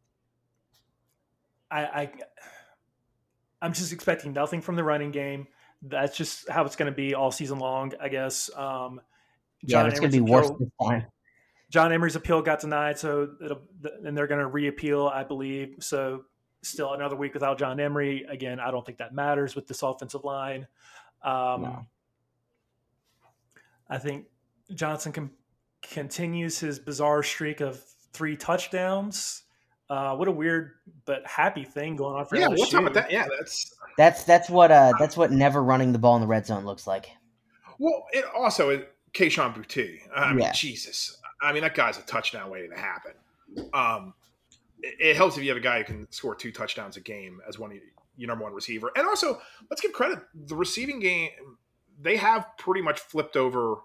I, 1.70 1.84
I 1.84 2.12
I'm 3.62 3.74
just 3.74 3.93
expecting 3.93 4.34
nothing 4.34 4.62
from 4.62 4.76
the 4.76 4.84
running 4.84 5.12
game. 5.12 5.47
That's 5.82 6.16
just 6.16 6.49
how 6.49 6.66
it's 6.66 6.76
going 6.76 6.91
to 6.91 6.95
be 6.95 7.14
all 7.14 7.32
season 7.32 7.60
long, 7.60 7.93
I 7.99 8.10
guess. 8.10 8.49
Um, 8.56 9.01
Yeah, 9.62 9.86
it's 9.88 9.99
going 9.99 10.12
to 10.12 10.18
be 10.18 10.22
worse 10.22 10.49
this 10.60 10.70
time. 10.82 11.06
John 11.70 11.91
Emery's 11.91 12.16
appeal 12.16 12.41
got 12.41 12.60
denied, 12.60 12.99
so 12.99 13.30
it'll, 13.43 13.62
and 14.04 14.16
they're 14.16 14.28
going 14.28 14.41
to 14.41 14.47
reappeal, 14.47 15.08
I 15.08 15.24
believe. 15.24 15.76
So 15.80 16.26
still 16.64 16.93
another 16.93 17.16
week 17.16 17.34
without 17.34 17.59
John 17.59 17.80
Emery. 17.80 18.26
Again, 18.30 18.59
I 18.59 18.72
don't 18.72 18.86
think 18.86 18.97
that 18.97 19.14
matters 19.14 19.55
with 19.55 19.68
this 19.68 19.84
offensive 19.84 20.24
line. 20.24 20.68
Um, 21.24 21.61
No. 21.61 21.86
I 23.89 23.97
think 23.97 24.26
Johnson 24.74 25.11
can, 25.11 25.30
continues 25.82 26.59
his 26.59 26.80
bizarre 26.80 27.22
streak 27.24 27.61
of 27.61 27.84
three 28.14 28.36
touchdowns. 28.36 29.43
Uh, 29.89 30.16
what 30.16 30.28
a 30.28 30.32
weird 30.32 30.72
but 31.05 31.26
happy 31.28 31.64
thing 31.64 31.95
going 31.95 32.16
on 32.16 32.26
for 32.26 32.38
yeah, 32.38 32.47
LSU. 32.47 32.57
what's 32.59 32.74
up 32.74 32.84
with 32.86 32.93
that? 32.93 33.11
Yeah, 33.11 33.28
that's 33.38 33.76
That's 33.97 34.24
that's 34.24 34.49
what 34.49 34.72
uh 34.72 34.93
that's 34.97 35.16
what 35.18 35.32
never 35.32 35.61
running 35.61 35.91
the 35.91 35.99
ball 35.99 36.16
in 36.16 36.22
the 36.22 36.28
red 36.28 36.45
zone 36.45 36.66
looks 36.66 36.88
like. 36.88 37.09
well. 37.78 38.05
It 38.14 38.26
also 38.36 38.70
is 38.70 38.82
Kayshon 39.14 39.53
Boutte. 39.53 39.99
I 40.16 40.30
mean, 40.32 40.39
Yeah. 40.45 40.51
Jesus. 40.53 41.18
I 41.41 41.51
mean, 41.51 41.61
that 41.64 41.76
guy's 41.76 41.97
a 41.99 42.01
touchdown 42.03 42.49
waiting 42.49 42.72
to 42.72 42.78
happen. 42.78 43.11
Um, 43.74 44.14
it, 44.84 45.15
helps 45.15 45.38
if 45.38 45.43
you 45.43 45.49
have 45.49 45.57
a 45.57 45.61
guy 45.61 45.79
who 45.79 45.84
can 45.86 46.11
score 46.11 46.36
two 46.36 46.51
touchdowns 46.51 46.97
a 46.97 47.01
game 47.01 47.39
as 47.47 47.57
one 47.57 47.71
of 47.71 47.77
your, 48.17 48.27
number 48.27 48.43
one 48.43 48.53
receiver. 48.53 48.91
And 48.95 49.07
also, 49.07 49.41
let's 49.69 49.81
give 49.81 49.93
credit 49.93 50.19
the 50.34 50.55
receiving 50.55 50.99
game. 50.99 51.29
They 52.01 52.17
have 52.17 52.45
pretty 52.57 52.81
much 52.81 52.99
flipped 52.99 53.36
over 53.38 53.77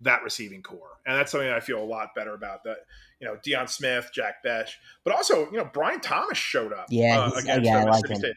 that 0.00 0.22
receiving 0.22 0.62
core, 0.62 1.00
and 1.06 1.16
that's 1.16 1.30
something 1.32 1.48
I 1.48 1.60
feel 1.60 1.82
a 1.82 1.84
lot 1.84 2.14
better 2.14 2.34
about. 2.34 2.64
That 2.64 2.78
you 3.20 3.26
know, 3.26 3.36
Deion 3.44 3.68
Smith, 3.68 4.10
Jack 4.14 4.42
Bech, 4.42 4.68
but 5.04 5.14
also 5.14 5.50
you 5.50 5.58
know, 5.58 5.68
Brian 5.72 6.00
Thomas 6.00 6.38
showed 6.38 6.72
up. 6.72 6.86
Yeah, 6.88 7.18
uh, 7.20 7.30
against 7.36 7.64
yeah, 7.66 7.78
I 7.78 7.82
uh, 7.82 7.86
like 7.86 8.02
Mississippi 8.08 8.12
him. 8.14 8.18
State. 8.18 8.30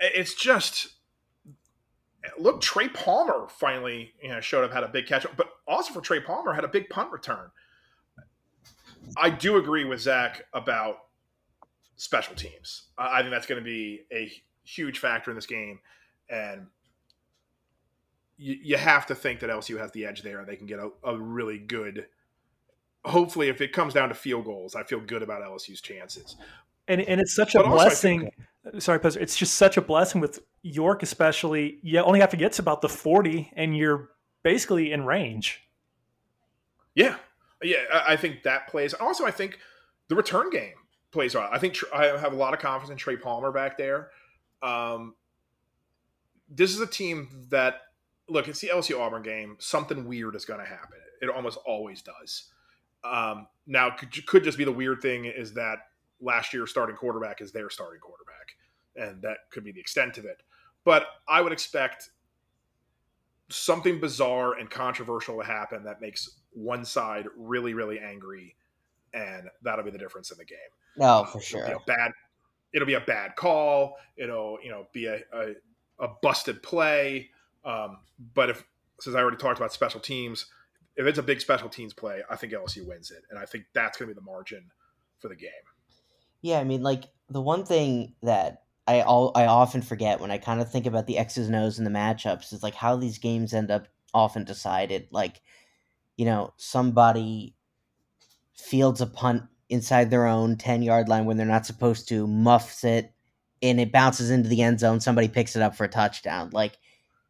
It- 0.00 0.12
It's 0.16 0.34
just 0.34 0.94
look, 2.38 2.60
Trey 2.60 2.88
Palmer 2.88 3.46
finally 3.48 4.12
you 4.22 4.30
know 4.30 4.40
showed 4.40 4.64
up, 4.64 4.72
had 4.72 4.84
a 4.84 4.88
big 4.88 5.06
catch, 5.06 5.26
but 5.36 5.48
also 5.68 5.92
for 5.92 6.00
Trey 6.00 6.20
Palmer 6.20 6.54
had 6.54 6.64
a 6.64 6.68
big 6.68 6.88
punt 6.88 7.12
return. 7.12 7.50
I 9.16 9.30
do 9.30 9.56
agree 9.56 9.84
with 9.84 10.00
Zach 10.00 10.44
about 10.52 10.96
special 12.00 12.34
teams. 12.34 12.84
I 12.96 13.20
think 13.20 13.30
that's 13.30 13.46
going 13.46 13.62
to 13.62 13.64
be 13.64 14.06
a 14.10 14.32
huge 14.64 14.98
factor 14.98 15.30
in 15.30 15.34
this 15.34 15.46
game, 15.46 15.80
and 16.30 16.66
you, 18.38 18.56
you 18.62 18.76
have 18.78 19.06
to 19.06 19.14
think 19.14 19.40
that 19.40 19.50
LSU 19.50 19.78
has 19.78 19.92
the 19.92 20.06
edge 20.06 20.22
there. 20.22 20.44
They 20.46 20.56
can 20.56 20.66
get 20.66 20.78
a, 20.78 20.90
a 21.04 21.18
really 21.18 21.58
good. 21.58 22.06
Hopefully, 23.04 23.48
if 23.48 23.60
it 23.60 23.72
comes 23.72 23.92
down 23.92 24.08
to 24.08 24.14
field 24.14 24.46
goals, 24.46 24.74
I 24.74 24.82
feel 24.82 25.00
good 25.00 25.22
about 25.22 25.42
LSU's 25.42 25.82
chances. 25.82 26.36
And, 26.88 27.02
and 27.02 27.20
it's 27.20 27.34
such 27.34 27.54
a 27.54 27.58
But 27.58 27.66
I 27.66 27.70
blessing. 27.70 28.30
Sorry, 28.78 28.98
Poser. 28.98 29.20
It's 29.20 29.36
just 29.36 29.54
such 29.54 29.76
a 29.76 29.82
blessing 29.82 30.22
with 30.22 30.40
York, 30.62 31.02
especially. 31.02 31.78
You 31.82 32.00
only 32.00 32.20
have 32.20 32.30
to 32.30 32.36
get 32.36 32.52
to 32.54 32.62
about 32.62 32.80
the 32.80 32.88
40, 32.88 33.52
and 33.56 33.76
you're 33.76 34.08
basically 34.42 34.90
in 34.90 35.04
range. 35.04 35.68
Yeah, 36.94 37.16
yeah, 37.62 37.84
I 37.92 38.16
think 38.16 38.42
that 38.44 38.68
plays. 38.68 38.94
Also, 38.94 39.26
I 39.26 39.30
think 39.30 39.58
the 40.08 40.16
return 40.16 40.50
game 40.50 40.74
plays 41.12 41.34
well. 41.34 41.48
I 41.50 41.58
think 41.58 41.76
I 41.94 42.06
have 42.06 42.32
a 42.32 42.36
lot 42.36 42.54
of 42.54 42.60
confidence 42.60 42.90
in 42.90 42.96
Trey 42.96 43.16
Palmer 43.16 43.52
back 43.52 43.76
there. 43.76 44.10
Um, 44.62 45.14
this 46.48 46.74
is 46.74 46.80
a 46.80 46.86
team 46.86 47.46
that 47.50 47.82
look. 48.28 48.48
It's 48.48 48.60
the 48.60 48.68
LSU 48.68 48.98
Auburn 49.00 49.22
game. 49.22 49.56
Something 49.58 50.06
weird 50.06 50.34
is 50.34 50.44
going 50.44 50.60
to 50.60 50.66
happen. 50.66 50.98
It 51.22 51.28
almost 51.28 51.58
always 51.66 52.02
does. 52.02 52.50
Um, 53.04 53.46
now, 53.66 53.90
could, 53.90 54.26
could 54.26 54.44
just 54.44 54.58
be 54.58 54.64
the 54.64 54.72
weird 54.72 55.00
thing 55.00 55.24
is 55.24 55.54
that 55.54 55.78
last 56.20 56.52
year's 56.52 56.70
starting 56.70 56.96
quarterback 56.96 57.40
is 57.40 57.52
their 57.52 57.70
starting 57.70 58.00
quarterback, 58.00 58.56
and 58.96 59.22
that 59.22 59.38
could 59.50 59.64
be 59.64 59.72
the 59.72 59.80
extent 59.80 60.18
of 60.18 60.24
it. 60.24 60.42
But 60.84 61.06
I 61.28 61.40
would 61.40 61.52
expect 61.52 62.10
something 63.48 64.00
bizarre 64.00 64.58
and 64.58 64.70
controversial 64.70 65.38
to 65.38 65.44
happen 65.44 65.84
that 65.84 66.00
makes 66.00 66.38
one 66.52 66.84
side 66.84 67.26
really, 67.36 67.74
really 67.74 67.98
angry, 67.98 68.56
and 69.12 69.48
that'll 69.62 69.84
be 69.84 69.90
the 69.90 69.98
difference 69.98 70.30
in 70.30 70.38
the 70.38 70.44
game. 70.44 70.58
No, 70.96 71.24
for 71.24 71.38
It'll 71.38 71.38
be 71.38 71.44
sure. 71.44 71.64
a 71.64 71.80
bad. 71.86 72.12
It'll 72.72 72.86
be 72.86 72.94
a 72.94 73.00
bad 73.00 73.36
call. 73.36 73.96
It'll 74.16 74.58
you 74.62 74.70
know 74.70 74.86
be 74.92 75.06
a 75.06 75.20
a, 75.32 75.54
a 75.98 76.08
busted 76.22 76.62
play. 76.62 77.30
Um, 77.64 77.98
but 78.34 78.50
if 78.50 78.64
since 79.00 79.16
I 79.16 79.20
already 79.20 79.36
talked 79.36 79.58
about 79.58 79.72
special 79.72 80.00
teams, 80.00 80.46
if 80.96 81.06
it's 81.06 81.18
a 81.18 81.22
big 81.22 81.40
special 81.40 81.68
teams 81.68 81.92
play, 81.92 82.22
I 82.28 82.36
think 82.36 82.52
LSU 82.52 82.86
wins 82.86 83.10
it, 83.10 83.22
and 83.30 83.38
I 83.38 83.44
think 83.44 83.64
that's 83.72 83.98
going 83.98 84.08
to 84.08 84.14
be 84.14 84.18
the 84.18 84.24
margin 84.24 84.64
for 85.18 85.28
the 85.28 85.36
game. 85.36 85.50
Yeah, 86.42 86.58
I 86.58 86.64
mean, 86.64 86.82
like 86.82 87.04
the 87.28 87.40
one 87.40 87.64
thing 87.64 88.14
that 88.22 88.62
I 88.86 89.02
all 89.02 89.32
I 89.34 89.46
often 89.46 89.82
forget 89.82 90.20
when 90.20 90.30
I 90.30 90.38
kind 90.38 90.60
of 90.60 90.70
think 90.70 90.86
about 90.86 91.06
the 91.06 91.18
X's 91.18 91.46
and 91.46 91.56
O's 91.56 91.78
and 91.78 91.86
the 91.86 91.90
matchups 91.90 92.52
is 92.52 92.62
like 92.62 92.74
how 92.74 92.96
these 92.96 93.18
games 93.18 93.54
end 93.54 93.70
up 93.70 93.86
often 94.12 94.44
decided. 94.44 95.08
Like, 95.10 95.40
you 96.16 96.24
know, 96.24 96.52
somebody 96.56 97.54
fields 98.54 99.00
a 99.00 99.06
punt 99.06 99.44
inside 99.70 100.10
their 100.10 100.26
own 100.26 100.56
ten 100.56 100.82
yard 100.82 101.08
line 101.08 101.24
when 101.24 101.36
they're 101.36 101.46
not 101.46 101.64
supposed 101.64 102.08
to, 102.08 102.26
muffs 102.26 102.84
it, 102.84 103.12
and 103.62 103.80
it 103.80 103.92
bounces 103.92 104.30
into 104.30 104.48
the 104.48 104.62
end 104.62 104.80
zone. 104.80 105.00
Somebody 105.00 105.28
picks 105.28 105.56
it 105.56 105.62
up 105.62 105.74
for 105.74 105.84
a 105.84 105.88
touchdown. 105.88 106.50
Like, 106.52 106.78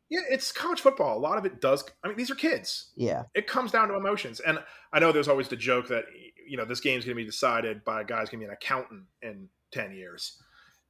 Yeah, 0.09 0.21
it's 0.29 0.51
college 0.51 0.81
football. 0.81 1.17
A 1.17 1.21
lot 1.21 1.39
of 1.39 1.45
it 1.45 1.61
does. 1.61 1.85
I 2.03 2.09
mean, 2.09 2.17
these 2.17 2.31
are 2.31 2.35
kids. 2.35 2.91
yeah, 2.97 3.25
it 3.35 3.47
comes 3.47 3.71
down 3.71 3.89
to 3.89 3.95
emotions. 3.95 4.41
And 4.41 4.59
I 4.93 4.99
know 4.99 5.13
there's 5.13 5.29
always 5.29 5.49
the 5.49 5.57
joke 5.57 5.89
that 5.89 6.05
you 6.49 6.57
know 6.57 6.65
this 6.65 6.81
game's 6.81 7.05
going 7.05 7.17
to 7.17 7.23
be 7.23 7.27
decided 7.27 7.85
by 7.85 8.01
a 8.01 8.05
guy's 8.05 8.29
going 8.29 8.41
to 8.41 8.47
be 8.47 8.51
an 8.51 8.53
accountant 8.53 9.05
in 9.23 9.49
ten 9.71 9.93
years. 9.93 10.43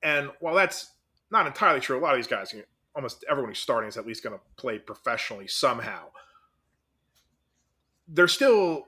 And 0.03 0.31
while 0.41 0.55
that's 0.55 0.91
not 1.31 1.47
entirely 1.47 1.81
true, 1.81 1.99
a 1.99 2.01
lot 2.01 2.15
of 2.15 2.19
these 2.19 2.27
guys, 2.27 2.55
almost 2.95 3.25
everyone 3.31 3.51
who's 3.51 3.59
starting, 3.59 3.89
is 3.89 3.97
at 3.97 4.07
least 4.07 4.23
going 4.23 4.37
to 4.37 4.41
play 4.57 4.79
professionally 4.79 5.47
somehow. 5.47 6.07
They're 8.09 8.27
still 8.27 8.87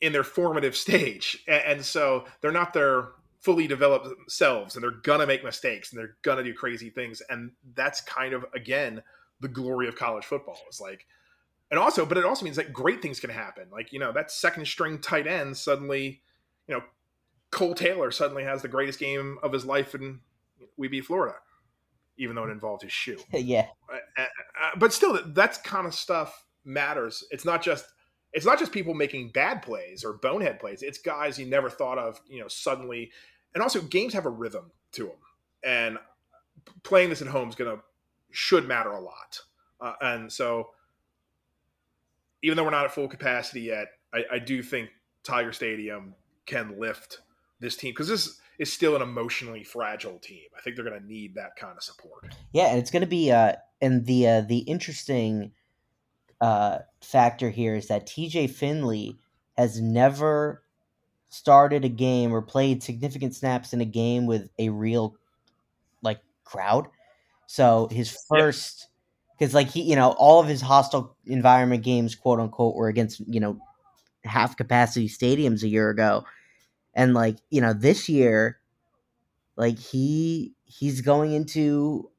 in 0.00 0.12
their 0.12 0.24
formative 0.24 0.76
stage, 0.76 1.44
and 1.48 1.84
so 1.84 2.24
they're 2.40 2.52
not 2.52 2.72
their 2.72 3.08
fully 3.40 3.66
developed 3.66 4.08
selves, 4.30 4.74
and 4.74 4.82
they're 4.82 5.02
gonna 5.02 5.26
make 5.26 5.44
mistakes, 5.44 5.92
and 5.92 5.98
they're 5.98 6.16
gonna 6.22 6.42
do 6.44 6.54
crazy 6.54 6.90
things, 6.90 7.22
and 7.28 7.52
that's 7.74 8.00
kind 8.00 8.32
of 8.34 8.44
again 8.54 9.02
the 9.40 9.48
glory 9.48 9.88
of 9.88 9.96
college 9.96 10.24
football. 10.24 10.58
Is 10.70 10.80
like 10.80 11.06
and 11.70 11.78
also, 11.78 12.06
but 12.06 12.18
it 12.18 12.24
also 12.24 12.44
means 12.44 12.56
that 12.56 12.72
great 12.72 13.02
things 13.02 13.20
can 13.20 13.30
happen. 13.30 13.64
Like 13.70 13.92
you 13.92 13.98
know, 13.98 14.12
that 14.12 14.30
second 14.30 14.66
string 14.66 14.98
tight 15.00 15.26
end 15.26 15.56
suddenly, 15.56 16.22
you 16.68 16.74
know, 16.74 16.82
Cole 17.50 17.74
Taylor 17.74 18.10
suddenly 18.10 18.44
has 18.44 18.62
the 18.62 18.68
greatest 18.68 18.98
game 18.98 19.38
of 19.42 19.52
his 19.52 19.64
life, 19.64 19.94
and 19.94 20.20
we 20.76 20.88
beat 20.88 21.04
Florida, 21.06 21.36
even 22.16 22.36
though 22.36 22.44
it 22.44 22.50
involved 22.50 22.82
his 22.82 22.92
shoe. 22.92 23.18
yeah, 23.32 23.66
Uh, 23.92 23.96
uh, 24.18 24.22
uh, 24.22 24.70
but 24.76 24.92
still, 24.92 25.14
that 25.14 25.34
that's 25.34 25.58
kind 25.58 25.86
of 25.86 25.94
stuff 25.94 26.44
matters. 26.64 27.24
It's 27.30 27.44
not 27.44 27.62
just 27.62 27.86
it's 28.34 28.44
not 28.44 28.58
just 28.58 28.72
people 28.72 28.94
making 28.94 29.30
bad 29.30 29.62
plays 29.62 30.04
or 30.04 30.14
bonehead 30.14 30.58
plays. 30.58 30.82
It's 30.82 30.98
guys 30.98 31.38
you 31.38 31.46
never 31.46 31.70
thought 31.70 31.98
of, 31.98 32.20
you 32.28 32.40
know, 32.40 32.48
suddenly. 32.48 33.12
And 33.54 33.62
also, 33.62 33.80
games 33.80 34.12
have 34.12 34.26
a 34.26 34.30
rhythm 34.30 34.72
to 34.92 35.04
them, 35.04 35.16
and 35.62 35.98
playing 36.82 37.08
this 37.08 37.22
at 37.22 37.28
home 37.28 37.48
is 37.48 37.54
gonna 37.54 37.78
should 38.32 38.66
matter 38.66 38.90
a 38.90 39.00
lot. 39.00 39.40
Uh, 39.80 39.92
and 40.00 40.32
so, 40.32 40.70
even 42.42 42.56
though 42.56 42.64
we're 42.64 42.70
not 42.70 42.84
at 42.84 42.92
full 42.92 43.08
capacity 43.08 43.62
yet, 43.62 43.86
I, 44.12 44.24
I 44.32 44.38
do 44.40 44.62
think 44.62 44.90
Tiger 45.22 45.52
Stadium 45.52 46.14
can 46.46 46.78
lift 46.78 47.20
this 47.60 47.76
team 47.76 47.92
because 47.92 48.08
this 48.08 48.40
is 48.58 48.72
still 48.72 48.96
an 48.96 49.02
emotionally 49.02 49.62
fragile 49.64 50.18
team. 50.18 50.46
I 50.56 50.60
think 50.60 50.76
they're 50.76 50.84
going 50.84 51.00
to 51.00 51.06
need 51.06 51.34
that 51.36 51.56
kind 51.56 51.76
of 51.76 51.82
support. 51.82 52.34
Yeah, 52.52 52.66
and 52.66 52.78
it's 52.78 52.90
going 52.90 53.02
to 53.02 53.06
be 53.06 53.30
uh 53.30 53.54
and 53.80 54.06
the 54.06 54.26
uh, 54.26 54.40
the 54.42 54.58
interesting 54.58 55.52
uh 56.44 56.80
factor 57.02 57.50
here 57.50 57.76
is 57.76 57.88
that 57.88 58.06
TJ 58.08 58.46
Finley 58.48 59.18
has 59.56 59.80
never 59.80 60.64
started 61.30 61.84
a 61.84 61.88
game 61.90 62.32
or 62.34 62.42
played 62.42 62.82
significant 62.82 63.34
snaps 63.34 63.72
in 63.72 63.80
a 63.80 63.86
game 63.86 64.26
with 64.26 64.50
a 64.58 64.70
real 64.70 65.16
like 66.02 66.20
crowd. 66.44 66.86
So 67.46 67.88
his 67.90 68.16
first 68.28 68.88
cuz 69.38 69.54
like 69.54 69.68
he, 69.70 69.82
you 69.82 69.96
know, 69.96 70.12
all 70.12 70.40
of 70.40 70.48
his 70.48 70.62
hostile 70.62 71.16
environment 71.26 71.84
games 71.84 72.14
quote 72.16 72.40
unquote 72.40 72.76
were 72.76 72.88
against, 72.88 73.20
you 73.28 73.40
know, 73.40 73.60
half 74.24 74.56
capacity 74.56 75.08
stadiums 75.08 75.62
a 75.64 75.68
year 75.68 75.90
ago. 75.90 76.24
And 76.94 77.14
like, 77.14 77.38
you 77.50 77.60
know, 77.62 77.74
this 77.74 78.08
year 78.08 78.60
like 79.56 79.78
he 79.78 80.54
he's 80.64 81.00
going 81.00 81.32
into 81.32 82.10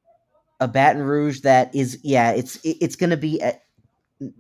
a 0.62 0.70
Baton 0.70 1.04
Rouge 1.04 1.42
that 1.42 1.76
is 1.76 2.00
yeah, 2.04 2.32
it's 2.32 2.58
it- 2.58 2.78
it's 2.82 2.98
going 2.98 3.12
to 3.12 3.18
be 3.18 3.42
at, 3.42 3.64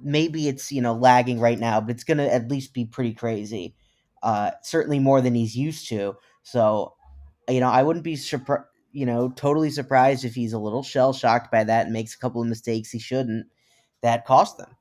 maybe 0.02 0.48
it's 0.48 0.72
you 0.72 0.82
know 0.82 0.94
lagging 0.94 1.40
right 1.40 1.60
now, 1.60 1.82
but 1.82 1.92
it's 1.92 2.04
going 2.04 2.18
to 2.18 2.34
at 2.34 2.50
least 2.50 2.74
be 2.74 2.86
pretty 2.86 3.14
crazy. 3.14 3.76
Uh, 4.24 4.52
certainly 4.64 5.00
more 5.00 5.22
than 5.22 5.36
he's 5.36 5.56
used 5.56 5.88
to. 5.90 6.16
So, 6.42 6.96
you 7.48 7.60
know, 7.60 7.70
I 7.70 7.84
wouldn't 7.84 8.04
be 8.04 8.16
surprised. 8.16 8.66
You 8.92 9.06
know, 9.06 9.30
totally 9.30 9.70
surprised 9.72 10.24
if 10.24 10.36
he's 10.36 10.54
a 10.54 10.60
little 10.60 10.82
shell 10.82 11.12
shocked 11.12 11.52
by 11.52 11.66
that 11.66 11.86
and 11.86 11.94
makes 11.94 12.16
a 12.16 12.18
couple 12.18 12.42
of 12.42 12.48
mistakes 12.48 12.92
he 12.92 13.00
shouldn't. 13.00 13.48
That 14.02 14.26
cost 14.26 14.58
them. 14.58 14.76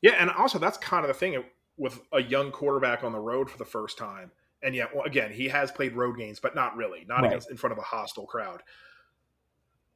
Yeah, 0.00 0.12
and 0.18 0.30
also 0.30 0.58
that's 0.58 0.78
kind 0.78 1.04
of 1.04 1.08
the 1.08 1.14
thing 1.14 1.44
with 1.76 2.00
a 2.12 2.22
young 2.22 2.50
quarterback 2.50 3.04
on 3.04 3.12
the 3.12 3.20
road 3.20 3.50
for 3.50 3.58
the 3.58 3.64
first 3.64 3.98
time. 3.98 4.30
And 4.62 4.74
yet, 4.74 4.94
well, 4.94 5.04
again, 5.04 5.32
he 5.32 5.48
has 5.48 5.70
played 5.70 5.94
road 5.94 6.16
games, 6.16 6.40
but 6.40 6.54
not 6.54 6.76
really, 6.76 7.04
not 7.06 7.22
Right. 7.22 7.26
against 7.28 7.50
in 7.50 7.56
front 7.56 7.72
of 7.72 7.78
a 7.78 7.82
hostile 7.82 8.26
crowd. 8.26 8.62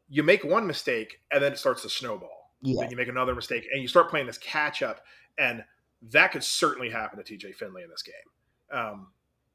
You 0.09 0.23
make 0.23 0.45
one 0.45 0.67
mistake, 0.67 1.21
and 1.31 1.43
then 1.43 1.53
it 1.53 1.59
starts 1.59 1.83
to 1.83 1.89
snowball. 1.89 2.46
Yeah. 2.63 2.81
Then 2.81 2.91
you 2.91 2.97
make 2.97 3.09
another 3.09 3.35
mistake, 3.35 3.67
and 3.73 3.83
you 3.83 3.89
start 3.89 4.11
playing 4.11 4.27
this 4.27 4.39
catch 4.39 4.83
up, 4.83 5.01
and 5.39 5.63
that 6.11 6.33
could 6.33 6.43
certainly 6.45 6.91
happen 6.91 7.23
to 7.23 7.37
TJ 7.37 7.55
Finley 7.55 7.83
in 7.83 7.91
this 7.91 8.03
game. 8.03 8.79
Um, 8.79 9.09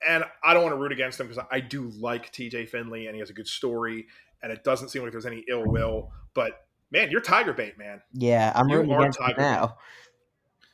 and 0.08 0.24
I 0.44 0.54
don't 0.54 0.64
want 0.64 0.74
to 0.74 0.80
root 0.80 0.92
against 0.92 1.20
him 1.20 1.28
because 1.28 1.44
I 1.52 1.60
do 1.60 1.90
like 2.00 2.32
TJ 2.32 2.70
Finley, 2.70 3.08
and 3.08 3.16
he 3.16 3.20
has 3.20 3.30
a 3.30 3.34
good 3.34 3.48
story, 3.48 4.08
and 4.42 4.52
it 4.52 4.64
doesn't 4.64 4.90
seem 4.90 5.04
like 5.04 5.12
there's 5.12 5.26
any 5.26 5.44
ill 5.50 5.66
will. 5.66 6.12
But 6.34 6.66
man, 6.92 7.12
you're 7.12 7.22
Tiger 7.22 7.54
bait, 7.54 7.78
man. 7.78 8.02
Yeah, 8.14 8.52
I'm 8.56 8.70
You 8.70 8.78
rooting 8.78 8.94
against 8.94 9.20
Tiger. 9.20 9.42
now. 9.42 9.78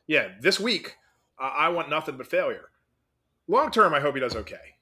Yeah, 0.07 0.29
this 0.41 0.59
week 0.59 0.95
uh, 1.39 1.51
I 1.55 1.69
want 1.69 1.89
nothing 1.89 2.17
but 2.17 2.27
failure. 2.27 2.69
Long 3.47 3.71
term, 3.71 3.93
I 3.93 3.99
hope 3.99 4.15
he 4.15 4.21
does 4.21 4.35
okay. 4.35 4.75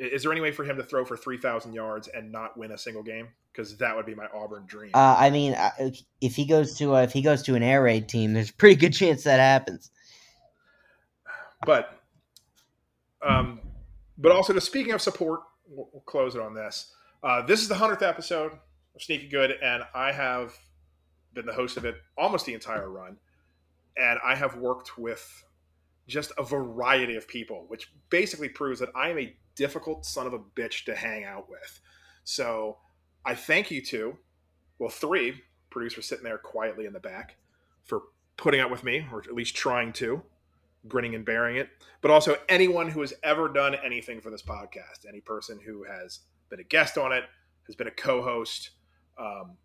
Is 0.00 0.22
there 0.22 0.32
any 0.32 0.40
way 0.40 0.50
for 0.50 0.64
him 0.64 0.78
to 0.78 0.82
throw 0.82 1.04
for 1.04 1.14
three 1.14 1.36
thousand 1.36 1.74
yards 1.74 2.08
and 2.08 2.32
not 2.32 2.56
win 2.56 2.72
a 2.72 2.78
single 2.78 3.02
game? 3.02 3.28
Because 3.52 3.76
that 3.76 3.94
would 3.94 4.06
be 4.06 4.14
my 4.14 4.26
Auburn 4.34 4.64
dream. 4.66 4.92
Uh, 4.94 5.14
I 5.18 5.28
mean, 5.28 5.54
if 6.22 6.34
he 6.34 6.46
goes 6.46 6.78
to 6.78 6.96
uh, 6.96 7.02
if 7.02 7.12
he 7.12 7.20
goes 7.20 7.42
to 7.42 7.54
an 7.54 7.62
air 7.62 7.82
raid 7.82 8.08
team, 8.08 8.32
there's 8.32 8.48
a 8.48 8.54
pretty 8.54 8.76
good 8.76 8.94
chance 8.94 9.24
that 9.24 9.38
happens. 9.38 9.90
but, 11.66 12.00
um, 13.20 13.60
but 14.16 14.32
also 14.32 14.54
to 14.54 14.60
speaking 14.60 14.94
of 14.94 15.02
support, 15.02 15.40
we'll, 15.68 15.90
we'll 15.92 16.02
close 16.02 16.34
it 16.34 16.40
on 16.40 16.54
this. 16.54 16.94
Uh, 17.22 17.42
this 17.42 17.60
is 17.60 17.68
the 17.68 17.74
hundredth 17.74 18.02
episode 18.02 18.52
of 18.94 19.02
Sneaky 19.02 19.28
Good, 19.28 19.52
and 19.62 19.82
I 19.94 20.12
have 20.12 20.56
been 21.34 21.44
the 21.44 21.52
host 21.52 21.76
of 21.76 21.84
it 21.84 21.96
almost 22.16 22.46
the 22.46 22.54
entire 22.54 22.88
run, 22.88 23.18
and 23.98 24.18
I 24.24 24.34
have 24.34 24.56
worked 24.56 24.96
with 24.96 25.44
just 26.08 26.32
a 26.38 26.42
variety 26.42 27.16
of 27.16 27.28
people, 27.28 27.66
which 27.68 27.92
basically 28.08 28.48
proves 28.48 28.80
that 28.80 28.88
I 28.96 29.10
am 29.10 29.18
a 29.18 29.36
difficult 29.60 30.06
son 30.06 30.26
of 30.26 30.32
a 30.32 30.40
bitch 30.58 30.84
to 30.86 30.94
hang 30.96 31.22
out 31.24 31.46
with. 31.54 31.80
So 32.24 32.78
I 33.30 33.34
thank 33.34 33.70
you 33.70 33.80
two, 33.92 34.16
well, 34.78 34.90
three 34.90 35.42
producers 35.70 36.06
sitting 36.06 36.24
there 36.24 36.38
quietly 36.38 36.86
in 36.86 36.92
the 36.92 37.00
back 37.12 37.36
for 37.84 37.98
putting 38.36 38.60
up 38.60 38.70
with 38.70 38.82
me, 38.82 39.06
or 39.12 39.20
at 39.20 39.34
least 39.34 39.54
trying 39.54 39.92
to. 39.94 40.22
grinning 40.88 41.14
and 41.14 41.26
bearing 41.26 41.56
it, 41.56 41.68
but 42.00 42.10
also 42.10 42.36
anyone 42.48 42.88
who 42.88 43.02
has 43.02 43.12
ever 43.22 43.48
done 43.48 43.74
anything 43.84 44.18
for 44.18 44.30
this 44.30 44.40
podcast, 44.42 45.06
any 45.06 45.20
person 45.20 45.60
who 45.66 45.84
has 45.84 46.20
been 46.48 46.58
a 46.58 46.64
guest 46.64 46.96
on 46.96 47.12
it, 47.12 47.24
has 47.66 47.76
been 47.76 47.86
a 47.86 47.90
co-host. 47.90 48.70
Um, 49.18 49.58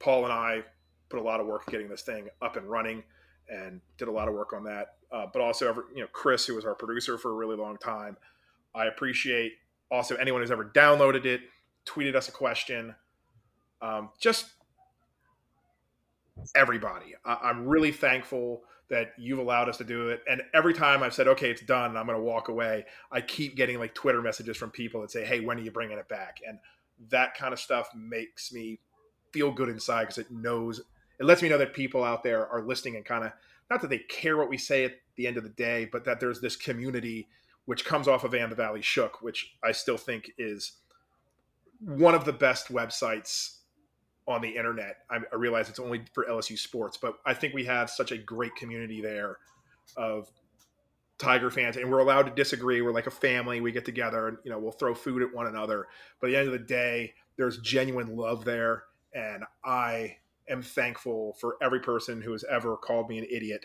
Paul 0.00 0.24
and 0.24 0.32
I 0.32 0.64
put 1.10 1.20
a 1.20 1.22
lot 1.22 1.38
of 1.38 1.46
work 1.46 1.64
getting 1.70 1.88
this 1.88 2.02
thing 2.02 2.28
up 2.42 2.56
and 2.56 2.66
running, 2.68 3.04
and 3.48 3.80
did 3.98 4.08
a 4.08 4.10
lot 4.10 4.26
of 4.26 4.34
work 4.34 4.52
on 4.52 4.64
that. 4.64 4.96
Uh, 5.12 5.26
but 5.32 5.40
also, 5.40 5.68
ever 5.68 5.84
you 5.94 6.00
know, 6.02 6.08
Chris, 6.12 6.44
who 6.44 6.56
was 6.56 6.64
our 6.64 6.74
producer 6.74 7.16
for 7.18 7.30
a 7.30 7.34
really 7.34 7.56
long 7.56 7.76
time. 7.76 8.16
I 8.76 8.86
appreciate 8.86 9.54
also 9.90 10.14
anyone 10.16 10.40
who's 10.40 10.50
ever 10.50 10.70
downloaded 10.74 11.24
it, 11.24 11.40
tweeted 11.86 12.14
us 12.14 12.28
a 12.28 12.32
question. 12.32 12.94
Um, 13.80 14.10
just 14.20 14.46
everybody. 16.54 17.14
I- 17.24 17.50
am 17.50 17.66
really 17.66 17.92
thankful 17.92 18.62
that 18.88 19.12
you've 19.18 19.38
allowed 19.38 19.68
us 19.68 19.78
to 19.78 19.84
do 19.84 20.10
it. 20.10 20.22
And 20.28 20.42
every 20.54 20.72
time 20.72 21.02
I've 21.02 21.14
said, 21.14 21.26
okay, 21.28 21.50
it's 21.50 21.62
done, 21.62 21.96
I'm 21.96 22.06
going 22.06 22.18
to 22.18 22.22
walk 22.22 22.48
away, 22.48 22.84
I 23.10 23.20
keep 23.20 23.56
getting 23.56 23.78
like 23.78 23.94
Twitter 23.94 24.22
messages 24.22 24.56
from 24.56 24.70
people 24.70 25.00
that 25.00 25.10
say, 25.10 25.24
hey, 25.24 25.40
when 25.40 25.58
are 25.58 25.62
you 25.62 25.72
bringing 25.72 25.98
it 25.98 26.08
back? 26.08 26.38
And 26.46 26.58
that 27.10 27.34
kind 27.34 27.52
of 27.52 27.58
stuff 27.58 27.88
makes 27.94 28.52
me 28.52 28.78
feel 29.32 29.50
good 29.50 29.68
inside 29.68 30.02
because 30.02 30.18
it 30.18 30.30
knows, 30.30 30.80
it 31.18 31.24
lets 31.24 31.42
me 31.42 31.48
know 31.48 31.58
that 31.58 31.74
people 31.74 32.04
out 32.04 32.22
there 32.22 32.46
are 32.46 32.62
listening 32.62 32.96
and 32.96 33.04
kind 33.04 33.24
of, 33.24 33.32
not 33.70 33.80
that 33.80 33.90
they 33.90 33.98
care 33.98 34.36
what 34.36 34.48
we 34.48 34.56
say 34.56 34.84
at 34.84 34.92
the 35.16 35.26
end 35.26 35.36
of 35.36 35.42
the 35.42 35.50
day, 35.50 35.88
but 35.90 36.04
that 36.04 36.20
there's 36.20 36.40
this 36.40 36.54
community 36.54 37.26
which 37.66 37.84
comes 37.84 38.08
off 38.08 38.24
of 38.24 38.34
And 38.34 38.50
the 38.50 38.56
Valley 38.56 38.82
Shook, 38.82 39.22
which 39.22 39.54
I 39.62 39.72
still 39.72 39.96
think 39.96 40.30
is 40.38 40.72
one 41.80 42.14
of 42.14 42.24
the 42.24 42.32
best 42.32 42.68
websites 42.68 43.58
on 44.26 44.40
the 44.40 44.48
internet. 44.48 44.98
I, 45.10 45.36
realize 45.36 45.68
it's 45.68 45.78
only 45.78 46.04
for 46.12 46.24
LSU 46.24 46.58
sports, 46.58 46.96
but 46.96 47.18
I 47.24 47.34
think 47.34 47.54
we 47.54 47.64
have 47.64 47.90
such 47.90 48.12
a 48.12 48.18
great 48.18 48.54
community 48.56 49.00
there 49.00 49.38
of 49.96 50.30
Tiger 51.18 51.50
fans, 51.50 51.76
and 51.76 51.90
we're 51.90 52.00
allowed 52.00 52.24
to 52.24 52.34
disagree. 52.34 52.82
We're 52.82 52.92
like 52.92 53.06
a 53.06 53.10
family. 53.10 53.60
We 53.60 53.72
get 53.72 53.84
together, 53.84 54.28
and 54.28 54.38
you 54.44 54.50
know, 54.50 54.58
we'll 54.58 54.72
throw 54.72 54.94
food 54.94 55.22
at 55.22 55.32
one 55.32 55.46
another. 55.46 55.86
But 56.20 56.28
at 56.28 56.30
the 56.30 56.38
end 56.38 56.46
of 56.48 56.52
the 56.52 56.58
day, 56.58 57.14
there's 57.36 57.58
genuine 57.58 58.16
love 58.16 58.44
there, 58.44 58.84
and 59.14 59.44
I 59.64 60.18
am 60.48 60.62
thankful 60.62 61.36
for 61.40 61.56
every 61.62 61.80
person 61.80 62.20
who 62.20 62.32
has 62.32 62.44
ever 62.50 62.76
called 62.76 63.08
me 63.08 63.18
an 63.18 63.26
idiot 63.30 63.64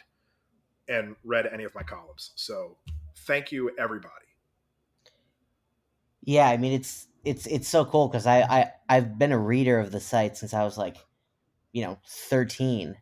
and 0.87 1.15
read 1.23 1.47
any 1.51 1.63
of 1.63 1.75
my 1.75 1.83
columns. 1.83 2.31
So, 2.35 2.77
thank 3.15 3.51
you, 3.51 3.71
everybody. 3.77 4.13
Yeah, 6.23 6.47
I 6.47 6.57
mean 6.57 6.73
it's 6.73 7.07
it's 7.23 7.45
it's 7.47 7.67
so 7.67 7.85
cool 7.85 8.07
because 8.07 8.25
I, 8.25 8.41
I 8.41 8.71
I've 8.89 9.17
been 9.17 9.31
a 9.31 9.37
reader 9.37 9.79
of 9.79 9.91
the 9.91 9.99
site 9.99 10.37
since 10.37 10.53
I 10.53 10.63
was 10.63 10.77
like, 10.77 10.97
you 11.71 11.83
know, 11.83 11.99
thirteen, 12.07 12.95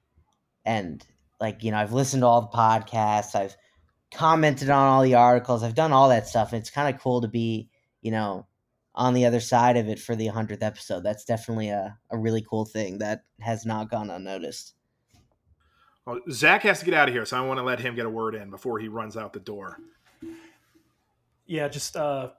and 0.66 1.06
like 1.40 1.64
you 1.64 1.72
know 1.72 1.78
I've 1.78 1.94
listened 1.94 2.22
to 2.22 2.28
all 2.28 2.42
the 2.42 2.58
podcasts, 2.58 3.36
I've 3.36 3.56
commented 4.12 4.70
on 4.70 4.88
all 4.88 5.04
the 5.04 5.16
articles, 5.16 5.64
I've 5.64 5.76
done 5.76 5.92
all 5.92 6.10
that 6.10 6.28
stuff, 6.28 6.54
and 6.54 6.62
it's 6.62 6.70
kind 6.70 6.94
of 6.94 7.02
cool 7.02 7.22
to 7.22 7.28
be 7.28 7.70
you 8.02 8.12
know 8.12 8.48
on 8.96 9.14
the 9.14 9.26
other 9.26 9.40
side 9.40 9.78
of 9.78 9.88
it 9.88 10.00
for 10.00 10.16
the 10.16 10.28
hundredth 10.28 10.64
episode. 10.64 11.04
That's 11.04 11.26
definitely 11.26 11.70
a 11.70 11.98
a 12.10 12.18
really 12.18 12.42
cool 12.42 12.66
thing 12.66 13.00
that 13.00 13.24
has 13.40 13.66
not 13.66 13.92
gone 13.92 14.10
unnoticed. 14.10 14.76
Well, 16.06 16.20
Zach 16.32 16.64
has 16.64 16.80
to 16.80 16.86
get 16.86 16.94
out 16.94 17.08
of 17.08 17.14
here, 17.14 17.26
so 17.26 17.38
I 17.38 17.46
want 17.46 17.60
to 17.60 17.64
let 17.64 17.80
him 17.80 17.96
get 17.96 18.06
a 18.06 18.10
word 18.10 18.34
in 18.34 18.50
before 18.50 18.80
he 18.80 18.88
runs 18.88 19.16
out 19.16 19.32
the 19.32 19.40
door. 19.40 19.78
Yeah, 21.50 21.68
just 21.68 21.98
uh, 21.98 22.30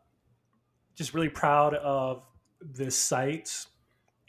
just 0.95 1.15
really 1.15 1.29
proud 1.29 1.75
of 1.75 2.23
this 2.61 2.97
site 2.97 3.67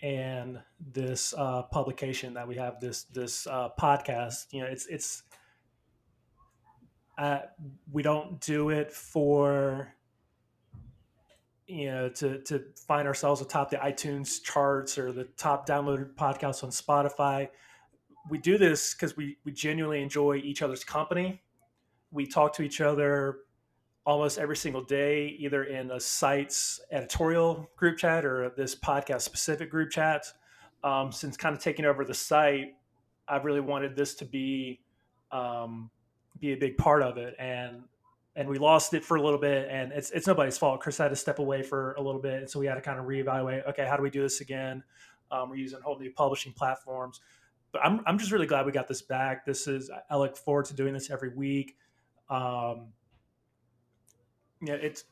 and 0.02 0.60
this 0.92 1.36
uh, 1.38 1.62
publication 1.62 2.34
that 2.34 2.48
we 2.48 2.56
have 2.56 2.80
this 2.80 3.04
this 3.04 3.46
uh, 3.46 3.70
podcast. 3.80 4.48
You 4.50 4.62
know 4.62 4.66
it's 4.66 4.88
it's 4.88 5.22
uh, 7.20 7.42
we 7.92 8.02
don't 8.02 8.42
do 8.42 8.70
it 8.70 8.92
for 8.92 9.94
you 11.68 11.92
know 11.92 12.10
to 12.10 12.40
to 12.40 12.64
find 12.88 13.08
ourselves 13.08 13.40
atop 13.40 13.70
the 13.70 13.78
itunes 13.78 14.42
charts 14.42 14.98
or 14.98 15.12
the 15.12 15.26
top 15.38 15.68
downloaded 15.68 16.16
podcasts 16.16 16.64
on 16.64 16.72
spotify. 16.72 17.50
We 18.32 18.40
do 18.40 18.58
this 18.58 18.96
because 18.96 19.16
we 19.16 19.38
we 19.46 19.52
genuinely 19.52 20.02
enjoy 20.02 20.38
each 20.38 20.64
other's 20.64 20.84
company. 20.84 21.44
We 22.10 22.26
talk 22.26 22.56
to 22.56 22.64
each 22.64 22.82
other 22.82 23.42
almost 24.06 24.40
every 24.40 24.58
single 24.58 24.84
day, 24.84 25.36
either 25.40 25.64
in 25.64 25.88
the 25.88 26.00
site's 26.00 26.80
editorial 26.92 27.70
group 27.76 27.98
chat 27.98 28.26
or 28.26 28.52
this 28.58 28.76
podcast 28.76 29.22
specific 29.22 29.70
group 29.70 29.92
chat. 29.92 30.26
Um, 30.84 31.12
since 31.12 31.38
kind 31.38 31.56
of 31.56 31.62
taking 31.62 31.86
over 31.86 32.04
the 32.04 32.14
site, 32.14 32.76
I've 33.28 33.46
really 33.46 33.60
wanted 33.60 33.96
this 33.96 34.16
to 34.16 34.26
be 34.26 34.80
um, 35.32 35.92
be 36.40 36.54
a 36.54 36.58
big 36.58 36.78
part 36.78 37.04
of 37.04 37.18
it, 37.18 37.36
and 37.38 37.84
and 38.36 38.48
we 38.50 38.58
lost 38.58 38.94
it 38.94 39.04
for 39.04 39.18
a 39.18 39.22
little 39.22 39.40
bit, 39.40 39.68
and 39.70 39.92
it's 39.92 40.10
it's 40.12 40.26
nobody's 40.26 40.58
fault. 40.58 40.82
Chris 40.82 40.98
had 40.98 41.10
to 41.10 41.16
step 41.16 41.40
away 41.40 41.62
for 41.62 41.94
a 41.94 42.02
little 42.02 42.22
bit, 42.22 42.40
and 42.40 42.50
so 42.50 42.60
we 42.60 42.66
had 42.66 42.76
to 42.76 42.82
kind 42.82 43.00
of 43.00 43.06
reevaluate. 43.06 43.68
Okay, 43.70 43.86
how 43.86 43.96
do 43.96 44.04
we 44.04 44.10
do 44.10 44.22
this 44.22 44.42
again? 44.42 44.84
Um, 45.32 45.50
we're 45.50 45.58
using 45.58 45.80
whole 45.82 46.00
new 46.00 46.12
publishing 46.12 46.54
platforms, 46.54 47.22
but 47.72 47.86
I'm 47.86 48.02
I'm 48.08 48.18
just 48.18 48.32
really 48.32 48.48
glad 48.48 48.66
we 48.66 48.72
got 48.72 48.88
this 48.88 49.04
back. 49.04 49.46
This 49.46 49.68
is 49.68 49.92
I 50.10 50.18
look 50.18 50.36
forward 50.36 50.66
to 50.66 50.74
doing 50.74 50.94
this 50.94 51.12
every 51.12 51.30
week. 51.30 51.78
Um, 52.30 52.88
yeah, 54.62 54.76
it's 54.76 55.06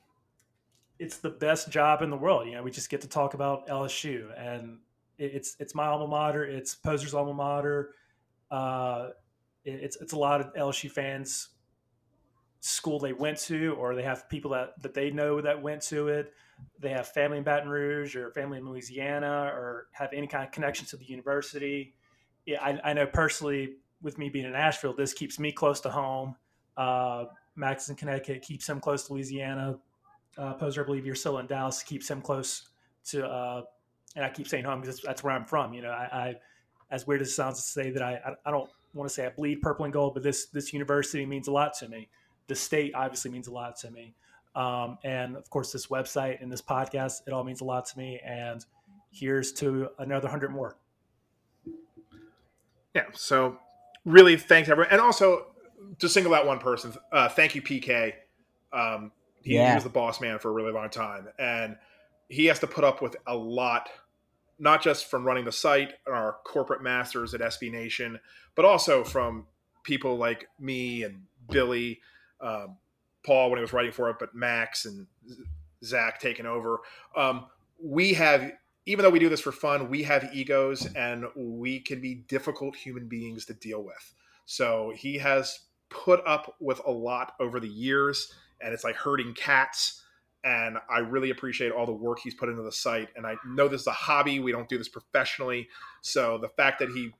it's 0.99 1.17
the 1.17 1.29
best 1.29 1.69
job 1.69 2.01
in 2.01 2.09
the 2.09 2.17
world. 2.17 2.45
You 2.47 2.53
know, 2.53 2.63
we 2.63 2.71
just 2.71 2.89
get 2.89 3.01
to 3.01 3.07
talk 3.07 3.33
about 3.33 3.67
LSU, 3.67 4.29
and 4.37 4.79
it's 5.17 5.55
it's 5.59 5.73
my 5.73 5.87
alma 5.87 6.07
mater. 6.07 6.43
It's 6.43 6.75
Poser's 6.75 7.13
alma 7.13 7.33
mater. 7.33 7.95
Uh, 8.51 9.09
it's 9.63 9.97
it's 9.97 10.13
a 10.13 10.17
lot 10.17 10.41
of 10.41 10.53
LSU 10.53 10.89
fans 10.89 11.49
school 12.61 12.99
they 12.99 13.13
went 13.13 13.37
to, 13.37 13.75
or 13.75 13.95
they 13.95 14.03
have 14.03 14.27
people 14.29 14.51
that 14.51 14.81
that 14.81 14.93
they 14.93 15.09
know 15.09 15.41
that 15.41 15.61
went 15.61 15.81
to 15.83 16.09
it. 16.09 16.33
They 16.79 16.89
have 16.89 17.07
family 17.07 17.37
in 17.37 17.43
Baton 17.43 17.69
Rouge 17.69 18.15
or 18.15 18.31
family 18.31 18.57
in 18.57 18.67
Louisiana, 18.67 19.51
or 19.53 19.87
have 19.91 20.11
any 20.13 20.27
kind 20.27 20.43
of 20.43 20.51
connection 20.51 20.85
to 20.87 20.97
the 20.97 21.05
university. 21.05 21.95
Yeah, 22.45 22.61
I, 22.61 22.79
I 22.83 22.93
know 22.93 23.05
personally, 23.05 23.77
with 24.01 24.17
me 24.17 24.29
being 24.29 24.45
in 24.45 24.51
Nashville, 24.51 24.93
this 24.93 25.13
keeps 25.13 25.39
me 25.39 25.51
close 25.51 25.79
to 25.81 25.89
home. 25.89 26.35
Uh, 26.75 27.25
Max 27.59 27.89
in 27.89 27.95
Connecticut 27.95 28.41
keeps 28.41 28.67
him 28.67 28.79
close 28.79 29.05
to 29.05 29.13
Louisiana. 29.13 29.77
Uh, 30.37 30.53
Poser, 30.53 30.83
I 30.83 30.85
believe 30.85 31.05
you're 31.05 31.15
still 31.15 31.37
in 31.39 31.47
Dallas, 31.47 31.83
keeps 31.83 32.09
him 32.09 32.21
close 32.21 32.69
to, 33.05 33.27
uh, 33.27 33.63
and 34.15 34.23
I 34.23 34.29
keep 34.29 34.47
saying 34.47 34.63
home 34.63 34.81
because 34.81 35.01
that's 35.01 35.23
where 35.23 35.33
I'm 35.33 35.45
from. 35.45 35.73
You 35.73 35.81
know, 35.81 35.89
I, 35.89 36.03
I, 36.11 36.35
as 36.91 37.05
weird 37.05 37.21
as 37.21 37.27
it 37.27 37.31
sounds 37.31 37.57
to 37.57 37.63
say 37.63 37.91
that 37.91 38.01
I, 38.01 38.13
I, 38.25 38.35
I 38.45 38.51
don't 38.51 38.69
want 38.93 39.09
to 39.09 39.13
say 39.13 39.25
I 39.25 39.29
bleed 39.29 39.61
purple 39.61 39.85
and 39.85 39.93
gold, 39.93 40.13
but 40.13 40.23
this 40.23 40.47
this 40.47 40.73
university 40.73 41.25
means 41.25 41.47
a 41.47 41.51
lot 41.51 41.73
to 41.79 41.89
me. 41.89 42.09
The 42.47 42.55
state 42.55 42.93
obviously 42.95 43.31
means 43.31 43.47
a 43.47 43.51
lot 43.51 43.75
to 43.77 43.91
me, 43.91 44.15
um, 44.55 44.97
and 45.03 45.35
of 45.35 45.49
course 45.49 45.71
this 45.71 45.87
website 45.87 46.41
and 46.41 46.51
this 46.51 46.61
podcast, 46.61 47.27
it 47.27 47.33
all 47.33 47.43
means 47.43 47.61
a 47.61 47.65
lot 47.65 47.85
to 47.87 47.97
me. 47.97 48.19
And 48.25 48.65
here's 49.11 49.51
to 49.53 49.89
another 49.99 50.27
hundred 50.27 50.51
more. 50.51 50.77
Yeah. 52.95 53.05
So 53.13 53.59
really, 54.05 54.37
thanks 54.37 54.69
everyone, 54.69 54.91
and 54.91 55.01
also 55.01 55.47
to 55.99 56.09
single 56.09 56.33
out 56.33 56.45
one 56.45 56.59
person, 56.59 56.93
uh, 57.11 57.29
thank 57.29 57.55
you, 57.55 57.61
PK. 57.61 58.13
Um, 58.71 59.11
he, 59.41 59.55
yeah. 59.55 59.69
he, 59.69 59.75
was 59.75 59.83
the 59.83 59.89
boss 59.89 60.21
man 60.21 60.39
for 60.39 60.49
a 60.49 60.53
really 60.53 60.71
long 60.71 60.89
time, 60.89 61.27
and 61.37 61.77
he 62.27 62.45
has 62.45 62.59
to 62.59 62.67
put 62.67 62.83
up 62.83 63.01
with 63.01 63.15
a 63.27 63.35
lot, 63.35 63.89
not 64.59 64.81
just 64.81 65.09
from 65.09 65.25
running 65.25 65.45
the 65.45 65.51
site 65.51 65.93
and 66.05 66.15
our 66.15 66.37
corporate 66.43 66.83
masters 66.83 67.33
at 67.33 67.41
SB 67.41 67.71
Nation, 67.71 68.19
but 68.55 68.65
also 68.65 69.03
from 69.03 69.45
people 69.83 70.17
like 70.17 70.47
me 70.59 71.03
and 71.03 71.23
Billy, 71.49 71.99
um, 72.41 72.77
Paul 73.25 73.49
when 73.49 73.57
he 73.57 73.61
was 73.61 73.73
writing 73.73 73.91
for 73.91 74.09
it, 74.09 74.17
but 74.19 74.35
Max 74.35 74.85
and 74.85 75.07
Zach 75.83 76.19
taking 76.19 76.45
over. 76.45 76.79
Um, 77.15 77.47
we 77.81 78.13
have, 78.13 78.51
even 78.85 79.03
though 79.03 79.09
we 79.09 79.19
do 79.19 79.29
this 79.29 79.41
for 79.41 79.51
fun, 79.51 79.89
we 79.89 80.03
have 80.03 80.29
egos 80.33 80.85
and 80.93 81.25
we 81.35 81.79
can 81.79 82.01
be 82.01 82.15
difficult 82.15 82.75
human 82.75 83.07
beings 83.07 83.45
to 83.45 83.53
deal 83.53 83.83
with. 83.83 84.13
So 84.45 84.93
he 84.95 85.17
has 85.17 85.59
put 85.89 86.25
up 86.25 86.55
with 86.59 86.81
a 86.85 86.91
lot 86.91 87.33
over 87.39 87.59
the 87.59 87.67
years, 87.67 88.33
and 88.61 88.73
it's 88.73 88.83
like 88.83 88.95
herding 88.95 89.33
cats. 89.33 90.03
And 90.43 90.77
I 90.89 90.99
really 90.99 91.31
appreciate 91.31 91.71
all 91.71 91.85
the 91.85 91.91
work 91.91 92.19
he's 92.19 92.33
put 92.33 92.47
into 92.47 92.61
the 92.61 92.71
site. 92.71 93.09
And 93.17 93.27
I 93.27 93.35
know 93.45 93.67
this 93.67 93.81
is 93.81 93.87
a 93.87 93.91
hobby; 93.91 94.39
we 94.39 94.51
don't 94.51 94.69
do 94.69 94.77
this 94.77 94.89
professionally. 94.89 95.67
So 96.01 96.37
the 96.37 96.49
fact 96.49 96.79
that 96.79 96.89
he 96.89 97.11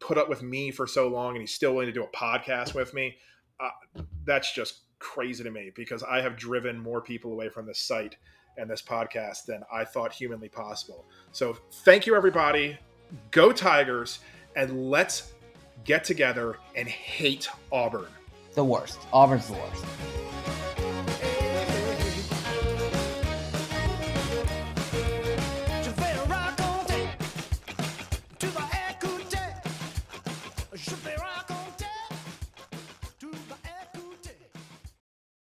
put 0.00 0.18
up 0.18 0.28
with 0.28 0.42
me 0.42 0.70
for 0.70 0.86
so 0.86 1.08
long 1.08 1.30
and 1.30 1.40
he's 1.40 1.54
still 1.54 1.72
willing 1.72 1.86
to 1.86 1.92
do 1.92 2.02
a 2.02 2.08
podcast 2.08 2.74
with 2.74 2.92
me, 2.92 3.16
uh, 3.60 3.70
that's 4.24 4.52
just 4.52 4.80
crazy 4.98 5.44
to 5.44 5.50
me 5.50 5.70
because 5.74 6.02
I 6.02 6.20
have 6.20 6.36
driven 6.36 6.78
more 6.78 7.00
people 7.00 7.32
away 7.32 7.48
from 7.48 7.66
this 7.66 7.78
site 7.78 8.16
and 8.56 8.70
this 8.70 8.82
podcast 8.82 9.46
than 9.46 9.62
I 9.72 9.84
thought 9.84 10.12
humanly 10.12 10.48
possible. 10.48 11.04
So 11.32 11.56
thank 11.84 12.06
you, 12.06 12.16
everybody. 12.16 12.78
Go 13.30 13.52
Tigers, 13.52 14.20
and 14.56 14.90
let's 14.90 15.33
get 15.84 16.04
together 16.04 16.56
and 16.74 16.88
hate 16.88 17.48
Auburn. 17.70 18.06
The 18.54 18.64
worst. 18.64 18.98
Auburn's 19.12 19.48
the 19.48 19.54
worst. 19.54 19.84